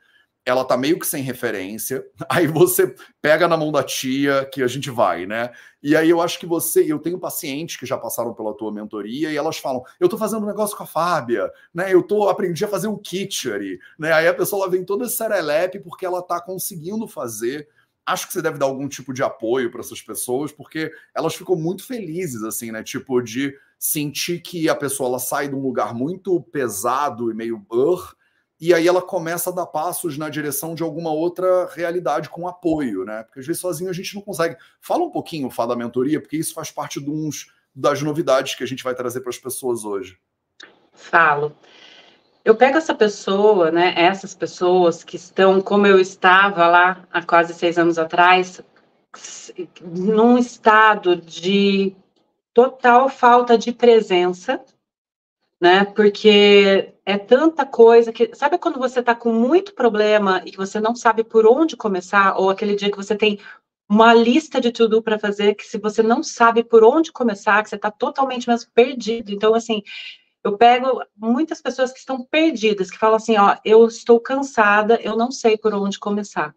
ela 0.47 0.63
tá 0.63 0.77
meio 0.77 0.97
que 0.97 1.05
sem 1.05 1.21
referência. 1.21 2.07
Aí 2.29 2.47
você 2.47 2.95
pega 3.21 3.49
na 3.49 3.57
mão 3.57 3.69
da 3.69 3.83
tia 3.83 4.45
que 4.45 4.63
a 4.63 4.67
gente 4.67 4.89
vai, 4.89 5.25
né? 5.25 5.51
E 5.83 5.93
aí 5.93 6.09
eu 6.09 6.21
acho 6.21 6.39
que 6.39 6.45
você, 6.45 6.89
eu 6.89 6.99
tenho 6.99 7.19
pacientes 7.19 7.75
que 7.75 7.85
já 7.85 7.97
passaram 7.97 8.33
pela 8.33 8.55
tua 8.55 8.71
mentoria 8.71 9.29
e 9.29 9.35
elas 9.35 9.57
falam: 9.57 9.83
"Eu 9.99 10.07
tô 10.07 10.17
fazendo 10.17 10.43
um 10.43 10.47
negócio 10.47 10.75
com 10.75 10.83
a 10.83 10.87
Fábia, 10.87 11.51
né? 11.73 11.93
Eu 11.93 12.01
tô 12.01 12.29
aprendi 12.29 12.63
a 12.63 12.67
fazer 12.67 12.87
o 12.87 12.97
kitchery", 12.97 13.77
né? 13.99 14.13
Aí 14.13 14.27
a 14.27 14.33
pessoa 14.33 14.63
ela 14.63 14.71
vem 14.71 14.85
toda 14.85 15.09
serelepe 15.09 15.79
porque 15.79 16.05
ela 16.05 16.21
tá 16.21 16.39
conseguindo 16.41 17.07
fazer. 17.07 17.67
Acho 18.05 18.25
que 18.25 18.33
você 18.33 18.41
deve 18.41 18.57
dar 18.57 18.67
algum 18.67 18.87
tipo 18.87 19.13
de 19.13 19.21
apoio 19.21 19.69
para 19.69 19.81
essas 19.81 20.01
pessoas, 20.01 20.49
porque 20.51 20.89
elas 21.13 21.35
ficam 21.35 21.57
muito 21.57 21.85
felizes 21.85 22.41
assim, 22.43 22.71
né? 22.71 22.81
Tipo 22.83 23.21
de 23.21 23.53
sentir 23.77 24.39
que 24.41 24.69
a 24.69 24.75
pessoa 24.75 25.09
ela 25.09 25.19
sai 25.19 25.49
de 25.49 25.55
um 25.55 25.61
lugar 25.61 25.93
muito 25.93 26.41
pesado 26.41 27.29
e 27.29 27.33
meio 27.33 27.65
uh, 27.69 28.16
e 28.59 28.73
aí 28.73 28.87
ela 28.87 29.01
começa 29.01 29.49
a 29.49 29.53
dar 29.53 29.67
passos 29.67 30.17
na 30.17 30.29
direção 30.29 30.73
de 30.73 30.81
alguma 30.81 31.11
outra 31.11 31.67
realidade 31.73 32.29
com 32.29 32.47
apoio, 32.47 33.05
né? 33.05 33.23
Porque 33.23 33.39
às 33.39 33.45
vezes 33.45 33.61
sozinho 33.61 33.89
a 33.89 33.93
gente 33.93 34.15
não 34.15 34.21
consegue. 34.21 34.57
Fala 34.81 35.03
um 35.03 35.11
pouquinho, 35.11 35.49
Fá, 35.49 35.65
da 35.65 35.75
mentoria, 35.75 36.19
porque 36.19 36.37
isso 36.37 36.53
faz 36.53 36.71
parte 36.71 36.99
de 36.99 37.09
uns, 37.09 37.51
das 37.73 38.01
novidades 38.01 38.55
que 38.55 38.63
a 38.63 38.67
gente 38.67 38.83
vai 38.83 38.95
trazer 38.95 39.21
para 39.21 39.29
as 39.29 39.37
pessoas 39.37 39.85
hoje. 39.85 40.17
Falo. 40.91 41.55
Eu 42.43 42.55
pego 42.55 42.77
essa 42.77 42.95
pessoa, 42.95 43.69
né? 43.69 43.93
Essas 43.95 44.33
pessoas 44.33 45.03
que 45.03 45.17
estão 45.17 45.61
como 45.61 45.85
eu 45.85 45.99
estava 45.99 46.67
lá 46.67 47.05
há 47.11 47.21
quase 47.21 47.53
seis 47.53 47.77
anos 47.77 47.99
atrás, 47.99 48.61
num 49.81 50.37
estado 50.37 51.15
de 51.15 51.95
total 52.53 53.09
falta 53.09 53.55
de 53.57 53.71
presença, 53.71 54.59
né? 55.59 55.85
Porque 55.85 56.93
é 57.05 57.17
tanta 57.17 57.65
coisa 57.65 58.11
que. 58.11 58.33
Sabe 58.35 58.57
quando 58.57 58.79
você 58.79 58.99
está 58.99 59.15
com 59.15 59.31
muito 59.33 59.73
problema 59.73 60.41
e 60.45 60.51
que 60.51 60.57
você 60.57 60.79
não 60.79 60.95
sabe 60.95 61.23
por 61.23 61.45
onde 61.47 61.75
começar, 61.75 62.37
ou 62.37 62.49
aquele 62.49 62.75
dia 62.75 62.91
que 62.91 62.97
você 62.97 63.15
tem 63.15 63.39
uma 63.89 64.13
lista 64.13 64.59
de 64.59 64.71
tudo 64.71 65.01
para 65.01 65.17
fazer, 65.17 65.55
que 65.55 65.65
se 65.65 65.77
você 65.77 66.03
não 66.03 66.21
sabe 66.21 66.63
por 66.63 66.83
onde 66.83 67.11
começar, 67.11 67.63
que 67.63 67.69
você 67.69 67.75
está 67.75 67.89
totalmente 67.89 68.47
mesmo 68.47 68.69
perdido. 68.73 69.31
Então, 69.31 69.55
assim, 69.55 69.81
eu 70.43 70.57
pego 70.57 71.01
muitas 71.15 71.61
pessoas 71.61 71.91
que 71.91 71.99
estão 71.99 72.23
perdidas, 72.23 72.91
que 72.91 72.97
falam 72.97 73.17
assim: 73.17 73.37
ó, 73.37 73.57
eu 73.65 73.85
estou 73.87 74.19
cansada, 74.19 74.99
eu 75.01 75.15
não 75.15 75.31
sei 75.31 75.57
por 75.57 75.73
onde 75.73 75.99
começar. 75.99 76.55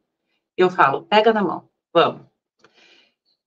Eu 0.56 0.70
falo, 0.70 1.04
pega 1.04 1.32
na 1.32 1.42
mão, 1.42 1.68
vamos. 1.92 2.29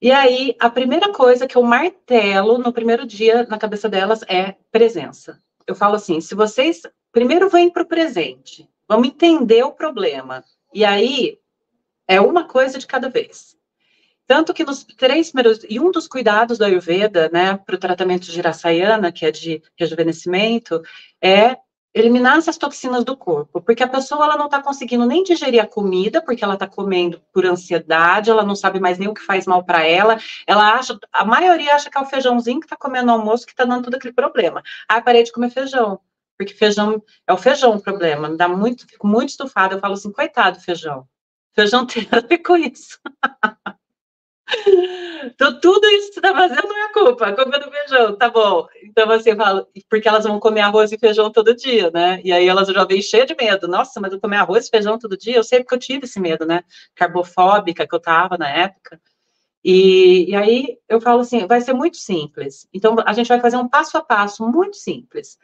E 0.04 0.12
aí, 0.12 0.54
a 0.60 0.70
primeira 0.70 1.14
coisa 1.14 1.48
que 1.48 1.56
eu 1.56 1.64
martelo 1.64 2.58
no 2.58 2.74
primeiro 2.74 3.06
dia 3.06 3.48
na 3.48 3.58
cabeça 3.58 3.88
delas 3.88 4.22
é 4.28 4.54
presença. 4.70 5.42
Eu 5.66 5.74
falo 5.74 5.96
assim: 5.96 6.20
se 6.20 6.36
vocês 6.36 6.82
primeiro 7.10 7.50
vêm 7.50 7.70
para 7.70 7.84
o 7.84 7.88
presente, 7.88 8.70
vamos 8.86 9.08
entender 9.08 9.64
o 9.64 9.72
problema. 9.72 10.44
E 10.74 10.84
aí, 10.84 11.40
é 12.06 12.20
uma 12.20 12.46
coisa 12.46 12.78
de 12.78 12.86
cada 12.86 13.08
vez. 13.08 13.56
Tanto 14.28 14.54
que 14.54 14.66
nos 14.66 14.84
três 14.84 15.32
primeiros, 15.32 15.66
e 15.70 15.80
um 15.80 15.90
dos 15.90 16.06
cuidados 16.06 16.58
do 16.58 16.66
Ayurveda, 16.66 17.30
né, 17.32 17.56
para 17.56 17.76
o 17.76 17.80
tratamento 17.80 18.30
de 18.30 18.42
Rasayana, 18.42 19.10
que 19.10 19.26
é 19.26 19.32
de 19.32 19.64
rejuvenescimento, 19.80 20.82
é 21.22 21.56
eliminar 21.94 22.38
essas 22.38 22.58
toxinas 22.58 23.04
do 23.04 23.16
corpo, 23.16 23.62
porque 23.62 23.84
a 23.84 23.88
pessoa 23.88 24.26
ela 24.26 24.38
não 24.38 24.46
está 24.46 24.62
conseguindo 24.62 25.06
nem 25.06 25.24
digerir 25.24 25.62
a 25.62 25.68
comida, 25.68 26.22
porque 26.22 26.44
ela 26.44 26.56
está 26.56 26.68
comendo 26.68 27.22
por 27.32 27.46
ansiedade, 27.46 28.32
ela 28.32 28.44
não 28.44 28.56
sabe 28.56 28.80
mais 28.80 28.98
nem 28.98 29.08
o 29.08 29.14
que 29.14 29.22
faz 29.22 29.46
mal 29.46 29.64
para 29.64 29.86
ela, 29.86 30.18
ela 30.48 30.74
acha, 30.74 30.98
a 31.12 31.24
maioria 31.24 31.76
acha 31.76 31.90
que 31.90 31.98
é 31.98 32.02
o 32.02 32.06
feijãozinho 32.06 32.60
que 32.60 32.66
está 32.66 32.76
comendo 32.76 33.08
no 33.08 33.14
almoço 33.14 33.46
que 33.46 33.52
está 33.52 33.64
dando 33.64 33.84
todo 33.84 33.96
aquele 33.96 34.14
problema. 34.14 34.64
Ah, 34.88 35.02
parei 35.02 35.24
de 35.24 35.32
comer 35.32 35.52
feijão, 35.52 36.00
porque 36.38 36.54
feijão, 36.54 37.04
é 37.28 37.34
o 37.34 37.38
feijão 37.38 37.76
o 37.76 37.82
problema, 37.82 38.36
dá 38.36 38.48
muito, 38.48 38.88
fico 38.88 39.08
muito 39.08 39.30
estufada, 39.30 39.76
eu 39.76 39.80
falo 39.80 39.94
assim, 39.94 40.12
coitado 40.12 40.60
feijão, 40.60 41.08
feijão 41.54 41.86
tem 41.88 42.08
a 42.12 42.20
ver 42.20 42.40
com 42.40 42.58
isso. 42.58 43.00
Então, 45.26 45.60
tudo 45.60 45.88
isso 45.88 46.10
que 46.10 46.14
você 46.16 46.20
está 46.20 46.34
fazendo 46.34 46.68
não 46.68 46.86
é 46.86 46.92
culpa, 46.92 47.28
a 47.28 47.34
culpa 47.34 47.56
é 47.56 47.60
do 47.60 47.72
feijão, 47.72 48.16
tá 48.18 48.30
bom. 48.30 48.68
Então, 48.84 49.10
assim, 49.10 49.30
eu 49.30 49.38
falo, 49.38 49.68
porque 49.90 50.08
elas 50.08 50.26
vão 50.26 50.40
comer 50.40 50.62
arroz 50.62 50.92
e 50.92 50.98
feijão 50.98 51.32
todo 51.32 51.56
dia, 51.56 51.90
né? 51.92 52.20
E 52.24 52.32
aí 52.32 52.48
elas 52.48 52.68
já 52.68 52.84
vêm 52.84 53.02
cheias 53.02 53.28
de 53.28 53.36
medo. 53.36 53.68
Nossa, 53.68 54.02
mas 54.02 54.12
eu 54.12 54.20
comer 54.20 54.38
arroz 54.38 54.68
e 54.68 54.70
feijão 54.70 55.00
todo 55.00 55.18
dia? 55.18 55.38
Eu 55.38 55.44
sei 55.44 55.60
porque 55.60 55.76
eu 55.76 55.80
tive 55.80 56.06
esse 56.06 56.20
medo, 56.20 56.46
né? 56.46 56.64
Carbofóbica 56.96 57.88
que 57.88 57.96
eu 57.96 58.00
tava 58.00 58.38
na 58.38 58.50
época. 58.50 59.00
E, 59.64 60.30
e 60.30 60.36
aí 60.36 60.78
eu 60.90 61.00
falo 61.00 61.22
assim, 61.22 61.48
vai 61.48 61.62
ser 61.62 61.74
muito 61.74 61.98
simples. 61.98 62.68
Então, 62.74 62.96
a 63.06 63.14
gente 63.14 63.28
vai 63.30 63.40
fazer 63.40 63.58
um 63.58 63.68
passo 63.68 63.98
a 63.98 64.02
passo 64.02 64.46
muito 64.46 64.76
simples, 64.76 65.38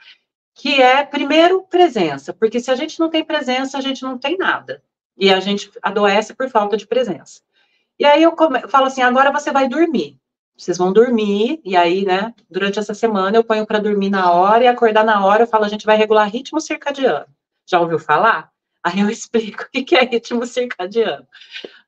que 0.54 0.82
é, 0.82 1.06
primeiro, 1.06 1.64
presença. 1.64 2.34
Porque 2.34 2.60
se 2.60 2.70
a 2.70 2.76
gente 2.76 3.00
não 3.00 3.10
tem 3.10 3.24
presença, 3.24 3.78
a 3.78 3.82
gente 3.82 4.04
não 4.04 4.18
tem 4.18 4.38
nada. 4.38 4.84
E 5.18 5.32
a 5.32 5.40
gente 5.40 5.72
adoece 5.82 6.34
por 6.34 6.50
falta 6.50 6.76
de 6.76 6.86
presença. 6.86 7.42
E 8.00 8.06
aí 8.06 8.24
eu, 8.24 8.32
come, 8.32 8.62
eu 8.62 8.70
falo 8.70 8.86
assim, 8.86 9.02
agora 9.02 9.32
você 9.32 9.52
vai 9.52 9.68
dormir. 9.68 10.18
Vocês 10.58 10.78
vão 10.78 10.92
dormir, 10.92 11.62
e 11.64 11.76
aí, 11.76 12.06
né, 12.06 12.34
durante 12.50 12.80
essa 12.80 12.94
semana 12.94 13.38
eu 13.38 13.44
ponho 13.44 13.66
para 13.66 13.80
dormir 13.80 14.10
na 14.10 14.32
hora 14.32 14.64
e 14.64 14.68
acordar 14.68 15.06
na 15.06 15.26
hora, 15.26 15.44
eu 15.44 15.48
falo, 15.48 15.66
a 15.66 15.70
gente 15.70 15.86
vai 15.86 15.96
regular 15.96 16.30
ritmo 16.30 16.60
circadiano. 16.60 17.26
Já 17.70 17.80
ouviu 17.80 18.00
falar? 18.00 18.52
Aí 18.84 19.00
eu 19.00 19.10
explico 19.12 19.64
o 19.64 19.86
que 19.86 19.96
é 19.96 20.04
ritmo 20.04 20.46
circadiano. 20.46 21.28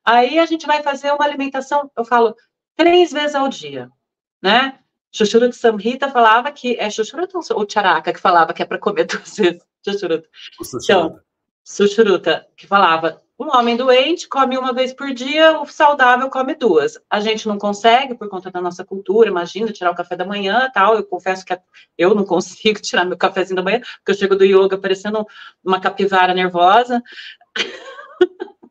Aí 0.04 0.38
a 0.38 0.46
gente 0.46 0.66
vai 0.66 0.82
fazer 0.82 1.12
uma 1.12 1.24
alimentação, 1.24 1.90
eu 1.96 2.04
falo, 2.04 2.34
três 2.76 3.12
vezes 3.12 3.34
ao 3.34 3.48
dia, 3.48 3.90
né? 4.42 4.78
Xuxuruta 5.14 5.52
Samhita 5.52 6.08
falava 6.08 6.50
que 6.50 6.76
é 6.78 6.88
Xuxuruta 6.88 7.38
ou 7.54 7.68
Charaka 7.68 8.12
que 8.12 8.20
falava 8.20 8.54
que 8.54 8.62
é 8.62 8.66
para 8.66 8.78
comer 8.78 9.04
duas 9.06 9.36
vezes. 9.36 9.62
Xuxuruta. 9.84 10.28
Então, 10.82 11.20
Xuxuruta, 11.64 12.46
que 12.56 12.66
falava 12.66 13.22
um 13.42 13.56
homem 13.56 13.76
doente 13.76 14.28
come 14.28 14.56
uma 14.56 14.72
vez 14.72 14.92
por 14.92 15.12
dia, 15.12 15.60
o 15.60 15.66
saudável 15.66 16.30
come 16.30 16.54
duas. 16.54 16.98
A 17.10 17.20
gente 17.20 17.48
não 17.48 17.58
consegue 17.58 18.14
por 18.14 18.28
conta 18.28 18.50
da 18.50 18.60
nossa 18.60 18.84
cultura, 18.84 19.28
imagina, 19.28 19.72
tirar 19.72 19.90
o 19.90 19.94
café 19.94 20.16
da 20.16 20.24
manhã 20.24 20.70
tal. 20.72 20.94
Eu 20.94 21.04
confesso 21.04 21.44
que 21.44 21.58
eu 21.98 22.14
não 22.14 22.24
consigo 22.24 22.80
tirar 22.82 23.04
meu 23.04 23.16
cafezinho 23.16 23.56
da 23.56 23.62
manhã, 23.62 23.80
porque 23.80 24.12
eu 24.12 24.14
chego 24.14 24.36
do 24.36 24.44
yoga 24.44 24.78
parecendo 24.78 25.26
uma 25.64 25.80
capivara 25.80 26.32
nervosa. 26.32 27.02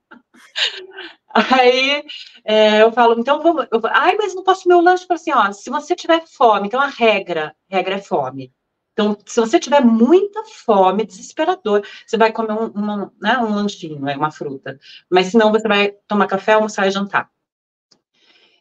Aí 1.33 2.03
é, 2.43 2.81
eu 2.81 2.91
falo, 2.91 3.19
então 3.19 3.41
vamos. 3.41 3.65
Eu, 3.71 3.81
Ai, 3.85 4.15
mas 4.17 4.35
não 4.35 4.43
posso 4.43 4.63
comer 4.63 4.75
o 4.75 4.81
lanche. 4.81 5.05
assim, 5.09 5.31
ó, 5.31 5.51
se 5.51 5.69
você 5.69 5.95
tiver 5.95 6.25
fome, 6.27 6.67
então 6.67 6.79
a 6.79 6.87
regra, 6.87 7.55
regra 7.69 7.95
é 7.95 8.01
fome. 8.01 8.51
Então, 8.93 9.17
se 9.25 9.39
você 9.39 9.59
tiver 9.59 9.83
muita 9.83 10.43
fome, 10.45 11.05
desesperador, 11.05 11.85
você 12.05 12.17
vai 12.17 12.31
comer 12.31 12.53
um, 12.53 12.67
uma, 12.67 13.13
né, 13.21 13.37
um 13.37 13.55
lanchinho, 13.55 14.07
é 14.07 14.17
uma 14.17 14.31
fruta. 14.31 14.77
Mas 15.09 15.27
senão 15.27 15.51
você 15.51 15.67
vai 15.67 15.91
tomar 16.07 16.27
café, 16.27 16.53
almoçar 16.53 16.87
e 16.87 16.91
jantar. 16.91 17.29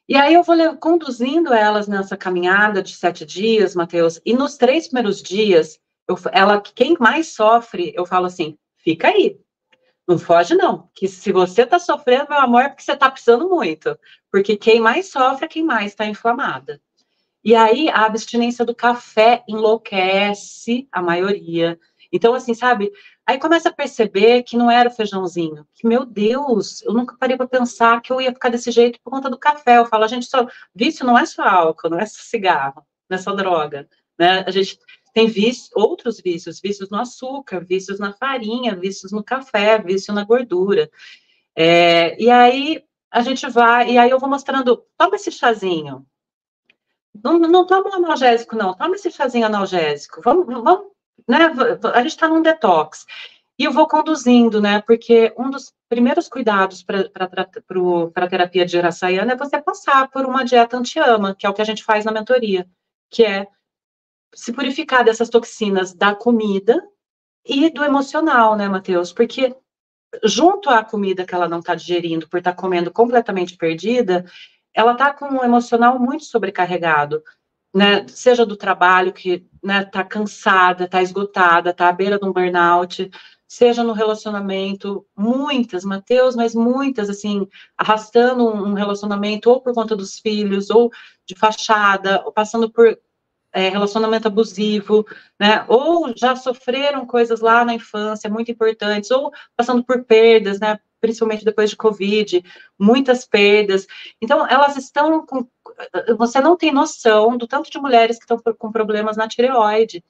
E 0.09 0.17
aí 0.17 0.35
eu 0.35 0.43
vou 0.43 0.57
conduzindo 0.77 1.55
elas 1.55 1.87
nessa 1.87 2.17
caminhada 2.17 2.83
de 2.83 2.97
sete 2.97 3.25
dias, 3.25 3.75
Mateus. 3.75 4.21
E 4.25 4.35
nos 4.35 4.57
três 4.57 4.89
primeiros 4.89 5.23
dias, 5.23 5.79
eu, 6.09 6.19
ela, 6.33 6.61
quem 6.61 6.97
mais 6.99 7.29
sofre, 7.29 7.93
eu 7.95 8.05
falo 8.05 8.27
assim, 8.27 8.59
fica 8.79 9.09
aí. 9.09 9.39
Não 10.09 10.19
foge, 10.19 10.57
não. 10.57 10.91
Que 10.95 11.07
se 11.07 11.31
você 11.31 11.63
está 11.63 11.79
sofrendo, 11.79 12.27
meu 12.29 12.41
amor, 12.41 12.63
é 12.63 12.69
porque 12.69 12.83
você 12.83 12.93
está 12.93 13.09
precisando 13.09 13.49
muito. 13.49 13.97
Porque 14.33 14.57
quem 14.57 14.81
mais 14.81 15.07
sofre 15.07 15.45
é 15.45 15.49
quem 15.49 15.63
mais 15.65 15.93
está 15.93 16.05
inflamada. 16.05 16.81
E 17.43 17.55
aí 17.55 17.89
a 17.89 18.05
abstinência 18.05 18.65
do 18.65 18.75
café 18.75 19.43
enlouquece 19.49 20.89
a 20.93 21.01
maioria. 21.01 21.79
Então, 22.13 22.35
assim, 22.35 22.55
sabe? 22.55 22.93
Aí 23.25 23.39
começa 23.39 23.69
a 23.69 23.73
perceber 23.73 24.43
que 24.43 24.57
não 24.57 24.71
era 24.71 24.89
o 24.89 24.93
feijãozinho. 24.93 25.67
Que, 25.75 25.87
meu 25.87 26.05
Deus, 26.05 26.83
eu 26.83 26.93
nunca 26.93 27.17
parei 27.19 27.37
para 27.37 27.47
pensar 27.47 28.01
que 28.03 28.13
eu 28.13 28.21
ia 28.21 28.33
ficar 28.33 28.49
desse 28.49 28.71
jeito 28.71 28.99
por 29.03 29.11
conta 29.11 29.31
do 29.31 29.39
café. 29.39 29.79
Eu 29.79 29.87
falo, 29.87 30.05
a 30.05 30.09
gente 30.09 30.27
só. 30.27 30.47
Vício 30.75 31.07
não 31.07 31.17
é 31.17 31.25
só 31.25 31.43
álcool, 31.43 31.91
não 31.91 32.01
é 32.01 32.07
só 32.07 32.19
cigarro, 32.23 32.85
não 33.09 33.17
é 33.17 33.21
só 33.21 33.33
droga. 33.33 33.89
Né? 34.19 34.45
A 34.47 34.51
gente 34.51 34.79
tem 35.15 35.29
vício, 35.29 35.71
outros 35.75 36.21
vícios, 36.21 36.61
vícios 36.61 36.91
no 36.91 36.99
açúcar, 36.99 37.65
vícios 37.65 37.99
na 37.99 38.13
farinha, 38.13 38.77
vícios 38.77 39.13
no 39.13 39.23
café, 39.23 39.79
vício 39.79 40.13
na 40.13 40.25
gordura. 40.25 40.91
É, 41.57 42.21
e 42.21 42.31
aí 42.31 42.83
a 43.11 43.23
gente 43.23 43.49
vai, 43.49 43.93
e 43.93 43.99
aí 43.99 44.11
eu 44.11 44.19
vou 44.19 44.29
mostrando, 44.29 44.85
toma 44.97 45.17
esse 45.17 45.33
chazinho, 45.33 46.07
não, 47.15 47.39
não 47.39 47.67
toma 47.67 47.91
um 47.91 48.05
analgésico, 48.05 48.57
não. 48.57 48.75
Toma 48.75 48.95
esse 48.95 49.11
chazinho 49.11 49.47
analgésico. 49.47 50.21
Vamos, 50.23 50.47
vamos 50.47 50.91
né? 51.29 51.39
A 51.95 52.03
gente 52.03 52.13
está 52.13 52.29
num 52.29 52.43
detox. 52.43 53.07
E 53.59 53.65
eu 53.65 53.73
vou 53.73 53.87
conduzindo, 53.87 54.61
né? 54.61 54.81
Porque 54.81 55.35
um 55.39 55.51
dos 55.51 55.73
primeiros 55.89 56.29
cuidados 56.29 56.83
para 56.83 57.11
a 58.15 58.29
terapia 58.29 58.65
de 58.65 58.77
Irasayana 58.77 59.33
é 59.33 59.37
você 59.37 59.61
passar 59.61 60.09
por 60.09 60.25
uma 60.25 60.45
dieta 60.45 60.77
anti-ama, 60.77 61.35
que 61.35 61.47
é 61.47 61.51
o 61.51 61.55
que 61.55 61.63
a 61.63 61.65
gente 61.65 61.85
faz 61.85 62.05
na 62.05 62.13
mentoria, 62.13 62.67
que 63.11 63.25
é 63.25 63.47
se 64.35 64.53
purificar 64.53 65.05
dessas 65.05 65.29
toxinas 65.29 65.93
da 65.93 66.15
comida 66.15 66.83
e 67.45 67.71
do 67.71 67.85
emocional, 67.85 68.57
né, 68.57 68.69
Matheus? 68.69 69.13
Porque 69.13 69.55
junto 70.25 70.71
à 70.71 70.83
comida 70.85 71.27
que 71.27 71.35
ela 71.35 71.49
não 71.49 71.59
está 71.59 71.75
digerindo, 71.75 72.29
por 72.29 72.39
estar 72.39 72.53
tá 72.53 72.57
comendo 72.57 72.91
completamente 72.91 73.57
perdida, 73.57 74.25
ela 74.75 74.93
está 74.93 75.13
com 75.13 75.27
um 75.27 75.45
emocional 75.45 75.99
muito 75.99 76.25
sobrecarregado, 76.25 77.23
né? 77.75 78.07
Seja 78.09 78.45
do 78.47 78.57
trabalho 78.57 79.13
que 79.13 79.47
né, 79.63 79.85
tá 79.85 80.05
cansada, 80.05 80.89
tá 80.89 81.03
esgotada, 81.03 81.73
tá 81.73 81.89
à 81.89 81.93
beira 81.93 82.19
de 82.19 82.27
um 82.27 82.33
burnout, 82.33 83.11
seja 83.47 83.83
no 83.83 83.93
relacionamento, 83.93 85.05
muitas, 85.17 85.85
Mateus, 85.85 86.37
mas 86.37 86.55
muitas, 86.55 87.11
assim, 87.11 87.49
arrastando 87.77 88.47
um 88.47 88.75
relacionamento 88.75 89.51
ou 89.51 89.61
por 89.61 89.75
conta 89.75 89.97
dos 89.97 90.19
filhos, 90.21 90.71
ou 90.71 90.91
de 91.27 91.35
fachada, 91.35 92.23
ou 92.25 92.33
passando 92.33 92.71
por 92.71 92.97
é, 93.53 93.69
relacionamento 93.69 94.29
abusivo, 94.29 95.05
né? 95.39 95.65
Ou 95.69 96.13
já 96.17 96.37
sofreram 96.37 97.07
coisas 97.07 97.41
lá 97.41 97.65
na 97.65 97.75
infância 97.75 98.31
muito 98.31 98.51
importantes, 98.51 99.11
ou 99.11 99.33
passando 99.57 99.85
por 99.85 100.05
perdas, 100.05 100.61
né? 100.61 100.79
Principalmente 101.01 101.45
depois 101.45 101.71
de 101.71 101.77
Covid, 101.77 102.43
muitas 102.79 103.25
perdas. 103.25 103.87
Então, 104.21 104.47
elas 104.47 104.77
estão 104.77 105.25
com. 105.25 105.47
Você 106.19 106.41
não 106.41 106.57
tem 106.57 106.73
noção 106.73 107.37
do 107.37 107.47
tanto 107.47 107.71
de 107.71 107.79
mulheres 107.79 108.19
que 108.19 108.25
estão 108.25 108.39
com 108.59 108.71
problemas 108.73 109.17
na 109.17 109.29
tireoide. 109.29 110.05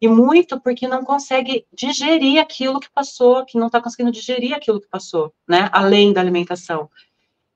E 0.00 0.08
muito 0.08 0.60
porque 0.60 0.88
não 0.88 1.04
consegue 1.04 1.64
digerir 1.72 2.40
aquilo 2.40 2.80
que 2.80 2.90
passou, 2.90 3.44
que 3.44 3.56
não 3.56 3.68
está 3.68 3.80
conseguindo 3.80 4.10
digerir 4.10 4.52
aquilo 4.52 4.80
que 4.80 4.88
passou, 4.88 5.32
né? 5.48 5.68
Além 5.72 6.12
da 6.12 6.20
alimentação. 6.20 6.90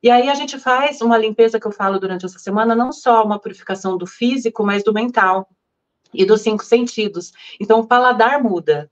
E 0.01 0.09
aí 0.09 0.28
a 0.28 0.34
gente 0.34 0.57
faz 0.57 1.01
uma 1.01 1.18
limpeza 1.18 1.59
que 1.59 1.66
eu 1.66 1.72
falo 1.72 1.99
durante 1.99 2.24
essa 2.24 2.39
semana, 2.39 2.76
não 2.76 2.93
só 2.93 3.24
uma 3.24 3.41
purificação 3.41 3.99
do 3.99 4.07
físico, 4.07 4.64
mas 4.64 4.84
do 4.84 4.93
mental 4.93 5.49
e 6.14 6.24
dos 6.24 6.43
cinco 6.43 6.64
sentidos. 6.64 7.32
Então, 7.61 7.80
o 7.80 7.87
paladar 7.87 8.41
muda, 8.41 8.89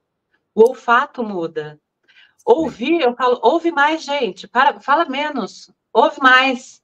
o 0.53 0.61
olfato 0.61 1.23
muda, 1.23 1.79
Ouvir, 2.45 3.01
eu 3.01 3.15
falo, 3.15 3.39
ouve 3.41 3.71
mais, 3.71 4.03
gente, 4.03 4.47
para, 4.47 4.79
fala 4.79 5.05
menos, 5.05 5.71
ouve 5.91 6.19
mais. 6.21 6.79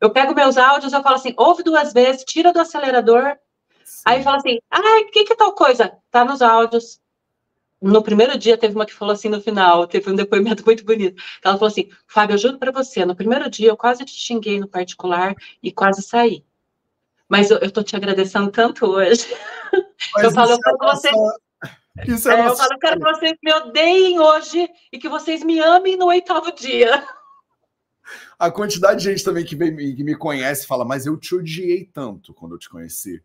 Eu 0.00 0.10
pego 0.10 0.34
meus 0.34 0.56
áudios, 0.56 0.92
eu 0.92 1.02
falo 1.02 1.16
assim, 1.16 1.34
ouve 1.36 1.64
duas 1.64 1.92
vezes, 1.92 2.24
tira 2.24 2.52
do 2.52 2.60
acelerador. 2.60 3.36
Sim. 3.84 4.02
Aí 4.06 4.22
fala 4.22 4.36
assim, 4.36 4.58
ai, 4.70 5.02
o 5.02 5.10
que 5.10 5.24
que 5.24 5.32
é 5.32 5.36
tal 5.36 5.52
coisa? 5.52 5.98
Tá 6.12 6.24
nos 6.24 6.40
áudios. 6.40 7.00
No 7.82 8.02
primeiro 8.02 8.38
dia 8.38 8.56
teve 8.56 8.74
uma 8.74 8.86
que 8.86 8.94
falou 8.94 9.12
assim 9.12 9.28
no 9.28 9.40
final, 9.40 9.86
teve 9.86 10.10
um 10.10 10.14
depoimento 10.14 10.62
muito 10.64 10.84
bonito. 10.84 11.20
Ela 11.42 11.54
falou 11.54 11.68
assim, 11.68 11.90
Fábio, 12.06 12.34
eu 12.34 12.38
juro 12.38 12.58
para 12.58 12.70
você, 12.70 13.04
no 13.04 13.16
primeiro 13.16 13.50
dia 13.50 13.68
eu 13.68 13.76
quase 13.76 14.04
te 14.04 14.12
xinguei 14.12 14.60
no 14.60 14.68
particular 14.68 15.34
e 15.60 15.72
quase 15.72 16.02
saí. 16.02 16.44
Mas 17.28 17.50
eu, 17.50 17.58
eu 17.58 17.70
tô 17.70 17.82
te 17.82 17.96
agradecendo 17.96 18.50
tanto 18.50 18.86
hoje. 18.86 19.26
Mas 20.14 20.24
eu 20.24 20.30
falo, 20.32 20.52
eu 20.52 20.58
é 20.58 20.94
você. 20.94 21.10
Isso 22.06 22.30
é, 22.30 22.40
é 22.40 22.46
eu 22.46 22.56
falo, 22.56 22.72
eu 22.72 22.78
quero 22.78 23.00
que 23.00 23.12
vocês 23.12 23.38
me 23.42 23.52
odeiem 23.52 24.18
hoje 24.18 24.68
e 24.92 24.98
que 24.98 25.08
vocês 25.08 25.42
me 25.42 25.58
amem 25.58 25.96
no 25.96 26.06
oitavo 26.06 26.52
dia. 26.52 27.04
A 28.38 28.50
quantidade 28.50 29.02
de 29.02 29.10
gente 29.10 29.24
também 29.24 29.44
que, 29.44 29.54
vem, 29.54 29.94
que 29.94 30.02
me 30.02 30.16
conhece 30.16 30.66
fala, 30.66 30.84
mas 30.84 31.06
eu 31.06 31.16
te 31.16 31.34
odiei 31.34 31.84
tanto 31.92 32.32
quando 32.34 32.54
eu 32.54 32.58
te 32.58 32.68
conheci. 32.68 33.22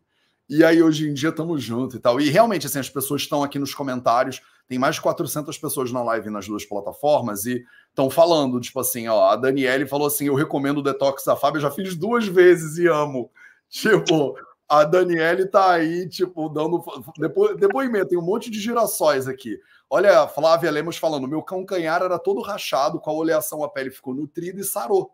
E 0.48 0.64
aí, 0.64 0.80
hoje 0.80 1.08
em 1.08 1.14
dia, 1.14 1.30
estamos 1.30 1.62
juntos 1.62 1.96
e 1.96 1.98
tal. 1.98 2.20
E 2.20 2.30
realmente, 2.30 2.66
assim, 2.66 2.78
as 2.78 2.88
pessoas 2.88 3.22
estão 3.22 3.42
aqui 3.42 3.58
nos 3.58 3.74
comentários. 3.74 4.40
Tem 4.68 4.78
mais 4.78 4.94
de 4.94 5.00
400 5.00 5.56
pessoas 5.58 5.90
na 5.90 6.02
live 6.02 6.30
nas 6.30 6.46
duas 6.46 6.64
plataformas 6.64 7.46
e 7.46 7.64
estão 7.88 8.08
falando, 8.08 8.60
tipo 8.60 8.78
assim, 8.78 9.08
ó, 9.08 9.30
a 9.30 9.36
Daniele 9.36 9.86
falou 9.86 10.06
assim: 10.06 10.26
eu 10.26 10.34
recomendo 10.34 10.78
o 10.78 10.82
Detox 10.82 11.24
da 11.24 11.34
Fábio, 11.34 11.58
eu 11.58 11.62
já 11.62 11.70
fiz 11.70 11.96
duas 11.96 12.26
vezes 12.26 12.78
e 12.78 12.86
amo. 12.86 13.30
Tipo, 13.68 14.36
a 14.68 14.84
Daniele 14.84 15.46
tá 15.46 15.70
aí, 15.70 16.08
tipo, 16.08 16.48
dando 16.48 16.82
depo... 17.18 17.54
depoimento, 17.54 18.08
tem 18.08 18.18
um 18.18 18.22
monte 18.22 18.50
de 18.50 18.60
girassóis 18.60 19.28
aqui. 19.28 19.60
Olha, 19.88 20.22
a 20.22 20.28
Flávia 20.28 20.70
Lemos 20.70 20.96
falando: 20.96 21.28
meu 21.28 21.42
cão 21.42 21.64
canhar 21.64 22.02
era 22.02 22.18
todo 22.18 22.40
rachado, 22.40 22.98
com 22.98 23.10
a 23.10 23.14
oleação 23.14 23.62
a 23.62 23.68
pele 23.68 23.90
ficou 23.90 24.14
nutrida 24.14 24.60
e 24.60 24.64
sarou. 24.64 25.12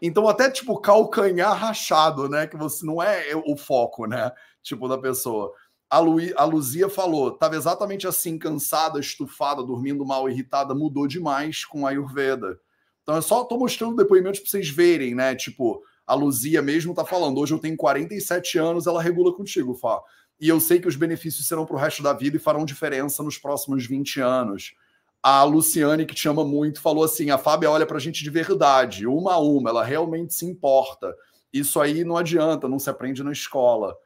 Então, 0.00 0.28
até 0.28 0.50
tipo 0.50 0.78
calcanhar 0.80 1.56
rachado, 1.56 2.28
né? 2.28 2.46
Que 2.46 2.56
você 2.56 2.84
não 2.84 3.02
é 3.02 3.34
o 3.46 3.56
foco, 3.56 4.06
né? 4.06 4.30
Tipo, 4.62 4.88
da 4.88 4.98
pessoa. 4.98 5.52
A, 5.88 5.98
Lu, 5.98 6.18
a 6.36 6.44
Luzia 6.44 6.88
falou: 6.88 7.30
tava 7.30 7.56
exatamente 7.56 8.06
assim, 8.06 8.38
cansada, 8.38 9.00
estufada, 9.00 9.62
dormindo 9.62 10.04
mal, 10.04 10.28
irritada, 10.28 10.74
mudou 10.74 11.06
demais 11.06 11.64
com 11.64 11.86
a 11.86 11.90
Ayurveda. 11.90 12.60
Então, 13.02 13.14
eu 13.14 13.22
só 13.22 13.44
tô 13.44 13.56
mostrando 13.56 13.96
depoimentos 13.96 14.40
para 14.40 14.50
vocês 14.50 14.68
verem, 14.68 15.14
né? 15.14 15.34
Tipo, 15.34 15.82
a 16.06 16.14
Luzia 16.14 16.60
mesmo 16.62 16.94
tá 16.94 17.04
falando: 17.04 17.38
hoje 17.38 17.54
eu 17.54 17.58
tenho 17.58 17.76
47 17.76 18.58
anos, 18.58 18.86
ela 18.86 19.02
regula 19.02 19.32
contigo, 19.32 19.74
Fá. 19.74 20.00
E 20.40 20.48
eu 20.48 20.58
sei 20.58 20.80
que 20.80 20.88
os 20.88 20.96
benefícios 20.96 21.46
serão 21.46 21.64
para 21.64 21.76
o 21.76 21.78
resto 21.78 22.02
da 22.02 22.12
vida 22.12 22.36
e 22.36 22.40
farão 22.40 22.64
diferença 22.64 23.22
nos 23.22 23.38
próximos 23.38 23.86
20 23.86 24.20
anos. 24.20 24.74
A 25.22 25.44
Luciane, 25.44 26.04
que 26.04 26.16
te 26.16 26.28
ama 26.28 26.44
muito, 26.44 26.80
falou 26.80 27.04
assim: 27.04 27.30
a 27.30 27.38
Fábia 27.38 27.70
olha 27.70 27.86
para 27.86 27.96
a 27.96 28.00
gente 28.00 28.24
de 28.24 28.30
verdade, 28.30 29.06
uma 29.06 29.34
a 29.34 29.38
uma, 29.38 29.70
ela 29.70 29.84
realmente 29.84 30.34
se 30.34 30.44
importa. 30.44 31.14
Isso 31.52 31.80
aí 31.80 32.02
não 32.02 32.16
adianta, 32.16 32.68
não 32.68 32.78
se 32.78 32.90
aprende 32.90 33.22
na 33.22 33.30
escola. 33.30 33.96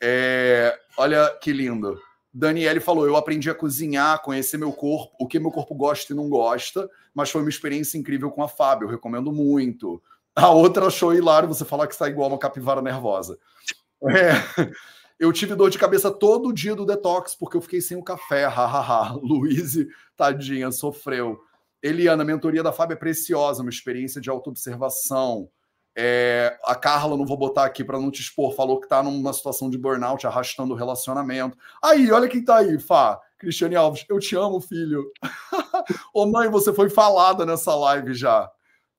É, 0.00 0.78
olha 0.96 1.28
que 1.42 1.52
lindo. 1.52 2.00
Daniele 2.32 2.78
falou: 2.78 3.04
eu 3.04 3.16
aprendi 3.16 3.50
a 3.50 3.54
cozinhar, 3.54 4.22
conhecer 4.22 4.58
meu 4.58 4.72
corpo, 4.72 5.16
o 5.18 5.26
que 5.26 5.40
meu 5.40 5.50
corpo 5.50 5.74
gosta 5.74 6.12
e 6.12 6.16
não 6.16 6.28
gosta, 6.28 6.88
mas 7.12 7.30
foi 7.30 7.40
uma 7.40 7.50
experiência 7.50 7.98
incrível 7.98 8.30
com 8.30 8.42
a 8.42 8.48
Fábia, 8.48 8.86
eu 8.86 8.90
recomendo 8.90 9.32
muito. 9.32 10.00
A 10.34 10.50
outra 10.50 10.86
achou 10.86 11.14
hilário 11.14 11.48
você 11.48 11.64
falar 11.64 11.86
que 11.86 11.92
está 11.92 12.08
igual 12.08 12.28
uma 12.28 12.38
capivara 12.38 12.80
nervosa. 12.80 13.38
É. 14.08 14.70
Eu 15.18 15.32
tive 15.32 15.54
dor 15.54 15.68
de 15.68 15.78
cabeça 15.78 16.10
todo 16.10 16.52
dia 16.52 16.74
do 16.74 16.86
detox 16.86 17.34
porque 17.34 17.56
eu 17.56 17.60
fiquei 17.60 17.80
sem 17.80 17.96
o 17.96 18.02
café. 18.02 18.46
Hahaha. 18.46 19.14
Luiz, 19.22 19.76
tadinha, 20.16 20.72
sofreu. 20.72 21.38
Eliana, 21.82 22.22
a 22.22 22.26
mentoria 22.26 22.62
da 22.62 22.72
Fábio 22.72 22.94
é 22.94 22.98
preciosa, 22.98 23.62
uma 23.62 23.70
experiência 23.70 24.20
de 24.20 24.30
autoobservação. 24.30 25.48
É, 25.96 26.58
a 26.64 26.74
Carla, 26.74 27.16
não 27.16 27.26
vou 27.26 27.36
botar 27.36 27.64
aqui 27.64 27.82
para 27.82 27.98
não 27.98 28.10
te 28.10 28.20
expor, 28.20 28.54
falou 28.54 28.78
que 28.78 28.86
está 28.86 29.02
numa 29.02 29.32
situação 29.32 29.68
de 29.68 29.76
burnout, 29.76 30.26
arrastando 30.26 30.72
o 30.72 30.76
relacionamento. 30.76 31.56
Aí, 31.82 32.10
olha 32.12 32.28
quem 32.28 32.40
está 32.40 32.58
aí, 32.58 32.78
Fá. 32.78 33.20
Cristiane 33.38 33.76
Alves, 33.76 34.04
eu 34.08 34.18
te 34.18 34.36
amo, 34.36 34.60
filho. 34.60 35.10
Ô 36.14 36.26
mãe, 36.26 36.48
você 36.48 36.72
foi 36.72 36.88
falada 36.88 37.44
nessa 37.44 37.74
live 37.74 38.14
já. 38.14 38.50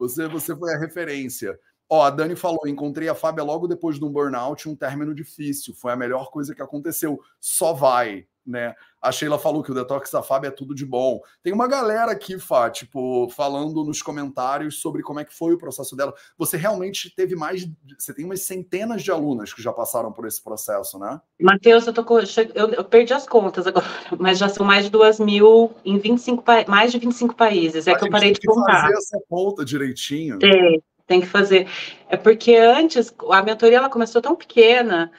Você, 0.02 0.28
você 0.28 0.56
foi 0.56 0.74
a 0.74 0.80
referência. 0.80 1.60
Ó, 1.88 2.02
a 2.02 2.10
Dani 2.10 2.36
falou: 2.36 2.68
encontrei 2.68 3.08
a 3.08 3.14
Fábia 3.14 3.44
logo 3.44 3.68
depois 3.68 4.00
de 4.00 4.04
um 4.04 4.12
burnout, 4.12 4.68
um 4.68 4.76
término 4.76 5.14
difícil. 5.14 5.76
Foi 5.76 5.92
a 5.92 5.96
melhor 5.96 6.32
coisa 6.32 6.56
que 6.56 6.62
aconteceu. 6.62 7.20
Só 7.40 7.72
vai, 7.72 8.26
né? 8.46 8.74
A 9.02 9.12
Sheila 9.12 9.40
falou 9.40 9.64
que 9.64 9.72
o 9.72 9.74
detox 9.74 10.12
da 10.12 10.22
Fábia 10.22 10.50
é 10.50 10.52
tudo 10.52 10.76
de 10.76 10.86
bom. 10.86 11.20
Tem 11.42 11.52
uma 11.52 11.68
galera 11.68 12.12
aqui, 12.12 12.40
Fá, 12.40 12.70
tipo, 12.70 13.28
falando 13.30 13.84
nos 13.84 14.02
comentários 14.02 14.80
sobre 14.80 15.02
como 15.02 15.20
é 15.20 15.26
que 15.26 15.34
foi 15.34 15.54
o 15.54 15.58
processo 15.58 15.96
dela. 15.96 16.14
Você 16.38 16.56
realmente 16.56 17.14
teve 17.16 17.36
mais. 17.36 17.68
Você 17.98 18.14
tem 18.14 18.26
umas 18.26 18.42
centenas 18.42 19.02
de 19.02 19.12
alunas 19.12 19.54
que 19.54 19.62
já 19.62 19.74
passaram 19.74 20.12
por 20.12 20.28
esse 20.28 20.44
processo, 20.44 21.00
né? 21.00 21.20
Matheus, 21.40 21.88
eu, 21.88 21.94
tô 21.94 22.04
com... 22.04 22.20
eu, 22.20 22.68
eu 22.74 22.84
perdi 22.84 23.14
as 23.14 23.28
contas 23.28 23.66
agora, 23.66 23.86
mas 24.20 24.38
já 24.38 24.50
são 24.50 24.66
mais 24.66 24.86
de 24.86 24.92
duas 24.92 25.20
mil 25.20 25.72
em 25.84 25.98
25 25.98 26.44
pa... 26.44 26.64
mais 26.68 26.92
de 26.92 27.00
25 27.00 27.36
países. 27.36 27.88
É 27.88 27.94
a 27.94 27.98
que 27.98 28.06
eu 28.06 28.12
parei 28.12 28.34
de 28.34 28.42
contar. 28.42 28.82
fazer 28.82 28.94
essa 28.94 29.20
conta 29.28 29.66
direitinho. 29.66 30.38
Tem 30.38 30.82
tem 31.12 31.20
que 31.20 31.28
fazer. 31.28 31.68
É 32.08 32.16
porque 32.16 32.56
antes, 32.56 33.14
a 33.30 33.44
mentoria 33.44 33.78
ela 33.78 33.90
começou 33.90 34.22
tão 34.22 34.34
pequena 34.34 35.12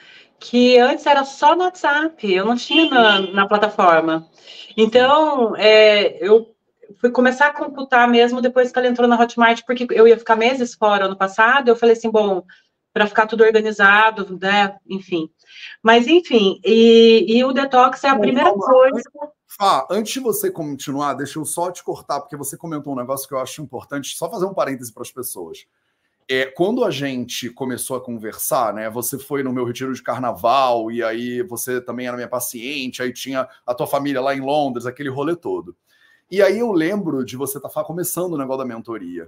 que 0.43 0.77
antes 0.77 1.05
era 1.05 1.23
só 1.23 1.55
no 1.55 1.63
WhatsApp, 1.63 2.31
eu 2.31 2.45
não 2.45 2.57
tinha 2.57 2.89
na, 2.89 3.21
na 3.31 3.47
plataforma. 3.47 4.27
Então, 4.75 5.55
é, 5.55 6.17
eu 6.25 6.53
fui 6.99 7.09
começar 7.11 7.47
a 7.47 7.53
computar 7.53 8.07
mesmo 8.09 8.41
depois 8.41 8.69
que 8.69 8.77
ela 8.77 8.89
entrou 8.89 9.07
na 9.07 9.19
Hotmart, 9.19 9.61
porque 9.65 9.87
eu 9.91 10.05
ia 10.05 10.17
ficar 10.17 10.35
meses 10.35 10.73
fora 10.75 11.05
ano 11.05 11.15
passado, 11.15 11.69
eu 11.69 11.77
falei 11.77 11.95
assim, 11.95 12.11
bom, 12.11 12.43
para 12.91 13.07
ficar 13.07 13.25
tudo 13.25 13.43
organizado, 13.43 14.37
né, 14.39 14.75
enfim. 14.85 15.29
Mas, 15.81 16.07
enfim, 16.07 16.59
e, 16.63 17.37
e 17.37 17.43
o 17.45 17.53
detox 17.53 18.03
é 18.03 18.09
a 18.09 18.15
bom, 18.15 18.21
primeira 18.21 18.53
coisa... 18.53 19.09
Fá, 19.47 19.87
antes 19.89 20.11
de 20.13 20.19
você 20.19 20.51
continuar, 20.51 21.13
deixa 21.13 21.39
eu 21.39 21.45
só 21.45 21.71
te 21.71 21.83
cortar, 21.83 22.19
porque 22.19 22.35
você 22.35 22.57
comentou 22.57 22.91
um 22.91 22.97
negócio 22.97 23.27
que 23.27 23.33
eu 23.33 23.39
acho 23.39 23.61
importante, 23.61 24.17
só 24.17 24.29
fazer 24.29 24.45
um 24.45 24.53
parêntese 24.53 24.93
para 24.93 25.03
as 25.03 25.11
pessoas. 25.11 25.59
É, 26.29 26.45
quando 26.45 26.83
a 26.83 26.91
gente 26.91 27.49
começou 27.49 27.97
a 27.97 28.01
conversar, 28.01 28.73
né? 28.73 28.89
Você 28.89 29.19
foi 29.19 29.43
no 29.43 29.51
meu 29.51 29.65
retiro 29.65 29.93
de 29.93 30.01
carnaval, 30.01 30.91
e 30.91 31.03
aí 31.03 31.41
você 31.41 31.81
também 31.81 32.07
era 32.07 32.15
minha 32.15 32.27
paciente, 32.27 33.01
aí 33.01 33.11
tinha 33.11 33.47
a 33.65 33.73
tua 33.73 33.87
família 33.87 34.21
lá 34.21 34.35
em 34.35 34.39
Londres, 34.39 34.85
aquele 34.85 35.09
rolê 35.09 35.35
todo. 35.35 35.75
E 36.31 36.41
aí 36.41 36.59
eu 36.59 36.71
lembro 36.71 37.23
de 37.25 37.35
você 37.35 37.57
estar 37.57 37.69
tá 37.69 37.83
começando 37.83 38.33
o 38.33 38.37
negócio 38.37 38.59
da 38.59 38.65
mentoria. 38.65 39.27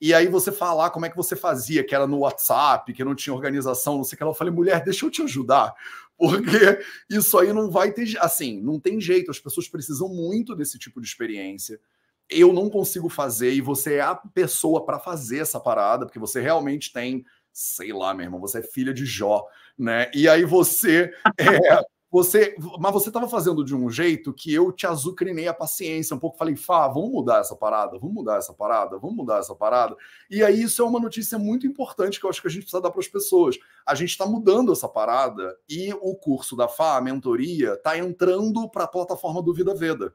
E 0.00 0.12
aí 0.12 0.28
você 0.28 0.52
falar 0.52 0.90
como 0.90 1.06
é 1.06 1.10
que 1.10 1.16
você 1.16 1.34
fazia, 1.34 1.82
que 1.82 1.94
era 1.94 2.06
no 2.06 2.18
WhatsApp, 2.18 2.92
que 2.92 3.04
não 3.04 3.14
tinha 3.14 3.34
organização, 3.34 3.96
não 3.96 4.04
sei 4.04 4.14
o 4.14 4.18
que. 4.18 4.24
Eu 4.24 4.34
falei, 4.34 4.52
mulher, 4.52 4.84
deixa 4.84 5.06
eu 5.06 5.10
te 5.10 5.22
ajudar, 5.22 5.74
porque 6.16 6.80
isso 7.10 7.38
aí 7.38 7.52
não 7.52 7.70
vai 7.70 7.92
ter. 7.92 8.16
Assim, 8.20 8.60
não 8.60 8.78
tem 8.78 9.00
jeito, 9.00 9.30
as 9.30 9.40
pessoas 9.40 9.68
precisam 9.68 10.08
muito 10.08 10.54
desse 10.54 10.78
tipo 10.78 11.00
de 11.00 11.06
experiência 11.06 11.80
eu 12.28 12.52
não 12.52 12.68
consigo 12.68 13.08
fazer 13.08 13.52
e 13.52 13.60
você 13.60 13.94
é 13.94 14.00
a 14.00 14.14
pessoa 14.14 14.84
para 14.84 14.98
fazer 14.98 15.38
essa 15.38 15.60
parada, 15.60 16.06
porque 16.06 16.18
você 16.18 16.40
realmente 16.40 16.92
tem, 16.92 17.24
sei 17.52 17.92
lá, 17.92 18.12
meu 18.14 18.24
irmão, 18.24 18.40
você 18.40 18.58
é 18.58 18.62
filha 18.62 18.92
de 18.92 19.04
Jó, 19.04 19.46
né? 19.78 20.10
E 20.14 20.28
aí 20.28 20.44
você 20.44 21.12
é, 21.38 21.84
você, 22.10 22.56
mas 22.78 22.92
você 22.92 23.08
estava 23.08 23.28
fazendo 23.28 23.64
de 23.64 23.74
um 23.74 23.90
jeito 23.90 24.32
que 24.32 24.54
eu 24.54 24.72
te 24.72 24.86
azucrinei 24.86 25.48
a 25.48 25.54
paciência, 25.54 26.14
um 26.14 26.18
pouco 26.18 26.38
falei, 26.38 26.56
Fá, 26.56 26.88
vamos 26.88 27.10
mudar 27.10 27.40
essa 27.40 27.54
parada, 27.54 27.98
vamos 27.98 28.14
mudar 28.14 28.38
essa 28.38 28.54
parada, 28.54 28.96
vamos 28.96 29.16
mudar 29.16 29.38
essa 29.38 29.54
parada. 29.54 29.94
E 30.30 30.42
aí 30.42 30.62
isso 30.62 30.80
é 30.80 30.84
uma 30.84 31.00
notícia 31.00 31.38
muito 31.38 31.66
importante 31.66 32.18
que 32.18 32.24
eu 32.24 32.30
acho 32.30 32.40
que 32.40 32.46
a 32.46 32.50
gente 32.50 32.62
precisa 32.62 32.80
dar 32.80 32.90
para 32.90 33.00
as 33.00 33.08
pessoas. 33.08 33.58
A 33.84 33.94
gente 33.94 34.10
está 34.10 34.24
mudando 34.24 34.72
essa 34.72 34.88
parada 34.88 35.56
e 35.68 35.92
o 36.00 36.14
curso 36.14 36.56
da 36.56 36.68
Fá, 36.68 36.96
a 36.96 37.00
mentoria, 37.00 37.74
está 37.74 37.98
entrando 37.98 38.66
para 38.70 38.84
a 38.84 38.88
plataforma 38.88 39.42
do 39.42 39.52
Vida 39.52 39.74
Veda. 39.74 40.14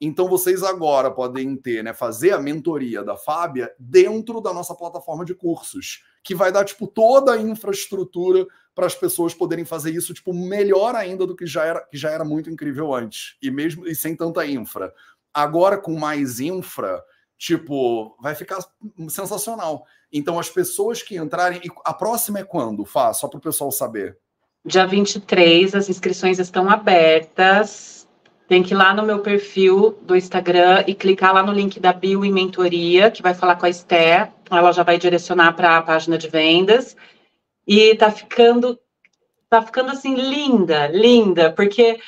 Então 0.00 0.28
vocês 0.28 0.62
agora 0.62 1.10
podem 1.10 1.56
ter, 1.56 1.82
né, 1.82 1.92
fazer 1.92 2.30
a 2.30 2.40
mentoria 2.40 3.02
da 3.02 3.16
Fábia 3.16 3.72
dentro 3.78 4.40
da 4.40 4.52
nossa 4.52 4.74
plataforma 4.74 5.24
de 5.24 5.34
cursos, 5.34 6.04
que 6.22 6.34
vai 6.34 6.52
dar 6.52 6.64
tipo 6.64 6.86
toda 6.86 7.32
a 7.32 7.40
infraestrutura 7.40 8.46
para 8.74 8.86
as 8.86 8.94
pessoas 8.94 9.34
poderem 9.34 9.64
fazer 9.64 9.90
isso 9.92 10.14
tipo 10.14 10.32
melhor 10.32 10.94
ainda 10.94 11.26
do 11.26 11.34
que 11.34 11.46
já 11.46 11.64
era, 11.64 11.80
que 11.80 11.96
já 11.96 12.10
era 12.10 12.24
muito 12.24 12.48
incrível 12.48 12.94
antes, 12.94 13.36
e 13.42 13.50
mesmo 13.50 13.86
e 13.88 13.94
sem 13.94 14.14
tanta 14.14 14.46
infra. 14.46 14.94
Agora 15.34 15.76
com 15.76 15.98
mais 15.98 16.38
infra, 16.38 17.02
tipo, 17.36 18.16
vai 18.20 18.36
ficar 18.36 18.58
sensacional. 19.08 19.84
Então 20.12 20.38
as 20.38 20.48
pessoas 20.48 21.02
que 21.02 21.16
entrarem, 21.16 21.60
a 21.84 21.92
próxima 21.92 22.38
é 22.38 22.44
quando? 22.44 22.84
Fá, 22.84 23.12
só 23.12 23.26
para 23.26 23.38
o 23.38 23.42
pessoal 23.42 23.72
saber. 23.72 24.16
Dia 24.64 24.86
23, 24.86 25.74
as 25.74 25.88
inscrições 25.88 26.38
estão 26.38 26.68
abertas 26.68 28.07
tem 28.48 28.62
que 28.62 28.72
ir 28.72 28.76
lá 28.76 28.94
no 28.94 29.02
meu 29.02 29.18
perfil 29.20 29.98
do 30.00 30.16
Instagram 30.16 30.82
e 30.86 30.94
clicar 30.94 31.34
lá 31.34 31.42
no 31.42 31.52
link 31.52 31.78
da 31.78 31.92
bio 31.92 32.24
em 32.24 32.32
mentoria, 32.32 33.10
que 33.10 33.22
vai 33.22 33.34
falar 33.34 33.56
com 33.56 33.66
a 33.66 33.68
Esther. 33.68 34.32
Ela 34.50 34.72
já 34.72 34.82
vai 34.82 34.96
direcionar 34.96 35.52
para 35.52 35.76
a 35.76 35.82
página 35.82 36.16
de 36.16 36.28
vendas. 36.28 36.96
E 37.66 37.94
tá 37.96 38.10
ficando, 38.10 38.80
tá 39.50 39.60
ficando 39.60 39.90
assim 39.90 40.14
linda, 40.14 40.86
linda, 40.86 41.52
porque 41.52 42.00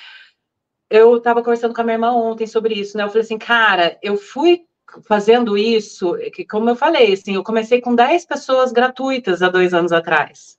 eu 0.88 1.18
estava 1.18 1.42
conversando 1.42 1.74
com 1.74 1.82
a 1.82 1.84
minha 1.84 1.96
irmã 1.96 2.12
ontem 2.12 2.46
sobre 2.46 2.72
isso, 2.72 2.96
né? 2.96 3.04
Eu 3.04 3.08
falei 3.08 3.22
assim, 3.22 3.38
cara, 3.38 3.98
eu 4.02 4.16
fui 4.16 4.64
fazendo 5.02 5.58
isso, 5.58 6.16
que, 6.32 6.44
como 6.46 6.70
eu 6.70 6.74
falei, 6.74 7.12
assim, 7.12 7.34
eu 7.34 7.44
comecei 7.44 7.82
com 7.82 7.94
10 7.94 8.24
pessoas 8.24 8.72
gratuitas 8.72 9.42
há 9.42 9.50
dois 9.50 9.74
anos 9.74 9.92
atrás. 9.92 10.58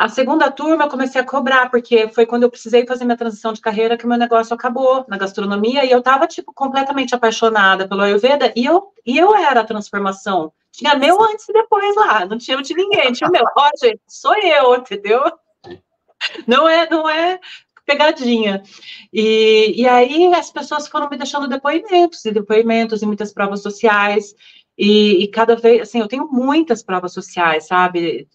A 0.00 0.08
segunda 0.08 0.50
turma 0.50 0.84
eu 0.84 0.88
comecei 0.88 1.20
a 1.20 1.24
cobrar, 1.26 1.70
porque 1.70 2.08
foi 2.08 2.24
quando 2.24 2.44
eu 2.44 2.50
precisei 2.50 2.86
fazer 2.86 3.04
minha 3.04 3.18
transição 3.18 3.52
de 3.52 3.60
carreira 3.60 3.98
que 3.98 4.06
meu 4.06 4.16
negócio 4.16 4.54
acabou 4.54 5.04
na 5.06 5.18
gastronomia 5.18 5.84
e 5.84 5.90
eu 5.90 5.98
estava 5.98 6.26
tipo, 6.26 6.54
completamente 6.54 7.14
apaixonada 7.14 7.86
pelo 7.86 8.00
Ayurveda 8.00 8.50
e 8.56 8.64
eu, 8.64 8.94
e 9.04 9.18
eu 9.18 9.36
era 9.36 9.60
a 9.60 9.64
transformação. 9.64 10.54
Tinha 10.72 10.94
meu 10.94 11.22
antes 11.22 11.46
e 11.46 11.52
depois 11.52 11.94
lá, 11.96 12.24
não 12.24 12.38
tinha 12.38 12.56
de 12.62 12.74
ninguém, 12.74 13.12
tinha 13.12 13.28
meu. 13.28 13.44
Ó, 13.54 13.68
gente, 13.78 14.00
sou 14.08 14.34
eu, 14.38 14.74
entendeu? 14.76 15.22
Não 16.46 16.66
é, 16.66 16.88
não 16.88 17.06
é 17.06 17.38
pegadinha. 17.84 18.62
E, 19.12 19.82
e 19.82 19.86
aí 19.86 20.32
as 20.32 20.50
pessoas 20.50 20.88
foram 20.88 21.10
me 21.10 21.18
deixando 21.18 21.46
depoimentos 21.46 22.24
e 22.24 22.32
depoimentos 22.32 23.02
e 23.02 23.06
muitas 23.06 23.34
provas 23.34 23.60
sociais. 23.60 24.34
E, 24.78 25.24
e, 25.24 25.28
cada 25.28 25.56
vez, 25.56 25.82
assim, 25.82 26.00
eu 26.00 26.08
tenho 26.08 26.26
muitas 26.32 26.82
provas 26.82 27.12
sociais, 27.12 27.66
sabe? 27.66 28.26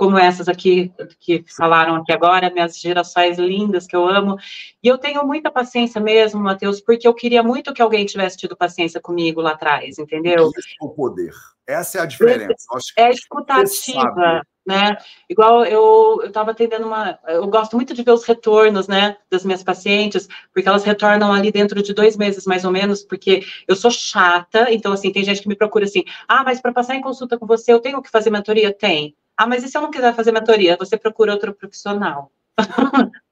Como 0.00 0.16
essas 0.16 0.48
aqui 0.48 0.90
que 1.18 1.44
falaram 1.46 1.96
aqui 1.96 2.10
agora, 2.10 2.48
minhas 2.48 2.80
gerações 2.80 3.38
lindas 3.38 3.86
que 3.86 3.94
eu 3.94 4.08
amo. 4.08 4.38
E 4.82 4.88
eu 4.88 4.96
tenho 4.96 5.26
muita 5.26 5.50
paciência 5.50 6.00
mesmo, 6.00 6.40
Matheus, 6.40 6.80
porque 6.80 7.06
eu 7.06 7.12
queria 7.12 7.42
muito 7.42 7.74
que 7.74 7.82
alguém 7.82 8.06
tivesse 8.06 8.38
tido 8.38 8.56
paciência 8.56 8.98
comigo 8.98 9.42
lá 9.42 9.50
atrás, 9.50 9.98
entendeu? 9.98 10.50
Esse 10.56 10.70
é 10.80 10.84
o 10.86 10.88
poder. 10.88 11.34
Essa 11.66 11.98
é 11.98 12.00
a 12.00 12.06
diferença. 12.06 12.54
é 12.96 13.10
escutativa, 13.10 14.40
né? 14.66 14.96
Igual 15.28 15.66
eu 15.66 16.22
estava 16.24 16.52
atendendo 16.52 16.86
uma. 16.86 17.18
Eu 17.28 17.46
gosto 17.48 17.76
muito 17.76 17.92
de 17.92 18.02
ver 18.02 18.12
os 18.12 18.24
retornos, 18.24 18.88
né, 18.88 19.18
das 19.30 19.44
minhas 19.44 19.62
pacientes, 19.62 20.26
porque 20.50 20.66
elas 20.66 20.82
retornam 20.82 21.30
ali 21.30 21.52
dentro 21.52 21.82
de 21.82 21.92
dois 21.92 22.16
meses, 22.16 22.46
mais 22.46 22.64
ou 22.64 22.70
menos, 22.70 23.04
porque 23.04 23.42
eu 23.68 23.76
sou 23.76 23.90
chata, 23.90 24.72
então, 24.72 24.92
assim, 24.92 25.12
tem 25.12 25.24
gente 25.24 25.42
que 25.42 25.48
me 25.48 25.56
procura 25.56 25.84
assim, 25.84 26.04
ah, 26.26 26.42
mas 26.42 26.58
para 26.58 26.72
passar 26.72 26.94
em 26.94 27.02
consulta 27.02 27.38
com 27.38 27.46
você, 27.46 27.70
eu 27.70 27.80
tenho 27.80 28.00
que 28.00 28.10
fazer 28.10 28.30
mentoria? 28.30 28.72
Tem. 28.72 29.14
Ah, 29.42 29.46
mas 29.46 29.64
e 29.64 29.68
se 29.68 29.76
eu 29.78 29.80
não 29.80 29.90
quiser 29.90 30.14
fazer 30.14 30.32
mentoria? 30.32 30.76
Você 30.78 30.98
procura 30.98 31.32
outro 31.32 31.54
profissional. 31.54 32.30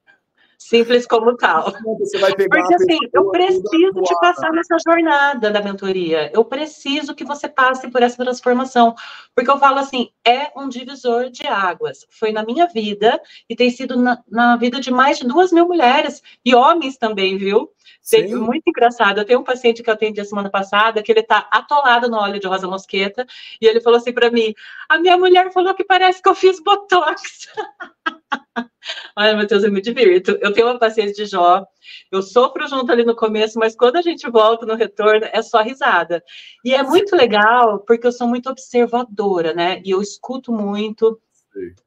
Simples 0.58 1.06
como 1.06 1.36
tal. 1.36 1.72
Você 2.00 2.18
vai 2.18 2.34
pegar 2.34 2.60
Porque 2.60 2.74
assim, 2.74 2.98
eu 3.14 3.30
preciso 3.30 4.02
te 4.02 4.14
passar 4.20 4.50
nessa 4.50 4.76
jornada 4.84 5.52
da 5.52 5.62
mentoria. 5.62 6.32
Eu 6.34 6.44
preciso 6.44 7.14
que 7.14 7.24
você 7.24 7.48
passe 7.48 7.88
por 7.88 8.02
essa 8.02 8.16
transformação. 8.16 8.92
Porque 9.36 9.48
eu 9.48 9.58
falo 9.58 9.78
assim, 9.78 10.10
é 10.26 10.50
um 10.56 10.68
divisor 10.68 11.30
de 11.30 11.46
águas. 11.46 12.04
Foi 12.10 12.32
na 12.32 12.42
minha 12.42 12.66
vida 12.66 13.22
e 13.48 13.54
tem 13.54 13.70
sido 13.70 13.96
na, 13.96 14.20
na 14.28 14.56
vida 14.56 14.80
de 14.80 14.90
mais 14.90 15.18
de 15.18 15.28
duas 15.28 15.52
mil 15.52 15.66
mulheres 15.68 16.20
e 16.44 16.52
homens 16.56 16.98
também, 16.98 17.38
viu? 17.38 17.70
Tem, 18.10 18.34
muito 18.34 18.64
engraçado. 18.66 19.18
Eu 19.18 19.24
tenho 19.24 19.38
um 19.38 19.44
paciente 19.44 19.80
que 19.80 19.88
eu 19.88 19.94
atendi 19.94 20.20
a 20.20 20.24
semana 20.24 20.50
passada 20.50 21.02
que 21.04 21.12
ele 21.12 21.20
está 21.20 21.48
atolado 21.52 22.10
no 22.10 22.16
óleo 22.16 22.40
de 22.40 22.48
rosa 22.48 22.66
mosqueta 22.66 23.24
e 23.60 23.66
ele 23.66 23.80
falou 23.80 23.98
assim 23.98 24.12
para 24.12 24.30
mim: 24.30 24.52
a 24.88 24.98
minha 24.98 25.16
mulher 25.16 25.52
falou 25.52 25.72
que 25.72 25.84
parece 25.84 26.20
que 26.20 26.28
eu 26.28 26.34
fiz 26.34 26.60
botox. 26.60 27.46
Ai, 29.16 29.34
meu 29.34 29.46
Deus, 29.46 29.64
eu 29.64 29.72
me 29.72 29.80
divirto. 29.80 30.38
Eu 30.40 30.52
tenho 30.52 30.66
uma 30.66 30.78
paciente 30.78 31.14
de 31.14 31.26
Jó, 31.26 31.64
eu 32.10 32.22
sofro 32.22 32.66
junto 32.68 32.90
ali 32.92 33.04
no 33.04 33.16
começo, 33.16 33.58
mas 33.58 33.76
quando 33.76 33.96
a 33.96 34.02
gente 34.02 34.28
volta 34.30 34.64
no 34.64 34.74
retorno, 34.74 35.26
é 35.32 35.42
só 35.42 35.62
risada. 35.62 36.22
E 36.64 36.74
é 36.74 36.82
muito 36.82 37.16
legal, 37.16 37.80
porque 37.80 38.06
eu 38.06 38.12
sou 38.12 38.28
muito 38.28 38.48
observadora, 38.48 39.52
né? 39.52 39.82
E 39.84 39.90
eu 39.90 40.00
escuto 40.00 40.52
muito, 40.52 41.20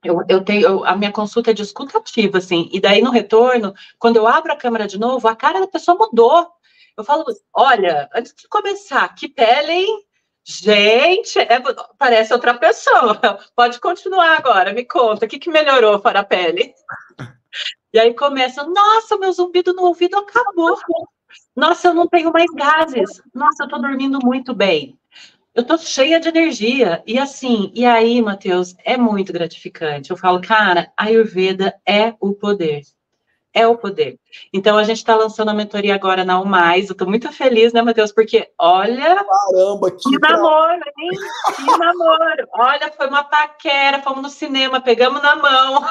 eu, 0.04 0.22
eu 0.28 0.44
tenho 0.44 0.62
eu, 0.62 0.86
a 0.86 0.96
minha 0.96 1.12
consulta 1.12 1.52
é 1.52 1.54
de 1.54 1.62
escutativa, 1.62 2.38
assim, 2.38 2.70
e 2.74 2.80
daí 2.80 3.02
no 3.02 3.12
retorno, 3.12 3.74
quando 3.98 4.18
eu 4.18 4.28
abro 4.28 4.52
a 4.52 4.58
câmera 4.58 4.88
de 4.88 5.00
novo, 5.00 5.28
a 5.28 5.36
cara 5.36 5.60
da 5.60 5.68
pessoa 5.68 5.98
mudou. 5.98 6.48
Eu 6.98 7.06
falo, 7.06 7.24
olha, 7.54 8.10
antes 8.14 8.34
de 8.36 8.48
começar, 8.50 9.08
que 9.16 9.30
pele, 9.30 9.72
hein? 9.72 10.04
Gente, 10.44 11.40
é, 11.40 11.62
parece 11.98 12.34
outra 12.34 12.54
pessoa. 12.58 13.20
Pode 13.56 13.80
continuar 13.80 14.38
agora, 14.38 14.74
me 14.74 14.86
conta, 14.86 15.26
o 15.26 15.30
que, 15.30 15.40
que 15.40 15.50
melhorou 15.50 16.00
para 16.00 16.22
a 16.22 16.26
pele? 16.26 16.74
E 17.94 18.00
aí 18.00 18.14
começa, 18.14 18.64
nossa, 18.64 19.18
meu 19.18 19.32
zumbido 19.32 19.74
no 19.74 19.84
ouvido 19.84 20.18
acabou. 20.18 20.78
Nossa, 21.56 21.90
eu 21.90 21.94
não 21.94 22.08
tenho 22.08 22.32
mais 22.32 22.50
gases. 22.52 23.22
Nossa, 23.34 23.64
eu 23.64 23.66
estou 23.66 23.82
dormindo 23.82 24.20
muito 24.24 24.54
bem 24.54 24.98
eu 25.54 25.66
tô 25.66 25.78
cheia 25.78 26.20
de 26.20 26.30
energia. 26.30 27.04
E 27.06 27.20
assim, 27.20 27.72
e 27.74 27.86
aí, 27.86 28.22
Matheus, 28.22 28.76
é 28.84 28.98
muito 28.98 29.34
gratificante. 29.34 30.12
Eu 30.12 30.18
falo, 30.18 30.42
cara, 30.42 30.92
a 30.96 31.06
Ayurveda 31.06 31.76
é 31.86 32.14
o 32.20 32.34
poder. 32.34 32.82
É 33.54 33.68
o 33.68 33.78
poder. 33.78 34.18
Então, 34.54 34.78
a 34.78 34.84
gente 34.84 34.98
está 34.98 35.16
lançando 35.16 35.50
a 35.50 35.54
mentoria 35.54 35.94
agora 35.94 36.24
na 36.24 36.40
UMais. 36.40 36.88
Eu 36.88 36.94
estou 36.94 37.08
muito 37.08 37.32
feliz, 37.34 37.74
né, 37.74 37.82
Matheus? 37.82 38.12
Porque, 38.12 38.50
olha. 38.58 39.26
Caramba, 39.26 39.92
que, 39.92 40.10
que 40.10 40.20
namoro, 40.20 40.82
hein? 40.98 41.10
Que 41.56 41.66
namoro. 41.78 42.48
Olha, 42.54 42.92
foi 42.96 43.08
uma 43.08 43.24
paquera, 43.24 44.02
fomos 44.02 44.24
no 44.24 44.30
cinema, 44.30 44.80
pegamos 44.80 45.22
na 45.22 45.36
mão 45.36 45.86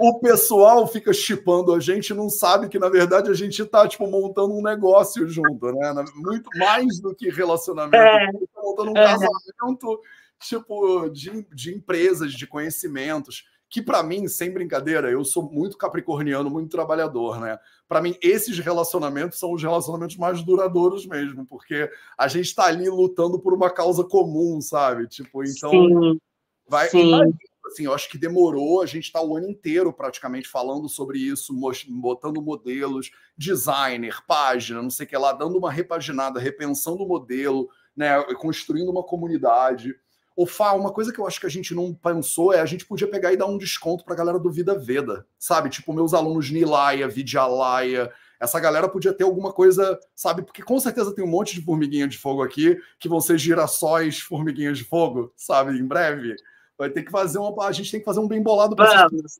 o 0.00 0.18
pessoal 0.18 0.86
fica 0.86 1.12
chipando 1.12 1.74
a 1.74 1.78
gente 1.78 2.14
não 2.14 2.30
sabe 2.30 2.70
que, 2.70 2.78
na 2.78 2.88
verdade, 2.88 3.30
a 3.30 3.34
gente 3.34 3.60
está 3.60 3.86
tipo, 3.86 4.06
montando 4.06 4.54
um 4.54 4.62
negócio 4.62 5.28
junto, 5.28 5.72
né? 5.72 5.92
Muito 6.14 6.48
mais 6.58 6.98
do 7.00 7.14
que 7.14 7.28
relacionamento. 7.28 7.96
É. 7.96 8.32
Tá 8.32 8.62
montando 8.62 8.92
um 8.92 8.96
é. 8.96 9.04
casamento 9.04 10.00
tipo, 10.40 11.10
de, 11.10 11.46
de 11.52 11.74
empresas, 11.74 12.32
de 12.32 12.46
conhecimentos 12.46 13.44
que 13.70 13.80
para 13.80 14.02
mim, 14.02 14.26
sem 14.26 14.52
brincadeira, 14.52 15.08
eu 15.08 15.24
sou 15.24 15.50
muito 15.50 15.78
capricorniano, 15.78 16.50
muito 16.50 16.70
trabalhador, 16.70 17.40
né? 17.40 17.56
Para 17.88 18.02
mim, 18.02 18.16
esses 18.20 18.58
relacionamentos 18.58 19.38
são 19.38 19.52
os 19.52 19.62
relacionamentos 19.62 20.16
mais 20.16 20.42
duradouros 20.42 21.06
mesmo, 21.06 21.46
porque 21.46 21.88
a 22.18 22.26
gente 22.26 22.46
está 22.46 22.66
ali 22.66 22.88
lutando 22.90 23.38
por 23.38 23.54
uma 23.54 23.70
causa 23.70 24.02
comum, 24.02 24.60
sabe? 24.60 25.06
Tipo, 25.06 25.44
então 25.44 25.70
Sim. 25.70 26.20
vai. 26.68 26.88
Sim 26.88 27.12
assim, 27.70 27.84
eu 27.84 27.94
acho 27.94 28.08
que 28.08 28.18
demorou, 28.18 28.82
a 28.82 28.86
gente 28.86 29.04
está 29.04 29.22
o 29.22 29.36
ano 29.36 29.48
inteiro 29.48 29.92
praticamente 29.92 30.48
falando 30.48 30.88
sobre 30.88 31.18
isso, 31.18 31.54
botando 31.88 32.42
modelos, 32.42 33.10
designer, 33.36 34.24
página, 34.26 34.82
não 34.82 34.90
sei 34.90 35.06
o 35.06 35.08
que 35.08 35.16
lá, 35.16 35.32
dando 35.32 35.56
uma 35.56 35.70
repaginada, 35.70 36.40
repensando 36.40 37.02
o 37.04 37.08
modelo, 37.08 37.68
né, 37.96 38.20
construindo 38.34 38.90
uma 38.90 39.04
comunidade. 39.04 39.94
O 40.36 40.46
Fá, 40.46 40.72
uma 40.72 40.92
coisa 40.92 41.12
que 41.12 41.18
eu 41.18 41.26
acho 41.26 41.40
que 41.40 41.46
a 41.46 41.50
gente 41.50 41.74
não 41.74 41.92
pensou 41.92 42.52
é 42.52 42.60
a 42.60 42.66
gente 42.66 42.86
podia 42.86 43.08
pegar 43.08 43.32
e 43.32 43.36
dar 43.36 43.46
um 43.46 43.58
desconto 43.58 44.04
para 44.04 44.14
a 44.14 44.16
galera 44.16 44.38
do 44.38 44.50
Vida 44.50 44.78
Veda, 44.78 45.26
sabe? 45.38 45.68
Tipo, 45.68 45.92
meus 45.92 46.14
alunos 46.14 46.50
Nilaya, 46.50 47.08
Vidyalaya, 47.08 48.10
essa 48.40 48.58
galera 48.58 48.88
podia 48.88 49.12
ter 49.12 49.24
alguma 49.24 49.52
coisa, 49.52 50.00
sabe? 50.14 50.42
Porque 50.42 50.62
com 50.62 50.80
certeza 50.80 51.14
tem 51.14 51.22
um 51.22 51.28
monte 51.28 51.54
de 51.54 51.62
formiguinha 51.62 52.08
de 52.08 52.16
fogo 52.16 52.42
aqui 52.42 52.80
que 52.98 53.08
vão 53.08 53.20
ser 53.20 53.36
girassóis 53.36 54.18
formiguinhas 54.20 54.78
de 54.78 54.84
fogo, 54.84 55.30
sabe? 55.36 55.78
Em 55.78 55.84
breve. 55.84 56.34
Vai 56.78 56.88
ter 56.88 57.02
que 57.02 57.10
fazer 57.10 57.38
uma. 57.38 57.66
A 57.66 57.72
gente 57.72 57.90
tem 57.90 58.00
que 58.00 58.06
fazer 58.06 58.20
um 58.20 58.26
bem 58.26 58.42
bolado 58.42 58.74
para 58.74 59.06
Vamos. 59.06 59.38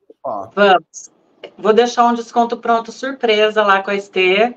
Vamos. 0.54 1.10
Vou 1.56 1.72
deixar 1.72 2.06
um 2.06 2.12
desconto 2.12 2.58
pronto 2.58 2.92
surpresa 2.92 3.62
lá 3.62 3.82
com 3.82 3.90
a 3.90 3.94
Estê. 3.94 4.54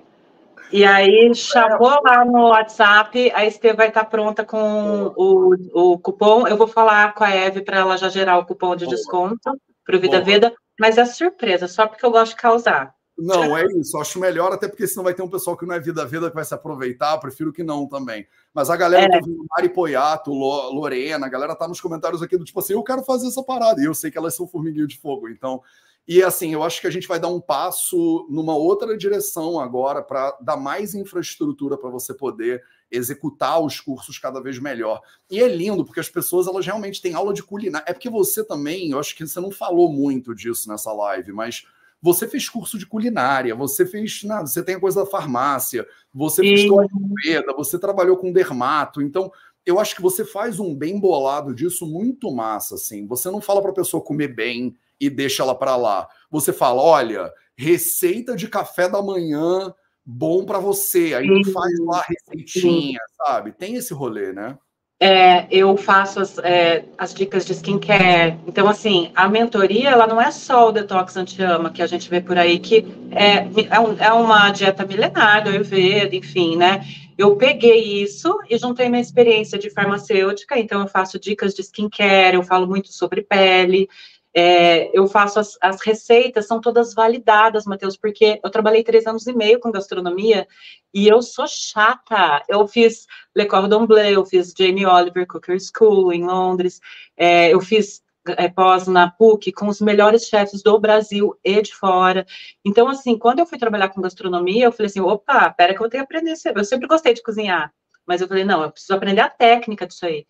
E 0.74 0.84
aí, 0.84 1.32
chamou 1.36 2.02
lá 2.04 2.26
no 2.26 2.48
WhatsApp, 2.48 3.32
a 3.36 3.46
Estê 3.46 3.74
vai 3.74 3.90
estar 3.90 4.06
pronta 4.06 4.44
com 4.44 5.14
o, 5.16 5.54
o 5.72 6.00
cupom. 6.00 6.48
Eu 6.48 6.58
vou 6.58 6.68
falar 6.68 7.14
com 7.14 7.24
a 7.24 7.30
Eve 7.30 7.62
para 7.62 7.78
ela 7.78 7.96
já 7.96 8.10
gerar 8.10 8.40
o 8.40 8.46
cupom 8.46 8.76
de 8.76 8.88
desconto 8.88 9.56
para 9.86 9.96
o 9.96 10.00
Vida 10.00 10.20
Boa. 10.20 10.26
Vida, 10.26 10.54
mas 10.80 10.98
é 10.98 11.06
surpresa, 11.06 11.68
só 11.68 11.86
porque 11.86 12.04
eu 12.04 12.10
gosto 12.10 12.32
de 12.32 12.42
causar. 12.42 12.92
Não, 13.16 13.56
é 13.56 13.66
isso. 13.78 13.96
Acho 14.00 14.20
melhor, 14.20 14.52
até 14.52 14.68
porque 14.68 14.88
senão 14.88 15.04
vai 15.04 15.14
ter 15.14 15.22
um 15.22 15.30
pessoal 15.30 15.56
que 15.56 15.64
não 15.64 15.76
é 15.76 15.80
vida 15.80 16.04
vida 16.08 16.30
que 16.30 16.36
vai 16.36 16.44
se 16.44 16.56
aproveitar. 16.56 17.20
Prefiro 17.20 17.54
que 17.54 17.64
não 17.64 17.88
também. 17.88 18.26
Mas 18.52 18.72
a 18.72 18.76
galera 18.76 19.18
é. 19.18 19.22
do 19.22 19.46
Mari 19.52 19.70
Poiato, 19.70 20.32
Lorena, 20.32 21.28
a 21.28 21.30
galera 21.30 21.56
tá 21.56 21.68
nos 21.68 21.80
comentários 21.80 22.24
aqui 22.24 22.36
do 22.36 22.44
tipo 22.44 22.60
assim: 22.60 22.74
eu 22.74 22.82
quero 22.82 23.04
fazer 23.04 23.28
essa 23.28 23.44
parada. 23.44 23.80
E 23.80 23.86
eu 23.86 23.94
sei 23.94 24.10
que 24.10 24.18
elas 24.18 24.36
são 24.36 24.48
formiguinho 24.48 24.88
de 24.88 24.98
fogo. 24.98 25.30
Então, 25.30 25.62
e 26.08 26.22
assim, 26.22 26.54
eu 26.54 26.64
acho 26.64 26.82
que 26.82 26.88
a 26.88 26.92
gente 26.92 27.08
vai 27.08 27.20
dar 27.20 27.30
um 27.30 27.40
passo 27.40 28.28
numa 28.30 28.56
outra 28.56 28.98
direção 28.98 29.60
agora 29.60 30.02
para 30.02 30.38
dar 30.42 30.58
mais 30.58 30.94
infraestrutura 30.94 31.78
para 31.78 31.90
você 31.90 32.14
poder 32.14 32.62
executar 32.92 33.60
os 33.62 33.80
cursos 33.80 34.20
cada 34.20 34.42
vez 34.42 34.60
melhor. 34.60 35.02
E 35.30 35.42
é 35.42 35.48
lindo, 35.48 35.86
porque 35.86 36.02
as 36.02 36.10
pessoas 36.10 36.46
elas 36.46 36.66
realmente 36.66 37.02
têm 37.02 37.14
aula 37.14 37.34
de 37.34 37.42
culinária. 37.42 37.86
É 37.88 37.94
porque 37.94 38.10
você 38.10 38.44
também, 38.44 38.92
eu 38.92 39.00
acho 39.00 39.16
que 39.16 39.26
você 39.26 39.40
não 39.40 39.50
falou 39.50 39.92
muito 39.92 40.36
disso 40.36 40.70
nessa 40.70 40.92
live, 40.92 41.32
mas 41.32 41.66
você 42.02 42.28
fez 42.28 42.50
curso 42.50 42.78
de 42.78 42.86
culinária, 42.86 43.56
você 43.56 43.86
fez, 43.86 44.24
nada, 44.24 44.46
você 44.46 44.62
tem 44.62 44.76
a 44.76 44.80
coisa 44.80 45.06
da 45.06 45.10
farmácia, 45.10 45.88
você 46.14 46.42
Sim. 46.42 46.50
fez 46.50 46.62
Ayurveda, 46.64 47.54
você 47.56 47.80
trabalhou 47.80 48.18
com 48.18 48.34
dermato, 48.34 49.02
então 49.02 49.32
eu 49.66 49.80
acho 49.80 49.96
que 49.96 50.02
você 50.02 50.26
faz 50.26 50.60
um 50.60 50.76
bem 50.76 51.00
bolado 51.00 51.56
disso 51.56 51.88
muito 51.88 52.30
massa, 52.30 52.76
assim. 52.76 53.08
Você 53.08 53.32
não 53.32 53.40
fala 53.40 53.62
para 53.62 53.72
a 53.72 53.76
pessoa 53.76 54.04
comer 54.04 54.28
bem 54.28 54.76
e 55.00 55.10
deixa 55.10 55.44
ela 55.44 55.56
para 55.56 55.76
lá. 55.76 56.08
Você 56.30 56.52
fala, 56.52 56.82
olha, 56.82 57.32
receita 57.58 58.36
de 58.36 58.48
café 58.48 58.90
da 58.90 59.02
manhã 59.02 59.74
bom 60.06 60.46
para 60.46 60.60
você. 60.60 61.14
Aí 61.14 61.44
faz 61.46 61.80
lá 61.80 62.00
a 62.00 62.06
receitinha, 62.08 63.00
sabe? 63.18 63.52
Tem 63.52 63.76
esse 63.76 63.94
rolê, 63.94 64.34
né? 64.34 64.58
é, 65.04 65.48
eu 65.52 65.76
faço 65.76 66.22
as, 66.22 66.38
é, 66.38 66.86
as, 66.98 67.14
dicas 67.14 67.46
de 67.46 67.52
skincare. 67.52 68.40
Então, 68.48 68.70
assim, 68.70 69.12
a 69.14 69.28
mentoria, 69.28 69.90
ela 69.90 70.08
não 70.08 70.22
é 70.22 70.32
só 70.32 70.70
o 70.70 70.72
detox 70.72 71.18
anti-ama 71.18 71.72
que 71.72 71.82
a 71.82 71.88
gente 71.88 72.10
vê 72.10 72.22
por 72.22 72.38
aí, 72.38 72.58
que 72.58 72.88
é, 73.12 73.46
é, 73.70 73.80
um, 73.82 73.98
é 74.00 74.14
uma 74.14 74.50
dieta 74.52 74.86
milenar 74.86 75.44
do 75.44 75.50
Ayurveda, 75.50 76.16
enfim, 76.16 76.56
né? 76.56 76.86
eu 77.18 77.36
peguei 77.36 78.02
isso 78.02 78.40
e 78.50 78.58
juntei 78.58 78.90
minha 78.90 79.02
experiência 79.02 79.60
de 79.60 79.70
farmacêutica, 79.70 80.58
então 80.58 80.82
eu 80.82 80.88
faço 80.88 81.20
dicas 81.20 81.54
de 81.54 81.62
skincare, 81.62 82.36
eu 82.36 82.44
falo 82.44 82.66
muito 82.66 82.92
sobre 82.92 83.22
pele, 83.22 83.88
é, 84.36 84.90
eu 84.98 85.08
faço 85.08 85.40
as, 85.40 85.58
as, 85.62 85.82
receitas, 85.82 86.48
são 86.48 86.60
todas 86.60 86.94
validadas, 86.94 87.66
Matheus, 87.66 87.96
porque 87.96 88.40
eu 88.44 88.50
trabalhei 88.50 88.84
três 88.84 89.06
anos 89.06 89.28
e 89.28 89.34
meio 89.34 89.60
com 89.60 89.72
gastronomia 89.72 90.48
e 90.94 91.08
eu 91.08 91.22
sou 91.22 91.46
chata. 91.48 92.44
Eu 92.50 92.68
fiz 92.68 93.06
Le 93.36 93.46
Cordon 93.46 93.86
Bleu, 93.86 94.06
eu 94.06 94.26
fiz 94.26 94.54
Jamie 94.58 94.86
Oliver 94.86 95.28
Cooker 95.28 95.58
School 95.60 96.12
em 96.12 96.24
Londres, 96.24 96.82
é, 97.16 97.54
eu 97.54 97.62
fiz 97.62 98.02
é, 98.38 98.48
pós 98.48 98.88
na 98.88 99.12
PUC 99.12 99.52
com 99.52 99.68
os 99.68 99.82
melhores 99.82 100.26
chefes 100.26 100.64
do 100.64 100.80
Brasil 100.80 101.38
e 101.44 101.62
de 101.62 101.76
fora. 101.76 102.26
Então, 102.64 102.88
assim, 102.88 103.18
quando 103.18 103.40
eu 103.40 103.46
fui 103.46 103.58
trabalhar 103.58 103.90
com 103.90 104.02
gastronomia, 104.02 104.66
eu 104.66 104.72
falei 104.72 104.88
assim: 104.88 105.02
opa, 105.02 105.52
pera 105.52 105.76
que 105.76 105.82
eu 105.82 105.90
tenho 105.90 106.08
que 106.08 106.16
aprender. 106.16 106.34
Eu 106.56 106.66
sempre 106.66 106.88
gostei 106.88 107.14
de 107.14 107.22
cozinhar, 107.22 107.74
mas 108.06 108.22
eu 108.22 108.28
falei: 108.28 108.44
não, 108.44 108.64
eu 108.64 108.72
preciso 108.72 108.96
aprender 108.96 109.22
a 109.22 109.30
técnica 109.30 109.86
disso 109.86 110.06
aí. 110.06 110.26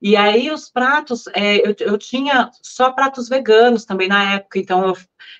E 0.00 0.16
aí 0.16 0.50
os 0.50 0.70
pratos, 0.70 1.26
é, 1.34 1.56
eu, 1.66 1.74
eu 1.80 1.98
tinha 1.98 2.50
só 2.62 2.92
pratos 2.92 3.28
veganos 3.28 3.84
também 3.84 4.08
na 4.08 4.34
época, 4.34 4.58
então 4.58 4.86
eu, 4.86 4.96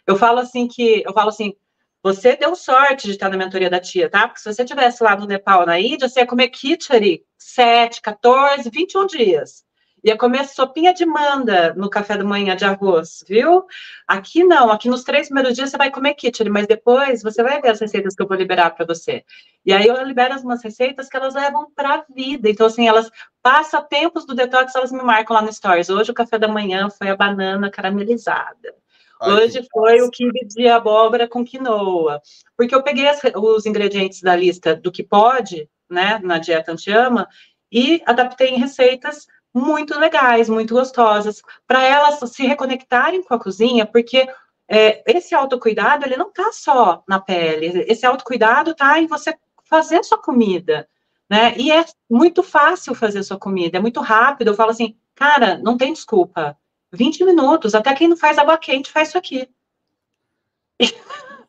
eu 0.06 0.16
falo 0.16 0.40
assim 0.40 0.66
que, 0.66 1.02
eu 1.06 1.12
falo 1.12 1.28
assim, 1.28 1.54
você 2.02 2.36
deu 2.36 2.54
sorte 2.56 3.06
de 3.06 3.12
estar 3.12 3.28
na 3.28 3.36
mentoria 3.36 3.70
da 3.70 3.80
tia, 3.80 4.10
tá? 4.10 4.26
Porque 4.26 4.40
se 4.40 4.52
você 4.52 4.64
tivesse 4.64 5.02
lá 5.02 5.16
no 5.16 5.26
Nepal, 5.26 5.66
na 5.66 5.78
Índia, 5.78 6.08
você 6.08 6.20
ia 6.20 6.26
comer 6.26 6.48
khichdi 6.48 7.24
7, 7.38 8.00
14, 8.02 8.70
21 8.70 9.06
dias 9.06 9.67
ia 10.02 10.16
comer 10.16 10.44
sopinha 10.46 10.94
de 10.94 11.04
manda 11.04 11.74
no 11.74 11.90
café 11.90 12.16
da 12.16 12.24
manhã 12.24 12.54
de 12.54 12.64
arroz, 12.64 13.24
viu? 13.28 13.66
Aqui 14.06 14.44
não, 14.44 14.70
aqui 14.70 14.88
nos 14.88 15.04
três 15.04 15.28
primeiros 15.28 15.54
dias 15.54 15.70
você 15.70 15.76
vai 15.76 15.90
comer 15.90 16.14
kitchen, 16.14 16.48
mas 16.48 16.66
depois 16.66 17.22
você 17.22 17.42
vai 17.42 17.60
ver 17.60 17.70
as 17.70 17.80
receitas 17.80 18.14
que 18.14 18.22
eu 18.22 18.28
vou 18.28 18.36
liberar 18.36 18.70
para 18.70 18.86
você. 18.86 19.24
E 19.64 19.72
aí 19.72 19.86
eu 19.86 20.02
libero 20.04 20.38
umas 20.40 20.62
receitas 20.62 21.08
que 21.08 21.16
elas 21.16 21.34
levam 21.34 21.70
para 21.74 21.94
a 21.94 22.04
vida. 22.14 22.48
Então, 22.48 22.66
assim, 22.66 22.86
elas 22.88 23.10
passam 23.42 23.82
tempos 23.86 24.26
do 24.26 24.34
detox, 24.34 24.74
elas 24.74 24.92
me 24.92 25.02
marcam 25.02 25.34
lá 25.34 25.42
no 25.42 25.52
Stories. 25.52 25.90
Hoje 25.90 26.10
o 26.10 26.14
café 26.14 26.38
da 26.38 26.48
manhã 26.48 26.88
foi 26.90 27.08
a 27.08 27.16
banana 27.16 27.70
caramelizada. 27.70 28.74
Ai, 29.20 29.32
Hoje 29.32 29.66
foi 29.72 30.00
o 30.00 30.10
quibe 30.10 30.46
de 30.46 30.68
abóbora 30.68 31.28
com 31.28 31.44
quinoa. 31.44 32.20
Porque 32.56 32.74
eu 32.74 32.82
peguei 32.82 33.08
as, 33.08 33.20
os 33.36 33.66
ingredientes 33.66 34.22
da 34.22 34.36
lista 34.36 34.76
do 34.76 34.92
que 34.92 35.02
pode, 35.02 35.68
né, 35.90 36.20
na 36.22 36.38
dieta 36.38 36.72
antiama, 36.72 37.28
e 37.70 38.02
adaptei 38.06 38.48
em 38.48 38.58
receitas 38.58 39.26
muito 39.54 39.98
legais, 39.98 40.48
muito 40.48 40.74
gostosas, 40.74 41.42
para 41.66 41.82
elas 41.82 42.18
se 42.30 42.46
reconectarem 42.46 43.22
com 43.22 43.34
a 43.34 43.40
cozinha, 43.40 43.86
porque 43.86 44.28
é, 44.68 45.02
esse 45.06 45.34
autocuidado, 45.34 46.04
ele 46.04 46.16
não 46.16 46.28
está 46.28 46.52
só 46.52 47.02
na 47.08 47.18
pele, 47.18 47.84
esse 47.88 48.04
autocuidado 48.04 48.72
está 48.72 49.00
em 49.00 49.06
você 49.06 49.34
fazer 49.64 49.98
a 49.98 50.02
sua 50.02 50.18
comida, 50.20 50.88
né? 51.28 51.54
E 51.56 51.70
é 51.70 51.84
muito 52.08 52.42
fácil 52.42 52.94
fazer 52.94 53.20
a 53.20 53.22
sua 53.22 53.38
comida, 53.38 53.78
é 53.78 53.80
muito 53.80 54.00
rápido. 54.00 54.48
Eu 54.48 54.54
falo 54.54 54.70
assim, 54.70 54.96
cara, 55.14 55.58
não 55.58 55.76
tem 55.76 55.92
desculpa. 55.92 56.56
20 56.92 57.24
minutos, 57.24 57.74
até 57.74 57.94
quem 57.94 58.08
não 58.08 58.16
faz 58.16 58.38
água 58.38 58.56
quente 58.56 58.90
faz 58.90 59.08
isso 59.08 59.18
aqui. 59.18 59.48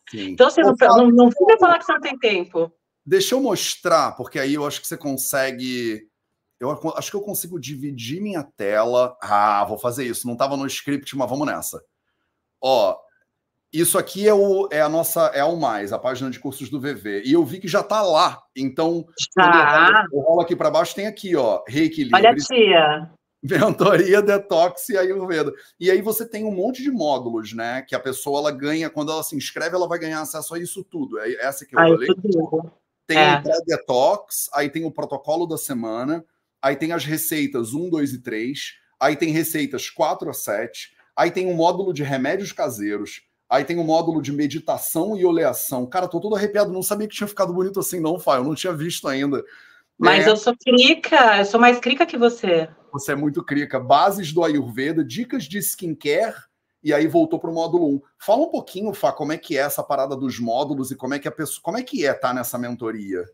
Sim. 0.10 0.32
Então, 0.32 0.50
você 0.50 0.62
não, 0.62 0.76
não, 0.76 1.08
não 1.12 1.32
fica 1.32 1.58
falar 1.60 1.80
que 1.80 1.86
você 1.86 1.93
não 1.93 2.02
tem 2.02 2.18
tempo. 2.18 2.72
Deixa 3.06 3.36
eu 3.36 3.41
mostrar, 3.41 4.14
porque 4.14 4.38
aí 4.38 4.56
eu 4.56 4.66
acho 4.66 4.82
que 4.82 4.88
você 4.88 4.97
consegue 4.97 6.09
eu 6.60 6.72
acho 6.95 7.12
que 7.12 7.18
eu 7.18 7.22
consigo 7.22 7.60
dividir 7.60 8.22
minha 8.22 8.43
tela. 8.43 9.18
Ah, 9.22 9.64
vou 9.66 9.78
fazer 9.78 10.05
isso. 10.05 10.28
Não 10.28 10.34
estava 10.34 10.57
no 10.57 10.68
script, 10.68 11.16
mas 11.16 11.30
vamos 11.30 11.47
nessa. 11.47 11.82
Ó, 12.62 12.97
isso 13.72 13.97
aqui 13.97 14.28
é, 14.28 14.34
o, 14.34 14.68
é 14.72 14.82
a 14.82 14.89
nossa, 14.89 15.28
é 15.28 15.43
o 15.43 15.55
mais, 15.55 15.93
a 15.93 15.99
página 15.99 16.30
de 16.30 16.39
cursos 16.39 16.70
do 16.70 16.82
VV. 16.82 17.24
E 17.24 17.34
eu 17.34 17.45
vi 17.45 17.60
que 17.60 17.68
já 17.68 17.82
está 17.82 18.01
lá. 18.01 18.41
Então, 18.55 19.05
tá. 19.36 20.05
eu, 20.12 20.20
rolo 20.20 20.41
aqui 20.41 20.55
para 20.55 20.72
baixo, 20.72 20.95
tem 20.95 21.07
aqui, 21.07 21.36
ó, 21.36 21.64
reequilíbrio. 21.68 22.18
Olha 22.18 22.32
a 22.32 22.36
tia. 22.36 23.12
Mentoria, 23.41 24.22
detox 24.22 24.89
e 24.89 24.97
Ayurveda. 24.97 25.53
E 25.80 25.89
aí 25.89 26.01
você 26.01 26.28
tem 26.28 26.43
um 26.43 26.51
monte 26.51 26.84
de 26.84 26.91
módulos, 26.91 27.53
né? 27.53 27.84
Que 27.84 27.95
a 27.95 27.99
pessoa 27.99 28.39
ela 28.39 28.51
ganha, 28.51 28.89
quando 28.89 29.12
ela 29.12 29.24
se 29.24 29.36
inscreve, 29.36 29.76
ela 29.76 29.88
vai 29.88 29.97
ganhar 29.97 30.20
acesso 30.20 30.53
a 30.53 30.60
isso 30.60 30.84
tudo. 30.84 31.18
É 31.20 31.45
essa 31.45 31.66
que 31.66 31.74
eu 31.74 31.80
falei. 31.80 32.10
Tem 33.07 33.18
é. 33.18 33.39
o 33.39 33.66
detox 33.66 34.49
aí 34.53 34.70
tem 34.70 34.86
o 34.86 34.91
protocolo 34.91 35.47
da 35.47 35.57
semana, 35.57 36.24
aí 36.62 36.76
tem 36.76 36.91
as 36.91 37.05
receitas 37.05 37.74
1, 37.74 37.89
2 37.89 38.14
e 38.14 38.22
3, 38.22 38.60
aí 38.99 39.16
tem 39.16 39.32
receitas 39.32 39.89
4 39.89 40.30
a 40.30 40.34
7, 40.34 40.91
aí 41.16 41.32
tem 41.32 41.47
um 41.47 41.53
módulo 41.53 41.93
de 41.93 42.03
remédios 42.03 42.51
caseiros, 42.51 43.22
aí 43.49 43.64
tem 43.64 43.78
um 43.78 43.84
módulo 43.84 44.22
de 44.22 44.32
meditação 44.32 45.18
e 45.18 45.26
oleação. 45.26 45.86
Cara, 45.86 46.07
tô 46.07 46.20
todo 46.20 46.36
arrepiado, 46.36 46.72
não 46.72 46.84
sabia 46.84 47.07
que 47.07 47.16
tinha 47.16 47.28
ficado 47.28 47.53
bonito 47.53 47.80
assim, 47.80 47.99
não, 47.99 48.20
Fábio, 48.20 48.41
eu 48.41 48.47
não 48.47 48.55
tinha 48.55 48.74
visto 48.74 49.07
ainda. 49.07 49.43
Mas 49.97 50.26
é... 50.26 50.30
eu 50.30 50.38
sou 50.38 50.55
crica, 50.55 51.39
eu 51.39 51.45
sou 51.45 51.60
mais 51.60 51.80
crica 51.80 52.05
que 52.05 52.18
você. 52.18 52.70
Você 52.91 53.12
é 53.12 53.16
muito 53.16 53.43
crica. 53.43 53.80
Bases 53.80 54.32
do 54.32 54.43
Ayurveda, 54.43 55.03
dicas 55.03 55.43
de 55.43 55.60
skincare, 55.60 56.36
e 56.82 56.93
aí 56.93 57.07
voltou 57.07 57.39
para 57.39 57.49
o 57.49 57.53
módulo 57.53 57.95
1. 57.95 58.01
Fala 58.18 58.43
um 58.43 58.49
pouquinho, 58.49 58.93
Fá, 58.93 59.12
como 59.12 59.34
é 59.34 59.38
que 59.38 59.57
é 59.57 59.62
essa 59.62 59.84
parada 59.84 60.16
dos 60.16 60.39
módulos 60.39 60.91
e 60.91 60.95
como 60.95 61.14
é 61.14 61.20
que 61.20 61.28
a 61.28 61.32
pessoa, 61.32 61.60
como 61.62 61.78
é 61.78 61.84
que 61.84 62.05
é 62.05 62.12
estar 62.12 62.30
tá 62.30 62.34
nessa 62.34 62.57
mentoria? 62.57 63.26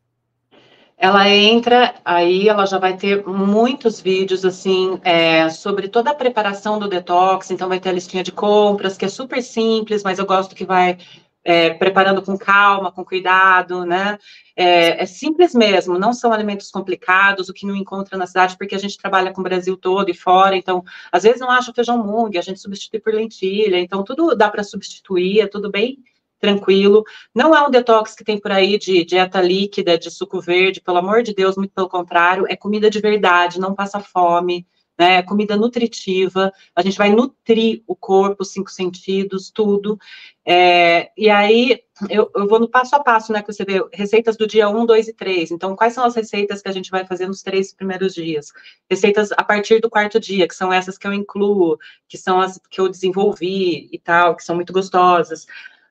Ela 0.98 1.30
entra, 1.30 1.96
aí 2.06 2.48
ela 2.48 2.66
já 2.66 2.80
vai 2.80 2.96
ter 2.96 3.26
muitos 3.28 4.00
vídeos, 4.00 4.46
assim, 4.46 5.00
é, 5.04 5.50
sobre 5.50 5.90
toda 5.90 6.12
a 6.12 6.16
preparação 6.16 6.80
do 6.80 6.88
detox, 6.88 7.52
então 7.52 7.68
vai 7.68 7.80
ter 7.80 7.90
a 7.90 7.94
listinha 7.94 8.24
de 8.24 8.32
compras, 8.32 8.98
que 8.98 9.06
é 9.06 9.10
super 9.10 9.42
simples, 9.44 10.04
mas 10.04 10.20
eu 10.20 10.26
gosto 10.26 10.56
que 10.56 10.66
vai 10.66 10.98
é, 11.44 11.70
preparando 11.72 12.22
com 12.22 12.38
calma, 12.38 12.92
com 12.92 13.06
cuidado, 13.06 13.86
né? 13.86 14.18
É, 14.56 15.04
é, 15.04 15.06
simples 15.06 15.54
mesmo, 15.54 16.00
não 16.00 16.14
são 16.14 16.32
alimentos 16.32 16.72
complicados, 16.72 17.50
o 17.50 17.54
que 17.54 17.68
não 17.68 17.76
encontra 17.76 18.18
na 18.18 18.26
cidade, 18.26 18.58
porque 18.58 18.74
a 18.74 18.80
gente 18.80 18.98
trabalha 18.98 19.32
com 19.34 19.42
o 19.42 19.44
Brasil 19.44 19.78
todo 19.78 20.10
e 20.10 20.14
fora, 20.14 20.56
então, 20.56 20.84
às 21.12 21.24
vezes 21.24 21.42
não 21.42 21.52
acha 21.52 21.74
feijão 21.74 22.04
mung, 22.04 22.36
a 22.38 22.42
gente 22.42 22.60
substitui 22.60 23.00
por 23.02 23.14
lentilha, 23.14 23.78
então 23.78 24.04
tudo 24.04 24.34
dá 24.34 24.50
para 24.50 24.64
substituir, 24.64 25.42
é 25.42 25.48
tudo 25.48 25.70
bem 25.70 26.00
tranquilo. 26.46 27.04
Não 27.34 27.56
é 27.56 27.66
um 27.66 27.72
detox 27.72 28.14
que 28.14 28.24
tem 28.24 28.40
por 28.40 28.52
aí 28.52 28.78
de 28.78 29.04
dieta 29.04 29.42
líquida, 29.42 29.98
de 29.98 30.12
suco 30.12 30.40
verde, 30.40 30.82
pelo 30.82 31.00
amor 31.00 31.24
de 31.24 31.34
Deus, 31.34 31.58
muito 31.58 31.74
pelo 31.74 31.90
contrário, 31.90 32.46
é 32.48 32.56
comida 32.56 32.90
de 32.90 33.00
verdade, 33.00 33.60
não 33.60 33.74
passa 33.74 34.00
fome, 34.00 34.66
né? 34.98 35.16
É 35.18 35.22
comida 35.24 35.58
nutritiva, 35.58 36.52
a 36.76 36.82
gente 36.82 36.98
vai 36.98 37.10
nutrir 37.10 37.84
o 37.86 37.96
corpo, 37.96 38.44
os 38.44 38.52
cinco 38.52 38.72
sentidos, 38.72 39.52
tudo. 39.52 39.98
É, 40.46 41.12
e 41.18 41.30
aí 41.30 41.82
eu, 42.10 42.30
eu, 42.36 42.48
vou 42.48 42.60
no 42.60 42.70
passo 42.70 42.96
a 42.96 43.04
passo, 43.04 43.34
né? 43.34 43.42
Que 43.42 43.52
você 43.52 43.66
vê 43.66 43.84
receitas 43.94 44.38
do 44.38 44.48
dia 44.48 44.70
1, 44.70 44.86
2 44.86 45.08
e 45.10 45.14
3. 45.14 45.52
Então, 45.52 45.76
quais 45.76 45.94
são 45.94 46.06
as 46.06 46.16
receitas 46.16 46.62
que 46.62 46.70
a 46.70 46.72
gente 46.72 46.92
vai 46.92 47.06
fazer 47.06 47.28
nos 47.28 47.42
três 47.42 47.74
primeiros 47.74 48.14
dias? 48.14 48.52
Receitas 48.90 49.32
a 49.32 49.44
partir 49.44 49.80
do 49.82 49.90
quarto 49.90 50.20
dia, 50.20 50.48
que 50.48 50.56
são 50.56 50.72
essas 50.72 50.98
que 50.98 51.08
eu 51.08 51.14
incluo, 51.14 51.78
que 52.08 52.18
são 52.18 52.40
as 52.40 52.60
que 52.70 52.80
eu 52.80 52.90
desenvolvi 52.90 53.90
e 53.92 54.00
tal, 54.00 54.36
que 54.36 54.44
são 54.44 54.56
muito 54.56 54.74
gostosas. 54.74 55.46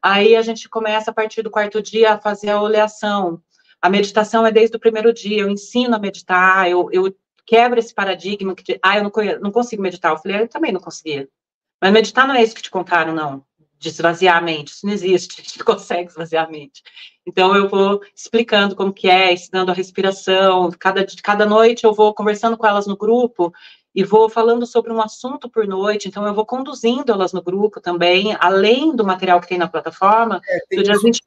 Aí 0.04 0.36
a 0.36 0.42
gente 0.42 0.68
começa 0.68 1.10
a 1.10 1.14
partir 1.14 1.40
do 1.40 1.50
quarto 1.50 1.80
dia 1.80 2.12
a 2.12 2.18
fazer 2.18 2.50
a 2.50 2.60
oleação. 2.60 3.40
A 3.80 3.88
meditação 3.88 4.44
é 4.46 4.52
desde 4.52 4.76
o 4.76 4.78
primeiro 4.78 5.14
dia, 5.14 5.40
eu 5.40 5.48
ensino 5.48 5.96
a 5.96 5.98
meditar, 5.98 6.68
eu, 6.68 6.90
eu 6.92 7.16
quebro 7.46 7.78
esse 7.78 7.94
paradigma 7.94 8.54
que, 8.54 8.78
ah, 8.82 8.98
eu 8.98 9.04
não, 9.04 9.12
não 9.40 9.50
consigo 9.50 9.80
meditar. 9.80 10.12
Eu 10.12 10.18
falei, 10.18 10.36
ah, 10.36 10.40
eu 10.42 10.48
também 10.48 10.72
não 10.72 10.80
conseguia. 10.80 11.26
Mas 11.80 11.90
meditar 11.90 12.28
não 12.28 12.34
é 12.34 12.42
isso 12.42 12.54
que 12.54 12.60
te 12.60 12.70
contaram, 12.70 13.14
não. 13.14 13.46
De 13.78 13.88
esvaziar 13.88 14.36
a 14.36 14.42
mente, 14.42 14.72
isso 14.72 14.84
não 14.84 14.92
existe, 14.92 15.40
a 15.40 15.42
gente 15.42 15.64
consegue 15.64 16.10
esvaziar 16.10 16.46
a 16.46 16.50
mente. 16.50 16.82
Então, 17.26 17.56
eu 17.56 17.66
vou 17.66 18.02
explicando 18.14 18.76
como 18.76 18.92
que 18.92 19.08
é, 19.08 19.32
ensinando 19.32 19.70
a 19.70 19.74
respiração, 19.74 20.70
cada, 20.78 21.06
cada 21.22 21.46
noite 21.46 21.84
eu 21.84 21.94
vou 21.94 22.12
conversando 22.12 22.58
com 22.58 22.66
elas 22.66 22.86
no 22.86 22.94
grupo, 22.94 23.54
e 23.94 24.02
vou 24.02 24.28
falando 24.28 24.66
sobre 24.66 24.92
um 24.92 25.00
assunto 25.00 25.48
por 25.48 25.66
noite, 25.66 26.08
então 26.08 26.26
eu 26.26 26.34
vou 26.34 26.44
conduzindo 26.44 27.12
elas 27.12 27.32
no 27.32 27.42
grupo 27.42 27.80
também, 27.80 28.36
além 28.40 28.94
do 28.94 29.04
material 29.04 29.40
que 29.40 29.46
tem 29.46 29.58
na 29.58 29.68
plataforma. 29.68 30.40
É, 30.48 30.58
tem, 30.68 30.82
isso, 30.82 31.02
20... 31.02 31.22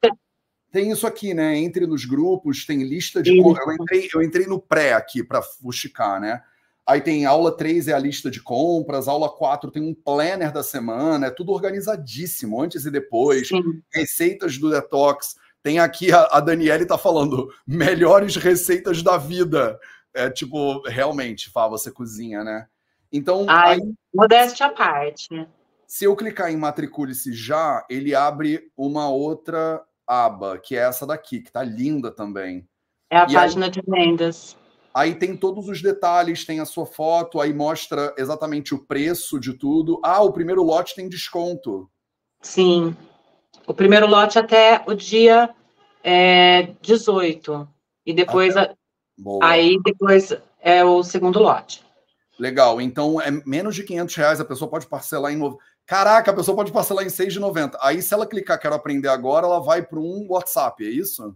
tem, 0.70 0.90
isso, 0.90 1.06
aqui, 1.06 1.32
né? 1.32 1.56
Entre 1.56 1.86
nos 1.86 2.04
grupos, 2.04 2.66
tem 2.66 2.82
lista 2.82 3.22
de. 3.22 3.38
Eu 3.38 3.72
entrei, 3.72 4.08
eu 4.14 4.22
entrei 4.22 4.46
no 4.46 4.60
pré 4.60 4.92
aqui 4.92 5.22
para 5.22 5.40
fuxicar, 5.40 6.20
né? 6.20 6.42
Aí 6.86 7.00
tem 7.00 7.26
aula 7.26 7.54
3 7.54 7.88
é 7.88 7.92
a 7.92 7.98
lista 7.98 8.30
de 8.30 8.40
compras, 8.40 9.08
aula 9.08 9.28
4 9.28 9.70
tem 9.70 9.82
um 9.82 9.94
planner 9.94 10.50
da 10.50 10.62
semana, 10.62 11.26
é 11.26 11.30
tudo 11.30 11.52
organizadíssimo, 11.52 12.62
antes 12.62 12.86
e 12.86 12.90
depois, 12.90 13.48
Sim. 13.48 13.82
receitas 13.92 14.56
do 14.56 14.70
detox. 14.70 15.36
Tem 15.62 15.78
aqui 15.78 16.10
a, 16.12 16.22
a 16.32 16.40
Daniele 16.40 16.86
tá 16.86 16.96
falando 16.96 17.48
melhores 17.66 18.36
receitas 18.36 19.02
da 19.02 19.18
vida 19.18 19.78
é 20.14 20.30
tipo, 20.30 20.82
realmente, 20.86 21.50
Fá, 21.50 21.68
você 21.68 21.90
cozinha, 21.90 22.42
né? 22.42 22.66
Então. 23.12 23.46
Ai, 23.48 23.74
aí, 23.74 23.94
modéstia 24.14 24.66
à 24.66 24.70
parte. 24.70 25.46
Se 25.86 26.04
eu 26.04 26.14
clicar 26.14 26.50
em 26.50 26.56
matricule-se 26.56 27.32
já, 27.32 27.84
ele 27.88 28.14
abre 28.14 28.70
uma 28.76 29.08
outra 29.08 29.82
aba, 30.06 30.58
que 30.58 30.76
é 30.76 30.80
essa 30.80 31.06
daqui, 31.06 31.40
que 31.40 31.50
tá 31.50 31.62
linda 31.62 32.10
também. 32.10 32.68
É 33.10 33.16
a 33.16 33.26
e 33.26 33.32
página 33.32 33.66
aí, 33.66 33.70
de 33.70 33.82
vendas. 33.86 34.56
Aí 34.92 35.14
tem 35.14 35.36
todos 35.36 35.68
os 35.68 35.80
detalhes, 35.80 36.44
tem 36.44 36.60
a 36.60 36.66
sua 36.66 36.84
foto, 36.84 37.40
aí 37.40 37.52
mostra 37.54 38.14
exatamente 38.18 38.74
o 38.74 38.84
preço 38.84 39.38
de 39.38 39.54
tudo. 39.54 40.00
Ah, 40.02 40.22
o 40.22 40.32
primeiro 40.32 40.62
lote 40.62 40.94
tem 40.94 41.08
desconto. 41.08 41.90
Sim. 42.42 42.96
O 43.66 43.72
primeiro 43.72 44.06
lote 44.06 44.38
até 44.38 44.82
o 44.86 44.94
dia 44.94 45.54
é, 46.02 46.74
18. 46.82 47.68
E 48.04 48.12
depois 48.12 48.56
até 48.56 48.74
Boa. 49.18 49.44
Aí 49.44 49.78
depois 49.84 50.32
é 50.60 50.84
o 50.84 51.02
segundo 51.02 51.40
lote. 51.40 51.84
Legal. 52.38 52.80
Então 52.80 53.20
é 53.20 53.30
menos 53.44 53.74
de 53.74 53.82
500 53.82 54.14
reais. 54.14 54.40
A 54.40 54.44
pessoa 54.44 54.70
pode 54.70 54.86
parcelar 54.86 55.32
em 55.32 55.36
novo. 55.36 55.58
Caraca, 55.84 56.30
a 56.30 56.34
pessoa 56.34 56.54
pode 56.54 56.70
parcelar 56.70 57.04
em 57.04 57.08
6,90. 57.08 57.78
Aí, 57.80 58.02
se 58.02 58.12
ela 58.12 58.26
clicar 58.26 58.60
Quero 58.60 58.74
Aprender 58.74 59.08
Agora, 59.08 59.46
ela 59.46 59.58
vai 59.58 59.82
para 59.82 59.98
um 59.98 60.26
WhatsApp, 60.28 60.84
é 60.84 60.90
isso? 60.90 61.34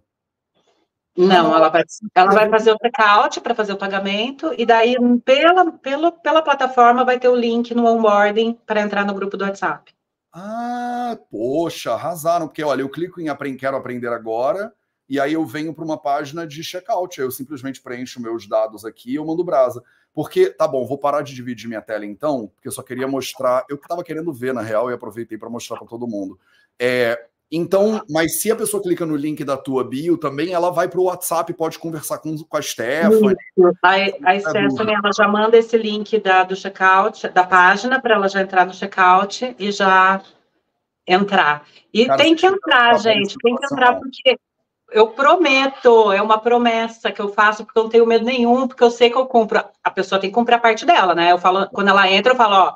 Não, 1.17 1.55
ela 1.55 1.71
vai, 1.71 1.83
ela 2.15 2.33
vai 2.33 2.51
fazer 2.51 2.73
o 2.73 2.79
checkout 2.83 3.41
para 3.41 3.55
fazer 3.55 3.73
o 3.73 3.79
pagamento, 3.79 4.53
e 4.57 4.65
daí, 4.67 4.95
pela, 5.25 5.73
pela, 5.73 6.13
pela 6.13 6.43
plataforma, 6.43 7.05
vai 7.05 7.19
ter 7.19 7.29
o 7.29 7.37
link 7.37 7.75
no 7.75 7.87
onboarding 7.87 8.59
para 8.67 8.81
entrar 8.81 9.07
no 9.07 9.15
grupo 9.15 9.39
do 9.39 9.45
WhatsApp. 9.45 9.93
Ah, 10.35 11.19
poxa, 11.31 11.93
arrasaram, 11.93 12.47
porque 12.47 12.63
olha, 12.63 12.83
eu 12.83 12.89
clico 12.91 13.21
em 13.21 13.57
quero 13.57 13.77
aprender 13.77 14.09
agora, 14.09 14.73
e 15.13 15.21
aí 15.21 15.35
eu 15.35 15.45
venho 15.45 15.75
para 15.75 15.85
uma 15.85 15.99
página 15.99 16.47
de 16.47 16.65
checkout. 16.65 17.21
Eu 17.21 17.31
simplesmente 17.31 17.83
preencho 17.83 18.19
meus 18.19 18.49
dados 18.49 18.83
aqui 18.83 19.13
e 19.13 19.17
eu 19.17 19.27
mando 19.27 19.45
brasa. 19.45 19.83
Porque, 20.15 20.49
tá 20.49 20.67
bom, 20.67 20.87
vou 20.87 20.97
parar 20.97 21.21
de 21.21 21.35
dividir 21.35 21.69
minha 21.69 21.83
tela 21.83 22.07
então, 22.07 22.51
porque 22.55 22.67
eu 22.67 22.73
só 22.73 22.83
queria 22.83 23.07
mostrar, 23.07 23.67
eu 23.69 23.77
estava 23.77 24.03
querendo 24.03 24.33
ver 24.33 24.55
na 24.55 24.63
real 24.63 24.91
e 24.91 24.95
aproveitei 24.95 25.37
para 25.37 25.51
mostrar 25.51 25.77
para 25.77 25.87
todo 25.87 26.09
mundo. 26.09 26.41
É, 26.79 27.27
então, 27.51 28.03
mas 28.09 28.41
se 28.41 28.51
a 28.51 28.57
pessoa 28.57 28.83
clica 28.83 29.05
no 29.05 29.15
link 29.15 29.45
da 29.45 29.55
tua 29.55 29.85
bio 29.85 30.17
também, 30.17 30.55
ela 30.55 30.71
vai 30.71 30.89
para 30.89 30.99
o 30.99 31.05
WhatsApp, 31.05 31.53
pode 31.53 31.79
conversar 31.79 32.17
com, 32.17 32.35
com 32.35 32.57
a 32.57 32.63
Stephanie. 32.63 33.37
A, 33.83 34.31
a 34.31 34.41
Stephanie, 34.41 34.95
ela 34.95 35.13
já 35.15 35.29
manda 35.29 35.59
esse 35.59 35.77
link 35.77 36.19
da, 36.21 36.43
do 36.43 36.57
checkout, 36.57 37.29
da 37.29 37.45
página, 37.45 38.01
para 38.01 38.15
ela 38.15 38.31
já 38.31 38.41
entrar 38.41 38.65
no 38.65 38.73
checkout 38.73 39.55
e 39.59 39.71
já 39.71 40.23
entrar. 41.07 41.67
E 41.93 42.07
Cara, 42.07 42.23
tem 42.23 42.35
que 42.35 42.47
entrar, 42.47 42.99
gente, 42.99 43.37
tem 43.43 43.55
que 43.55 43.67
entrar 43.67 43.97
porque 43.97 44.39
eu 44.93 45.09
prometo, 45.09 46.13
é 46.13 46.21
uma 46.23 46.39
promessa 46.39 47.11
que 47.11 47.21
eu 47.21 47.33
faço, 47.33 47.65
porque 47.65 47.79
eu 47.79 47.85
não 47.85 47.91
tenho 47.91 48.07
medo 48.07 48.25
nenhum, 48.25 48.69
porque 48.69 48.83
eu 48.83 48.91
sei 48.91 49.11
que 49.11 49.17
eu 49.17 49.27
compro. 49.27 49.65
A 49.83 49.91
pessoa 49.91 50.21
tem 50.21 50.31
que 50.31 50.35
comprar 50.35 50.57
a 50.57 50.61
parte 50.61 50.87
dela, 50.87 51.15
né? 51.15 51.33
Eu 51.33 51.39
falo, 51.39 51.69
quando 51.71 51.89
ela 51.89 52.11
entra, 52.11 52.33
eu 52.33 52.37
falo, 52.37 52.55
ó, 52.55 52.75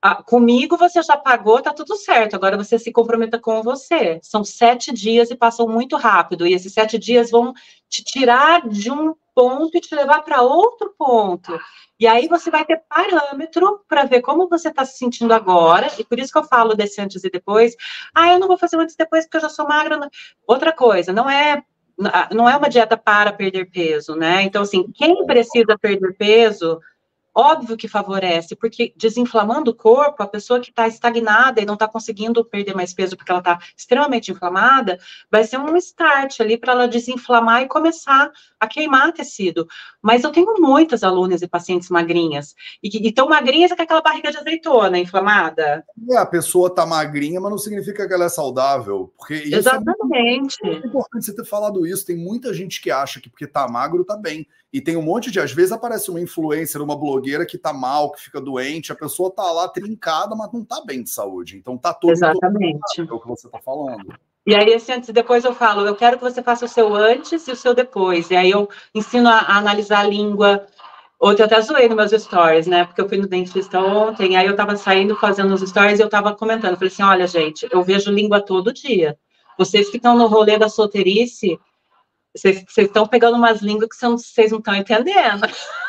a, 0.00 0.22
comigo 0.22 0.76
você 0.76 1.02
já 1.02 1.16
pagou, 1.16 1.62
tá 1.62 1.72
tudo 1.72 1.96
certo. 1.96 2.34
Agora 2.34 2.56
você 2.56 2.78
se 2.78 2.92
comprometa 2.92 3.38
com 3.38 3.62
você. 3.62 4.20
São 4.22 4.44
sete 4.44 4.92
dias 4.92 5.30
e 5.30 5.36
passam 5.36 5.66
muito 5.66 5.96
rápido. 5.96 6.46
E 6.46 6.52
esses 6.52 6.72
sete 6.72 6.98
dias 6.98 7.30
vão 7.30 7.54
te 7.88 8.04
tirar 8.04 8.68
de 8.68 8.90
um 8.90 9.14
ponto 9.34 9.76
e 9.76 9.80
te 9.80 9.94
levar 9.94 10.22
para 10.22 10.42
outro 10.42 10.94
ponto. 10.96 11.58
E 11.98 12.06
aí 12.06 12.28
você 12.28 12.50
vai 12.50 12.64
ter 12.64 12.82
parâmetro 12.88 13.80
para 13.88 14.04
ver 14.04 14.20
como 14.20 14.48
você 14.48 14.68
está 14.68 14.84
se 14.84 14.98
sentindo 14.98 15.32
agora, 15.32 15.90
e 15.98 16.04
por 16.04 16.18
isso 16.18 16.32
que 16.32 16.38
eu 16.38 16.44
falo 16.44 16.74
desse 16.74 17.00
antes 17.00 17.22
e 17.24 17.30
depois. 17.30 17.74
Ah, 18.14 18.32
eu 18.32 18.38
não 18.38 18.48
vou 18.48 18.58
fazer 18.58 18.76
antes 18.76 18.94
e 18.94 18.98
depois 18.98 19.24
porque 19.24 19.36
eu 19.38 19.42
já 19.42 19.48
sou 19.48 19.66
magra. 19.66 20.08
Outra 20.46 20.72
coisa, 20.72 21.12
não 21.12 21.28
é 21.28 21.62
não 22.32 22.48
é 22.48 22.56
uma 22.56 22.68
dieta 22.68 22.96
para 22.96 23.32
perder 23.32 23.70
peso, 23.70 24.16
né? 24.16 24.42
Então, 24.42 24.62
assim, 24.62 24.90
quem 24.92 25.24
precisa 25.26 25.78
perder 25.78 26.16
peso 26.16 26.80
Óbvio 27.34 27.76
que 27.76 27.88
favorece, 27.88 28.54
porque 28.54 28.92
desinflamando 28.96 29.72
o 29.72 29.74
corpo, 29.74 30.22
a 30.22 30.26
pessoa 30.26 30.60
que 30.60 30.70
está 30.70 30.86
estagnada 30.86 31.60
e 31.60 31.66
não 31.66 31.74
está 31.74 31.88
conseguindo 31.88 32.44
perder 32.44 32.74
mais 32.74 32.94
peso 32.94 33.16
porque 33.16 33.30
ela 33.30 33.40
está 33.40 33.58
extremamente 33.76 34.30
inflamada, 34.30 34.98
vai 35.30 35.42
ser 35.44 35.58
um 35.58 35.76
start 35.76 36.40
ali 36.40 36.56
para 36.56 36.72
ela 36.72 36.86
desinflamar 36.86 37.62
e 37.62 37.68
começar 37.68 38.30
a 38.60 38.66
queimar 38.68 39.12
tecido. 39.12 39.66
Mas 40.00 40.22
eu 40.22 40.30
tenho 40.30 40.54
muitas 40.58 41.02
alunas 41.02 41.42
e 41.42 41.48
pacientes 41.48 41.88
magrinhas, 41.90 42.54
e 42.82 43.08
estão 43.08 43.28
magrinhas 43.28 43.72
com 43.72 43.82
aquela 43.82 44.00
barriga 44.00 44.30
de 44.30 44.38
azeitona 44.38 44.98
inflamada. 44.98 45.84
É, 46.10 46.16
a 46.16 46.26
pessoa 46.26 46.68
está 46.68 46.86
magrinha, 46.86 47.40
mas 47.40 47.50
não 47.50 47.58
significa 47.58 48.06
que 48.06 48.14
ela 48.14 48.26
é 48.26 48.28
saudável. 48.28 49.12
Porque 49.18 49.34
isso 49.34 49.56
Exatamente. 49.56 50.56
É 50.62 50.70
muito 50.70 50.86
importante 50.86 51.24
você 51.24 51.34
ter 51.34 51.44
falado 51.44 51.86
isso. 51.86 52.06
Tem 52.06 52.16
muita 52.16 52.54
gente 52.54 52.80
que 52.80 52.90
acha 52.90 53.20
que 53.20 53.28
porque 53.28 53.44
está 53.44 53.66
magro, 53.68 54.02
está 54.02 54.16
bem. 54.16 54.46
E 54.72 54.80
tem 54.80 54.96
um 54.96 55.02
monte 55.02 55.30
de, 55.30 55.38
às 55.38 55.52
vezes 55.52 55.70
aparece 55.70 56.10
uma 56.10 56.20
influencer, 56.20 56.82
uma 56.82 56.98
blogueira 56.98 57.23
que 57.46 57.58
tá 57.58 57.72
mal, 57.72 58.12
que 58.12 58.22
fica 58.22 58.40
doente, 58.40 58.92
a 58.92 58.96
pessoa 58.96 59.30
tá 59.30 59.50
lá 59.50 59.68
trincada, 59.68 60.34
mas 60.34 60.52
não 60.52 60.64
tá 60.64 60.82
bem 60.84 61.02
de 61.02 61.10
saúde. 61.10 61.56
Então 61.56 61.76
tá 61.76 61.92
todo 61.92 62.12
Exatamente. 62.12 63.00
É 63.00 63.02
o 63.02 63.20
que 63.20 63.28
você 63.28 63.48
tá 63.48 63.58
falando. 63.58 64.14
E 64.46 64.54
aí, 64.54 64.68
esse 64.68 64.92
antes 64.92 65.08
e 65.08 65.12
depois 65.12 65.44
eu 65.44 65.54
falo, 65.54 65.86
eu 65.86 65.96
quero 65.96 66.18
que 66.18 66.22
você 66.22 66.42
faça 66.42 66.66
o 66.66 66.68
seu 66.68 66.94
antes 66.94 67.48
e 67.48 67.52
o 67.52 67.56
seu 67.56 67.74
depois. 67.74 68.30
E 68.30 68.36
aí 68.36 68.50
eu 68.50 68.68
ensino 68.94 69.28
a, 69.28 69.38
a 69.38 69.56
analisar 69.56 70.00
a 70.00 70.08
língua. 70.08 70.66
Ontem 71.20 71.40
eu 71.40 71.46
até 71.46 71.60
zoei 71.62 71.88
nos 71.88 71.96
meus 71.96 72.22
stories, 72.22 72.66
né? 72.66 72.84
Porque 72.84 73.00
eu 73.00 73.08
fui 73.08 73.16
no 73.16 73.26
dentista 73.26 73.80
ontem, 73.80 74.36
aí 74.36 74.46
eu 74.46 74.54
tava 74.54 74.76
saindo 74.76 75.16
fazendo 75.16 75.54
os 75.54 75.62
stories 75.62 75.98
e 75.98 76.02
eu 76.02 76.10
tava 76.10 76.34
comentando. 76.34 76.74
Falei 76.74 76.88
assim: 76.88 77.02
olha, 77.02 77.26
gente, 77.26 77.66
eu 77.70 77.82
vejo 77.82 78.10
língua 78.10 78.40
todo 78.40 78.72
dia. 78.72 79.16
Vocês 79.56 79.88
que 79.88 79.96
estão 79.96 80.16
no 80.18 80.26
rolê 80.26 80.58
da 80.58 80.68
solteirice, 80.68 81.58
vocês 82.34 82.64
estão 82.76 83.06
pegando 83.06 83.36
umas 83.38 83.62
línguas 83.62 83.88
que 83.88 83.96
vocês 83.96 84.50
não 84.50 84.58
estão 84.58 84.74
entendendo. 84.74 85.42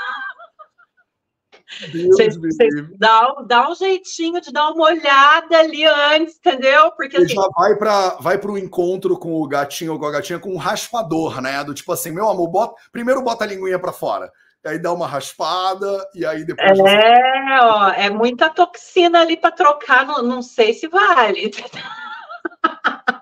Dá, 2.98 3.36
dá 3.48 3.70
um 3.70 3.76
jeitinho 3.76 4.42
de 4.42 4.52
dar 4.52 4.70
uma 4.72 4.86
olhada 4.86 5.58
ali 5.58 5.86
antes, 5.86 6.38
entendeu? 6.38 6.92
Porque 6.92 7.18
assim, 7.18 7.36
já 7.36 7.48
vai 7.56 7.76
para 7.76 8.10
vai 8.20 8.40
o 8.44 8.58
encontro 8.58 9.18
com 9.18 9.42
o 9.42 9.48
gatinho 9.48 9.94
ou 9.94 10.00
com 10.00 10.06
a 10.06 10.12
gatinha 10.12 10.40
com 10.40 10.54
um 10.54 10.58
raspador, 10.58 11.42
né? 11.42 11.64
Do 11.64 11.74
tipo 11.74 11.92
assim, 11.92 12.12
meu 12.12 12.30
amor, 12.30 12.48
bota, 12.48 12.76
primeiro 12.92 13.22
bota 13.22 13.44
a 13.44 13.48
linguinha 13.48 13.80
para 13.80 13.92
fora. 13.92 14.32
Aí 14.66 14.80
dá 14.80 14.92
uma 14.92 15.08
raspada 15.08 16.10
e 16.16 16.26
aí 16.26 16.44
depois. 16.44 16.80
É, 16.80 17.60
ó, 17.62 17.90
é 17.90 18.10
muita 18.10 18.50
toxina 18.50 19.22
ali 19.22 19.38
para 19.38 19.52
trocar, 19.52 20.08
não, 20.08 20.24
não 20.24 20.42
sei 20.42 20.74
se 20.74 20.88
vale. 20.88 21.52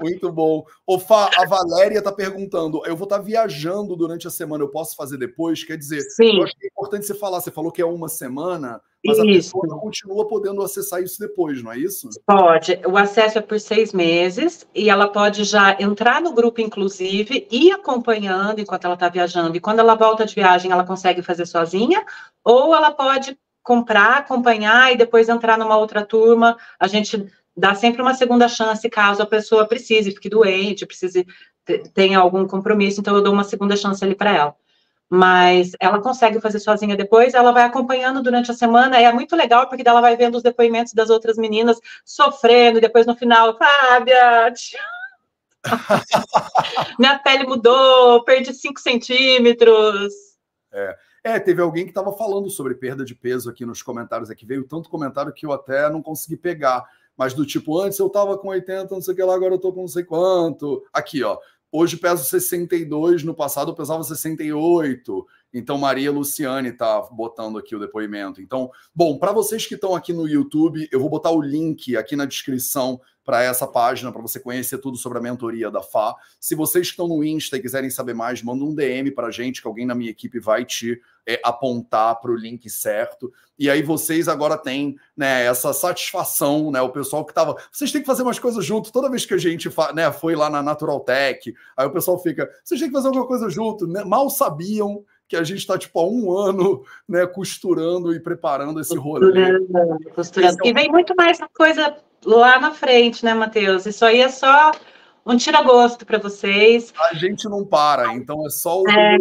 Muito 0.00 0.32
bom. 0.32 0.64
Fá, 1.06 1.30
a 1.36 1.46
Valéria 1.46 1.98
está 1.98 2.12
perguntando: 2.12 2.82
eu 2.86 2.96
vou 2.96 3.04
estar 3.04 3.18
tá 3.18 3.22
viajando 3.22 3.94
durante 3.96 4.26
a 4.26 4.30
semana, 4.30 4.64
eu 4.64 4.68
posso 4.68 4.96
fazer 4.96 5.16
depois? 5.16 5.62
Quer 5.64 5.76
dizer, 5.76 6.00
Sim. 6.00 6.38
eu 6.38 6.44
acho 6.44 6.56
que 6.56 6.66
é 6.66 6.68
importante 6.68 7.06
você 7.06 7.14
falar. 7.14 7.40
Você 7.40 7.50
falou 7.50 7.70
que 7.70 7.82
é 7.82 7.86
uma 7.86 8.08
semana, 8.08 8.80
mas 9.04 9.18
isso. 9.18 9.22
a 9.22 9.32
pessoa 9.32 9.80
continua 9.80 10.28
podendo 10.28 10.62
acessar 10.62 11.02
isso 11.02 11.18
depois, 11.18 11.62
não 11.62 11.72
é 11.72 11.78
isso? 11.78 12.08
Pode. 12.26 12.80
O 12.86 12.96
acesso 12.96 13.38
é 13.38 13.40
por 13.40 13.58
seis 13.58 13.92
meses 13.92 14.66
e 14.74 14.90
ela 14.90 15.08
pode 15.08 15.44
já 15.44 15.76
entrar 15.80 16.20
no 16.20 16.32
grupo, 16.32 16.60
inclusive, 16.60 17.46
e 17.50 17.70
acompanhando 17.70 18.60
enquanto 18.60 18.84
ela 18.84 18.94
está 18.94 19.08
viajando. 19.08 19.56
E 19.56 19.60
quando 19.60 19.80
ela 19.80 19.94
volta 19.94 20.26
de 20.26 20.34
viagem, 20.34 20.70
ela 20.70 20.84
consegue 20.84 21.22
fazer 21.22 21.46
sozinha, 21.46 22.04
ou 22.44 22.74
ela 22.74 22.90
pode 22.90 23.38
comprar, 23.62 24.18
acompanhar 24.18 24.92
e 24.92 24.96
depois 24.96 25.28
entrar 25.28 25.58
numa 25.58 25.76
outra 25.76 26.04
turma. 26.04 26.56
A 26.78 26.86
gente 26.86 27.30
dá 27.56 27.74
sempre 27.74 28.00
uma 28.00 28.14
segunda 28.14 28.48
chance 28.48 28.88
caso 28.88 29.22
a 29.22 29.26
pessoa 29.26 29.66
precise, 29.66 30.12
fique 30.12 30.28
doente, 30.28 30.86
precise 30.86 31.26
tenha 31.94 32.18
algum 32.18 32.46
compromisso, 32.46 33.00
então 33.00 33.14
eu 33.14 33.22
dou 33.22 33.32
uma 33.32 33.44
segunda 33.44 33.76
chance 33.76 34.02
ali 34.04 34.14
para 34.14 34.34
ela. 34.34 34.56
Mas 35.08 35.72
ela 35.80 36.00
consegue 36.00 36.40
fazer 36.40 36.60
sozinha 36.60 36.96
depois, 36.96 37.34
ela 37.34 37.52
vai 37.52 37.64
acompanhando 37.64 38.22
durante 38.22 38.50
a 38.50 38.54
semana, 38.54 39.00
é 39.00 39.12
muito 39.12 39.34
legal, 39.34 39.68
porque 39.68 39.86
ela 39.86 40.00
vai 40.00 40.16
vendo 40.16 40.36
os 40.36 40.42
depoimentos 40.42 40.92
das 40.92 41.10
outras 41.10 41.36
meninas 41.36 41.78
sofrendo, 42.04 42.78
e 42.78 42.80
depois 42.80 43.06
no 43.06 43.16
final, 43.16 43.58
Fábia, 43.58 44.52
minha 46.98 47.18
pele 47.18 47.44
mudou, 47.44 48.24
perdi 48.24 48.54
5 48.54 48.80
centímetros. 48.80 50.12
É. 50.72 50.96
É, 51.22 51.38
teve 51.38 51.60
alguém 51.60 51.84
que 51.84 51.90
estava 51.90 52.12
falando 52.12 52.48
sobre 52.48 52.74
perda 52.74 53.04
de 53.04 53.14
peso 53.14 53.50
aqui 53.50 53.66
nos 53.66 53.82
comentários. 53.82 54.30
Aqui 54.30 54.46
veio 54.46 54.66
tanto 54.66 54.88
comentário 54.88 55.32
que 55.34 55.44
eu 55.44 55.52
até 55.52 55.90
não 55.90 56.00
consegui 56.00 56.36
pegar 56.36 56.88
mas 57.16 57.34
do 57.34 57.44
tipo, 57.44 57.78
antes 57.78 57.98
eu 57.98 58.08
tava 58.08 58.38
com 58.38 58.48
80, 58.48 58.94
não 58.94 59.02
sei 59.02 59.12
o 59.12 59.16
que 59.16 59.22
lá, 59.22 59.34
agora 59.34 59.54
eu 59.54 59.58
tô 59.58 59.72
com 59.72 59.80
não 59.80 59.88
sei 59.88 60.04
quanto. 60.04 60.82
Aqui, 60.92 61.22
ó. 61.22 61.38
Hoje 61.72 61.96
peso 61.96 62.24
62, 62.24 63.22
no 63.22 63.34
passado 63.34 63.70
eu 63.70 63.74
pesava 63.74 64.02
68. 64.02 65.26
Então, 65.52 65.78
Maria 65.78 66.12
Luciane 66.12 66.68
está 66.68 67.00
botando 67.02 67.58
aqui 67.58 67.74
o 67.74 67.80
depoimento. 67.80 68.40
Então, 68.40 68.70
bom, 68.94 69.18
para 69.18 69.32
vocês 69.32 69.66
que 69.66 69.74
estão 69.74 69.94
aqui 69.94 70.12
no 70.12 70.28
YouTube, 70.28 70.88
eu 70.92 71.00
vou 71.00 71.08
botar 71.08 71.30
o 71.30 71.40
link 71.40 71.96
aqui 71.96 72.14
na 72.14 72.24
descrição 72.24 73.00
para 73.24 73.42
essa 73.42 73.66
página, 73.66 74.10
para 74.10 74.22
você 74.22 74.40
conhecer 74.40 74.78
tudo 74.78 74.96
sobre 74.96 75.18
a 75.18 75.20
mentoria 75.20 75.70
da 75.70 75.82
FA. 75.82 76.14
Se 76.40 76.54
vocês 76.54 76.88
estão 76.88 77.06
no 77.06 77.22
Insta 77.22 77.56
e 77.56 77.60
quiserem 77.60 77.90
saber 77.90 78.14
mais, 78.14 78.42
manda 78.42 78.64
um 78.64 78.74
DM 78.74 79.10
para 79.12 79.28
a 79.28 79.30
gente, 79.30 79.60
que 79.62 79.68
alguém 79.68 79.86
na 79.86 79.94
minha 79.94 80.10
equipe 80.10 80.40
vai 80.40 80.64
te 80.64 81.00
é, 81.26 81.40
apontar 81.44 82.18
para 82.20 82.32
o 82.32 82.36
link 82.36 82.68
certo. 82.68 83.32
E 83.58 83.70
aí 83.70 83.82
vocês 83.82 84.26
agora 84.26 84.56
têm 84.56 84.96
né, 85.16 85.44
essa 85.44 85.72
satisfação, 85.72 86.70
né? 86.72 86.80
O 86.80 86.88
pessoal 86.88 87.24
que 87.24 87.30
estava. 87.30 87.56
Vocês 87.70 87.92
têm 87.92 88.00
que 88.00 88.06
fazer 88.06 88.22
umas 88.22 88.38
coisas 88.38 88.64
junto. 88.64 88.90
Toda 88.90 89.10
vez 89.10 89.24
que 89.24 89.34
a 89.34 89.38
gente 89.38 89.70
né, 89.94 90.10
foi 90.10 90.34
lá 90.34 90.50
na 90.50 90.62
Natural 90.62 90.98
Tech, 91.00 91.54
aí 91.76 91.86
o 91.86 91.92
pessoal 91.92 92.20
fica. 92.20 92.50
Vocês 92.64 92.80
têm 92.80 92.88
que 92.88 92.94
fazer 92.94 93.08
alguma 93.08 93.26
coisa 93.26 93.48
junto. 93.48 93.86
Né? 93.86 94.02
Mal 94.02 94.28
sabiam 94.30 95.04
que 95.30 95.36
a 95.36 95.44
gente 95.44 95.58
está 95.58 95.78
tipo 95.78 96.00
há 96.00 96.04
um 96.04 96.36
ano 96.36 96.82
né, 97.08 97.24
costurando 97.24 98.12
e 98.12 98.18
preparando 98.18 98.80
esse 98.80 98.98
rolê. 98.98 99.26
Costurando, 99.26 100.10
costurando. 100.12 100.56
É 100.64 100.68
e 100.68 100.72
vem 100.72 100.90
muito 100.90 101.14
mais 101.16 101.38
coisa 101.54 101.96
lá 102.24 102.58
na 102.58 102.72
frente, 102.72 103.24
né, 103.24 103.32
Matheus? 103.32 103.86
Isso 103.86 104.04
aí 104.04 104.20
é 104.20 104.28
só 104.28 104.72
um 105.24 105.36
tira-gosto 105.36 106.04
para 106.04 106.18
vocês. 106.18 106.92
A 106.98 107.14
gente 107.14 107.48
não 107.48 107.64
para, 107.64 108.12
então 108.12 108.44
é 108.44 108.50
só 108.50 108.82
o. 108.82 108.90
É, 108.90 109.18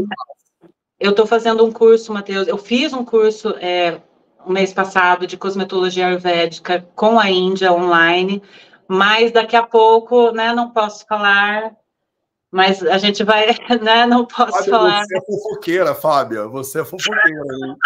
eu 0.99 1.12
estou 1.12 1.28
fazendo 1.28 1.64
um 1.64 1.72
curso, 1.72 2.12
Matheus. 2.12 2.47
Eu 2.47 2.57
fiz 2.57 2.91
um 2.91 3.05
curso 3.05 3.49
é, 3.60 4.01
um 4.43 4.51
mês 4.51 4.74
passado 4.74 5.28
de 5.28 5.38
cosmetologia 5.38 6.07
ayurvédica 6.07 6.88
com 6.95 7.20
a 7.20 7.30
Índia 7.30 7.72
online, 7.72 8.41
mas 8.88 9.32
daqui 9.32 9.55
a 9.55 9.62
pouco, 9.62 10.32
né, 10.32 10.53
não 10.53 10.72
posso 10.72 11.05
falar 11.05 11.72
Mas 12.52 12.84
a 12.84 12.97
gente 12.97 13.24
vai, 13.24 13.47
né? 13.82 14.06
Não 14.06 14.26
posso 14.26 14.52
Fábio, 14.52 14.70
falar. 14.70 15.04
Você 15.04 15.18
é 15.18 15.22
fofoqueira, 15.22 15.95
Fábia. 15.95 16.47
Você 16.47 16.82
é 16.82 16.86
fofoqueira. 16.86 17.78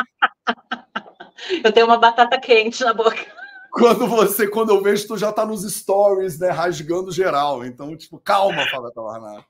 eu 1.64 1.72
tenho 1.72 1.86
uma 1.86 1.98
batata 1.98 2.40
quente 2.40 2.84
na 2.84 2.94
boca. 2.94 3.26
Quando 3.72 4.08
você, 4.08 4.48
quando 4.48 4.70
eu 4.70 4.82
vejo, 4.82 5.08
tu 5.08 5.18
já 5.18 5.32
tá 5.32 5.46
nos 5.46 5.64
stories, 5.64 6.40
né? 6.40 6.50
Rasgando 6.50 7.12
geral. 7.12 7.66
Então, 7.66 7.98
tipo, 7.98 8.20
calma, 8.20 8.68
Fábia 8.70 8.92
Tavarnar. 8.94 9.46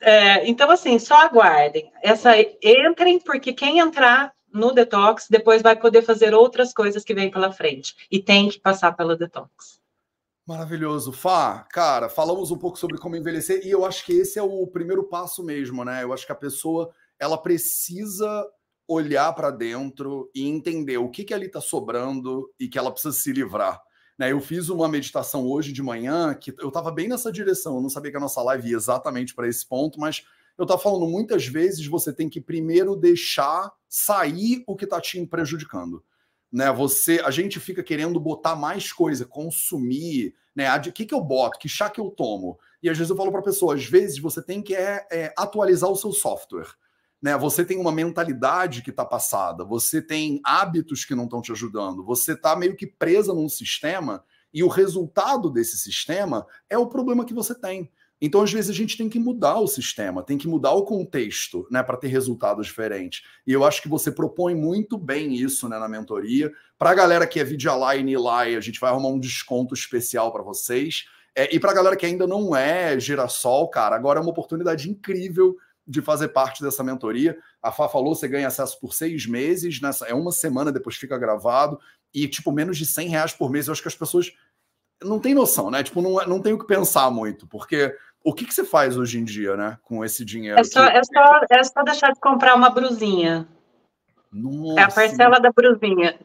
É, 0.00 0.48
então, 0.48 0.70
assim, 0.70 0.98
só 0.98 1.14
aguardem. 1.22 1.90
Essa, 2.02 2.32
entrem, 2.62 3.18
porque 3.18 3.52
quem 3.52 3.78
entrar 3.80 4.32
no 4.52 4.72
detox 4.72 5.26
depois 5.28 5.62
vai 5.62 5.76
poder 5.76 6.02
fazer 6.02 6.34
outras 6.34 6.72
coisas 6.72 7.04
que 7.04 7.14
vem 7.14 7.30
pela 7.30 7.52
frente. 7.52 7.94
E 8.10 8.22
tem 8.22 8.48
que 8.48 8.60
passar 8.60 8.92
pelo 8.92 9.16
detox. 9.16 9.77
Maravilhoso. 10.48 11.12
Fá, 11.12 11.58
cara, 11.70 12.08
falamos 12.08 12.50
um 12.50 12.56
pouco 12.56 12.78
sobre 12.78 12.96
como 12.96 13.14
envelhecer 13.14 13.66
e 13.66 13.70
eu 13.70 13.84
acho 13.84 14.02
que 14.02 14.14
esse 14.14 14.38
é 14.38 14.42
o 14.42 14.66
primeiro 14.66 15.04
passo 15.04 15.44
mesmo, 15.44 15.84
né? 15.84 16.02
Eu 16.02 16.10
acho 16.10 16.24
que 16.24 16.32
a 16.32 16.34
pessoa 16.34 16.90
ela 17.20 17.36
precisa 17.36 18.46
olhar 18.88 19.30
para 19.34 19.50
dentro 19.50 20.30
e 20.34 20.48
entender 20.48 20.96
o 20.96 21.10
que, 21.10 21.22
que 21.22 21.34
ali 21.34 21.48
está 21.48 21.60
sobrando 21.60 22.50
e 22.58 22.66
que 22.66 22.78
ela 22.78 22.90
precisa 22.90 23.14
se 23.14 23.30
livrar. 23.30 23.78
Né, 24.18 24.32
eu 24.32 24.40
fiz 24.40 24.70
uma 24.70 24.88
meditação 24.88 25.46
hoje 25.46 25.70
de 25.70 25.82
manhã 25.82 26.34
que 26.34 26.54
eu 26.58 26.68
estava 26.68 26.90
bem 26.90 27.08
nessa 27.08 27.30
direção. 27.30 27.74
Eu 27.76 27.82
não 27.82 27.90
sabia 27.90 28.10
que 28.10 28.16
a 28.16 28.20
nossa 28.20 28.40
live 28.40 28.70
ia 28.70 28.76
exatamente 28.76 29.34
para 29.34 29.46
esse 29.46 29.68
ponto, 29.68 30.00
mas 30.00 30.24
eu 30.56 30.62
estava 30.62 30.80
falando 30.80 31.06
muitas 31.06 31.46
vezes 31.46 31.86
você 31.86 32.10
tem 32.10 32.26
que 32.26 32.40
primeiro 32.40 32.96
deixar 32.96 33.70
sair 33.86 34.64
o 34.66 34.74
que 34.74 34.84
está 34.84 34.98
te 34.98 35.24
prejudicando. 35.26 36.02
Né, 36.50 36.72
você, 36.72 37.20
a 37.24 37.30
gente 37.30 37.60
fica 37.60 37.82
querendo 37.82 38.18
botar 38.18 38.56
mais 38.56 38.90
coisa, 38.90 39.26
consumir, 39.26 40.34
né? 40.56 40.74
O 40.76 40.92
que, 40.92 41.04
que 41.04 41.14
eu 41.14 41.20
boto, 41.20 41.58
que 41.58 41.68
chá 41.68 41.88
que 41.88 42.00
eu 42.00 42.10
tomo. 42.10 42.58
E 42.82 42.88
às 42.88 42.96
vezes 42.96 43.10
eu 43.10 43.16
falo 43.16 43.30
para 43.30 43.40
a 43.40 43.44
pessoa, 43.44 43.74
às 43.74 43.84
vezes 43.84 44.18
você 44.18 44.42
tem 44.42 44.62
que 44.62 44.74
é, 44.74 45.06
é, 45.12 45.34
atualizar 45.36 45.90
o 45.90 45.96
seu 45.96 46.10
software. 46.10 46.66
Né? 47.20 47.36
Você 47.36 47.64
tem 47.64 47.78
uma 47.78 47.92
mentalidade 47.92 48.82
que 48.82 48.90
está 48.90 49.04
passada, 49.04 49.64
você 49.64 50.00
tem 50.00 50.40
hábitos 50.44 51.04
que 51.04 51.14
não 51.14 51.24
estão 51.24 51.42
te 51.42 51.52
ajudando, 51.52 52.04
você 52.04 52.32
está 52.32 52.56
meio 52.56 52.76
que 52.76 52.86
presa 52.86 53.34
num 53.34 53.48
sistema 53.48 54.24
e 54.52 54.62
o 54.62 54.68
resultado 54.68 55.50
desse 55.50 55.76
sistema 55.76 56.46
é 56.70 56.78
o 56.78 56.86
problema 56.86 57.24
que 57.24 57.34
você 57.34 57.54
tem. 57.54 57.90
Então, 58.20 58.42
às 58.42 58.52
vezes, 58.52 58.70
a 58.70 58.74
gente 58.74 58.96
tem 58.96 59.08
que 59.08 59.18
mudar 59.18 59.58
o 59.60 59.68
sistema, 59.68 60.22
tem 60.22 60.36
que 60.36 60.48
mudar 60.48 60.72
o 60.72 60.82
contexto, 60.82 61.66
né, 61.70 61.82
para 61.82 61.96
ter 61.96 62.08
resultados 62.08 62.66
diferentes. 62.66 63.22
E 63.46 63.52
eu 63.52 63.64
acho 63.64 63.80
que 63.80 63.88
você 63.88 64.10
propõe 64.10 64.54
muito 64.54 64.98
bem 64.98 65.34
isso, 65.34 65.68
né, 65.68 65.78
na 65.78 65.88
mentoria. 65.88 66.52
Para 66.76 66.90
a 66.90 66.94
galera 66.94 67.26
que 67.26 67.38
é 67.38 67.44
Vidialine 67.44 68.12
e 68.12 68.16
Lai, 68.16 68.56
a 68.56 68.60
gente 68.60 68.80
vai 68.80 68.90
arrumar 68.90 69.08
um 69.08 69.20
desconto 69.20 69.72
especial 69.74 70.32
para 70.32 70.42
vocês. 70.42 71.04
É, 71.34 71.54
e 71.54 71.60
para 71.60 71.70
a 71.70 71.74
galera 71.74 71.96
que 71.96 72.06
ainda 72.06 72.26
não 72.26 72.56
é 72.56 72.98
Girassol, 72.98 73.68
cara, 73.68 73.94
agora 73.94 74.18
é 74.18 74.22
uma 74.22 74.30
oportunidade 74.30 74.90
incrível 74.90 75.56
de 75.86 76.02
fazer 76.02 76.28
parte 76.28 76.62
dessa 76.62 76.82
mentoria. 76.82 77.38
A 77.62 77.70
Fá 77.70 77.88
falou, 77.88 78.14
você 78.14 78.26
ganha 78.26 78.48
acesso 78.48 78.78
por 78.80 78.92
seis 78.92 79.26
meses, 79.26 79.80
nessa, 79.80 80.06
é 80.06 80.12
uma 80.12 80.32
semana, 80.32 80.72
depois 80.72 80.96
fica 80.96 81.16
gravado, 81.16 81.78
e, 82.12 82.26
tipo, 82.26 82.50
menos 82.50 82.76
de 82.76 82.84
100 82.84 83.08
reais 83.08 83.32
por 83.32 83.50
mês. 83.50 83.66
Eu 83.66 83.72
acho 83.72 83.82
que 83.82 83.88
as 83.88 83.94
pessoas 83.94 84.32
não 85.02 85.18
têm 85.18 85.34
noção, 85.34 85.70
né? 85.70 85.82
Tipo, 85.82 86.02
não, 86.02 86.14
não 86.26 86.42
tem 86.42 86.52
o 86.52 86.58
que 86.58 86.66
pensar 86.66 87.10
muito, 87.10 87.46
porque 87.46 87.94
o 88.24 88.34
que, 88.34 88.44
que 88.44 88.54
você 88.54 88.64
faz 88.64 88.96
hoje 88.96 89.18
em 89.18 89.24
dia, 89.24 89.56
né, 89.56 89.78
com 89.82 90.04
esse 90.04 90.24
dinheiro? 90.24 90.58
É 90.58 90.64
só, 90.64 90.90
que... 90.90 90.96
é 90.96 91.02
só, 91.04 91.40
é 91.50 91.62
só 91.62 91.82
deixar 91.82 92.12
de 92.12 92.20
comprar 92.20 92.54
uma 92.54 92.70
brusinha. 92.70 93.46
Nossa. 94.32 94.80
É 94.80 94.82
a 94.82 94.90
parcela 94.90 95.40
da 95.40 95.50
brusinha. 95.50 96.18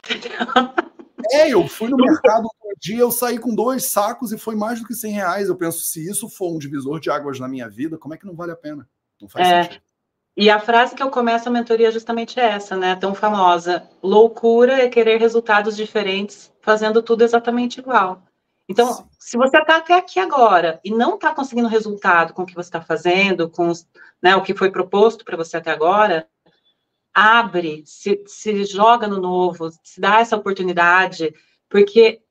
É, 1.31 1.49
eu 1.53 1.67
fui 1.67 1.89
no 1.89 1.95
mercado 2.03 2.45
um 2.45 2.73
dia, 2.79 2.99
eu 2.99 3.11
saí 3.11 3.37
com 3.37 3.55
dois 3.55 3.91
sacos 3.91 4.31
e 4.31 4.37
foi 4.37 4.55
mais 4.55 4.79
do 4.79 4.87
que 4.87 4.93
100 4.93 5.11
reais. 5.13 5.47
Eu 5.47 5.55
penso, 5.55 5.79
se 5.83 6.07
isso 6.07 6.29
for 6.29 6.53
um 6.53 6.59
divisor 6.59 6.99
de 6.99 7.09
águas 7.09 7.39
na 7.39 7.47
minha 7.47 7.69
vida, 7.69 7.97
como 7.97 8.13
é 8.13 8.17
que 8.17 8.25
não 8.25 8.35
vale 8.35 8.51
a 8.51 8.57
pena? 8.57 8.87
Não 9.21 9.29
faz 9.29 9.47
é. 9.47 9.63
sentido. 9.63 9.83
E 10.35 10.49
a 10.49 10.59
frase 10.59 10.95
que 10.95 11.03
eu 11.03 11.11
começo 11.11 11.47
a 11.47 11.51
mentoria 11.51 11.89
é 11.89 11.91
justamente 11.91 12.39
essa, 12.39 12.75
né? 12.75 12.95
Tão 12.95 13.13
famosa. 13.13 13.87
Loucura 14.01 14.81
é 14.81 14.89
querer 14.89 15.19
resultados 15.19 15.75
diferentes 15.77 16.51
fazendo 16.59 17.03
tudo 17.03 17.23
exatamente 17.23 17.79
igual. 17.79 18.21
Então, 18.74 18.91
Sim. 18.91 19.03
se 19.19 19.38
você 19.38 19.59
está 19.59 19.78
até 19.78 19.93
aqui 19.93 20.19
agora 20.19 20.82
e 20.84 20.89
não 20.89 21.13
está 21.13 21.34
conseguindo 21.34 21.67
resultado 21.67 22.34
com 22.34 22.41
o 22.41 22.45
que 22.45 22.55
você 22.55 22.69
está 22.69 22.82
fazendo, 22.82 23.47
com 23.47 23.71
né, 24.19 24.36
o 24.36 24.41
que 24.41 24.55
foi 24.55 24.71
proposto 24.71 25.24
para 25.24 25.38
você 25.38 25.57
até 25.57 25.69
agora, 25.69 26.28
abre, 27.13 27.84
se, 27.86 28.24
se 28.26 28.65
joga 28.65 29.07
no 29.07 29.21
novo, 29.21 29.69
se 29.84 30.01
dá 30.01 30.19
essa 30.19 30.36
oportunidade, 30.36 31.32
porque, 31.69 32.24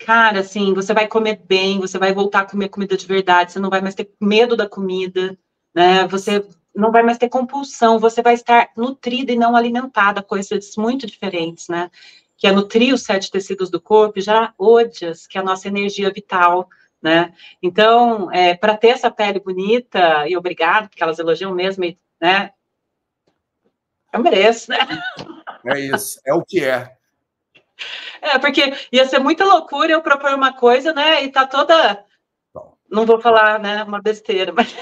cara, 0.00 0.40
assim, 0.40 0.74
você 0.74 0.92
vai 0.92 1.06
comer 1.06 1.40
bem, 1.46 1.78
você 1.78 1.96
vai 1.96 2.12
voltar 2.12 2.40
a 2.40 2.50
comer 2.50 2.70
comida 2.70 2.96
de 2.96 3.06
verdade, 3.06 3.52
você 3.52 3.60
não 3.60 3.70
vai 3.70 3.80
mais 3.80 3.94
ter 3.94 4.12
medo 4.20 4.56
da 4.56 4.68
comida, 4.68 5.38
né? 5.72 6.08
Você 6.08 6.44
não 6.74 6.90
vai 6.90 7.04
mais 7.04 7.18
ter 7.18 7.28
compulsão, 7.28 8.00
você 8.00 8.20
vai 8.20 8.34
estar 8.34 8.70
nutrida 8.76 9.30
e 9.30 9.36
não 9.36 9.54
alimentada, 9.54 10.24
coisas 10.24 10.74
muito 10.76 11.06
diferentes, 11.06 11.68
né? 11.68 11.88
Que 12.38 12.46
é 12.46 12.52
nutrir 12.52 12.94
os 12.94 13.02
sete 13.02 13.30
tecidos 13.30 13.68
do 13.68 13.80
corpo, 13.80 14.20
já 14.20 14.54
odias, 14.56 15.26
que 15.26 15.36
é 15.36 15.40
a 15.40 15.44
nossa 15.44 15.66
energia 15.66 16.10
vital, 16.10 16.68
né? 17.02 17.34
Então, 17.60 18.32
é, 18.32 18.54
para 18.54 18.76
ter 18.76 18.90
essa 18.90 19.10
pele 19.10 19.40
bonita, 19.40 20.26
e 20.28 20.36
obrigado, 20.36 20.88
porque 20.88 21.02
elas 21.02 21.18
elogiam 21.18 21.52
mesmo, 21.52 21.84
né? 22.20 22.52
Eu 24.12 24.20
mereço, 24.20 24.70
né? 24.70 24.78
É 25.66 25.80
isso, 25.80 26.20
é 26.24 26.32
o 26.32 26.44
que 26.44 26.64
é. 26.64 26.96
É, 28.22 28.38
porque 28.38 28.72
ia 28.92 29.06
ser 29.06 29.18
muita 29.18 29.44
loucura 29.44 29.92
eu 29.92 30.00
propor 30.00 30.32
uma 30.32 30.52
coisa, 30.52 30.92
né? 30.92 31.24
E 31.24 31.30
tá 31.30 31.44
toda. 31.44 32.04
Não 32.88 33.04
vou 33.04 33.20
falar, 33.20 33.58
né? 33.58 33.82
Uma 33.82 34.00
besteira, 34.00 34.52
mas. 34.52 34.74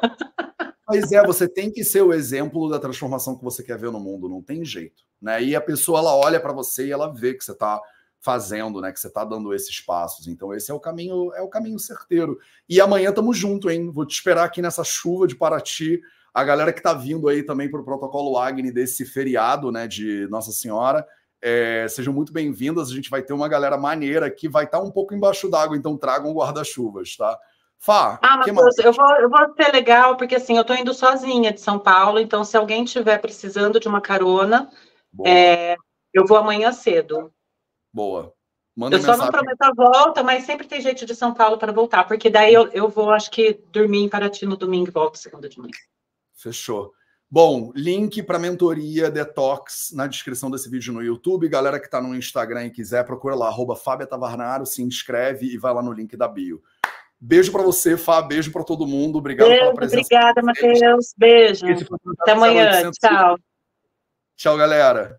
Mas 0.88 1.12
é, 1.12 1.24
você 1.24 1.48
tem 1.48 1.70
que 1.70 1.84
ser 1.84 2.02
o 2.02 2.12
exemplo 2.12 2.68
da 2.68 2.78
transformação 2.78 3.36
que 3.36 3.44
você 3.44 3.62
quer 3.62 3.78
ver 3.78 3.90
no 3.90 4.00
mundo, 4.00 4.28
não 4.28 4.42
tem 4.42 4.64
jeito, 4.64 5.02
né? 5.20 5.42
E 5.42 5.54
a 5.54 5.60
pessoa 5.60 6.00
ela 6.00 6.14
olha 6.16 6.40
para 6.40 6.52
você 6.52 6.86
e 6.86 6.92
ela 6.92 7.12
vê 7.12 7.34
que 7.34 7.44
você 7.44 7.52
está 7.52 7.80
fazendo, 8.20 8.80
né? 8.80 8.92
Que 8.92 9.00
você 9.00 9.08
está 9.08 9.24
dando 9.24 9.52
esses 9.54 9.80
passos. 9.80 10.26
Então 10.26 10.54
esse 10.54 10.70
é 10.70 10.74
o 10.74 10.80
caminho, 10.80 11.32
é 11.34 11.42
o 11.42 11.48
caminho 11.48 11.78
certeiro. 11.78 12.38
E 12.68 12.80
amanhã 12.80 13.10
estamos 13.10 13.36
junto, 13.36 13.70
hein? 13.70 13.90
Vou 13.90 14.06
te 14.06 14.14
esperar 14.14 14.44
aqui 14.44 14.62
nessa 14.62 14.84
chuva 14.84 15.26
de 15.26 15.36
Paraty. 15.36 16.00
A 16.32 16.42
galera 16.44 16.72
que 16.72 16.80
está 16.80 16.94
vindo 16.94 17.28
aí 17.28 17.42
também 17.42 17.70
para 17.70 17.80
o 17.80 17.84
protocolo 17.84 18.38
Agni 18.38 18.72
desse 18.72 19.04
feriado, 19.04 19.70
né? 19.70 19.86
De 19.86 20.26
Nossa 20.30 20.52
Senhora. 20.52 21.06
É, 21.40 21.86
sejam 21.88 22.14
muito 22.14 22.32
bem-vindas. 22.32 22.90
A 22.90 22.94
gente 22.94 23.10
vai 23.10 23.22
ter 23.22 23.32
uma 23.32 23.48
galera 23.48 23.76
maneira 23.76 24.30
que 24.30 24.48
vai 24.48 24.64
estar 24.64 24.78
tá 24.78 24.84
um 24.84 24.90
pouco 24.90 25.14
embaixo 25.14 25.50
d'água, 25.50 25.76
então 25.76 25.98
tragam 25.98 26.32
guarda-chuvas, 26.32 27.16
tá? 27.16 27.38
Fá, 27.84 28.16
ah, 28.22 28.36
Matheus, 28.36 28.78
eu 28.78 28.92
vou, 28.92 29.16
eu 29.16 29.28
vou 29.28 29.54
ser 29.56 29.72
legal, 29.72 30.16
porque 30.16 30.36
assim, 30.36 30.56
eu 30.56 30.64
tô 30.64 30.72
indo 30.72 30.94
sozinha 30.94 31.52
de 31.52 31.60
São 31.60 31.80
Paulo, 31.80 32.20
então 32.20 32.44
se 32.44 32.56
alguém 32.56 32.84
estiver 32.84 33.18
precisando 33.18 33.80
de 33.80 33.88
uma 33.88 34.00
carona, 34.00 34.70
é, 35.26 35.74
eu 36.14 36.24
vou 36.24 36.36
amanhã 36.36 36.70
cedo. 36.70 37.32
Boa. 37.92 38.32
Manda 38.76 38.94
eu 38.94 39.00
só 39.00 39.08
mensagem. 39.08 39.24
não 39.24 39.32
prometo 39.32 39.62
a 39.62 39.74
volta, 39.74 40.22
mas 40.22 40.44
sempre 40.44 40.64
tem 40.64 40.80
jeito 40.80 41.04
de 41.04 41.12
São 41.16 41.34
Paulo 41.34 41.58
para 41.58 41.72
voltar, 41.72 42.04
porque 42.04 42.30
daí 42.30 42.54
eu, 42.54 42.68
eu 42.68 42.88
vou, 42.88 43.10
acho 43.10 43.28
que, 43.32 43.60
dormir 43.72 44.04
em 44.04 44.08
Paraty 44.08 44.46
no 44.46 44.56
domingo 44.56 44.88
e 44.88 44.92
volto 44.92 45.18
segunda 45.18 45.48
de 45.48 45.58
manhã. 45.58 45.72
Fechou. 46.36 46.92
Bom, 47.28 47.72
link 47.74 48.22
para 48.22 48.38
mentoria 48.38 49.10
Detox 49.10 49.90
na 49.92 50.06
descrição 50.06 50.52
desse 50.52 50.70
vídeo 50.70 50.92
no 50.92 51.02
YouTube. 51.02 51.48
Galera 51.48 51.80
que 51.80 51.86
está 51.86 52.00
no 52.00 52.14
Instagram 52.14 52.66
e 52.66 52.70
quiser, 52.70 53.04
procura 53.04 53.34
lá, 53.34 53.48
arroba 53.48 53.74
Fábia 53.74 54.06
Tavarnaro, 54.06 54.66
se 54.66 54.82
inscreve 54.82 55.46
e 55.46 55.58
vai 55.58 55.74
lá 55.74 55.82
no 55.82 55.92
link 55.92 56.16
da 56.16 56.28
bio. 56.28 56.62
Beijo 57.24 57.52
para 57.52 57.62
você, 57.62 57.96
Fá. 57.96 58.20
Beijo 58.20 58.50
para 58.50 58.64
todo 58.64 58.84
mundo. 58.84 59.18
Obrigado 59.18 59.46
Beijo, 59.46 59.62
pela 59.62 59.74
presença. 59.74 60.08
Obrigada, 60.12 60.42
Matheus. 60.42 61.14
Beijo. 61.16 61.64
Até 62.18 62.32
amanhã. 62.32 62.90
Tchau. 62.90 63.38
Tchau, 64.36 64.56
galera. 64.56 65.16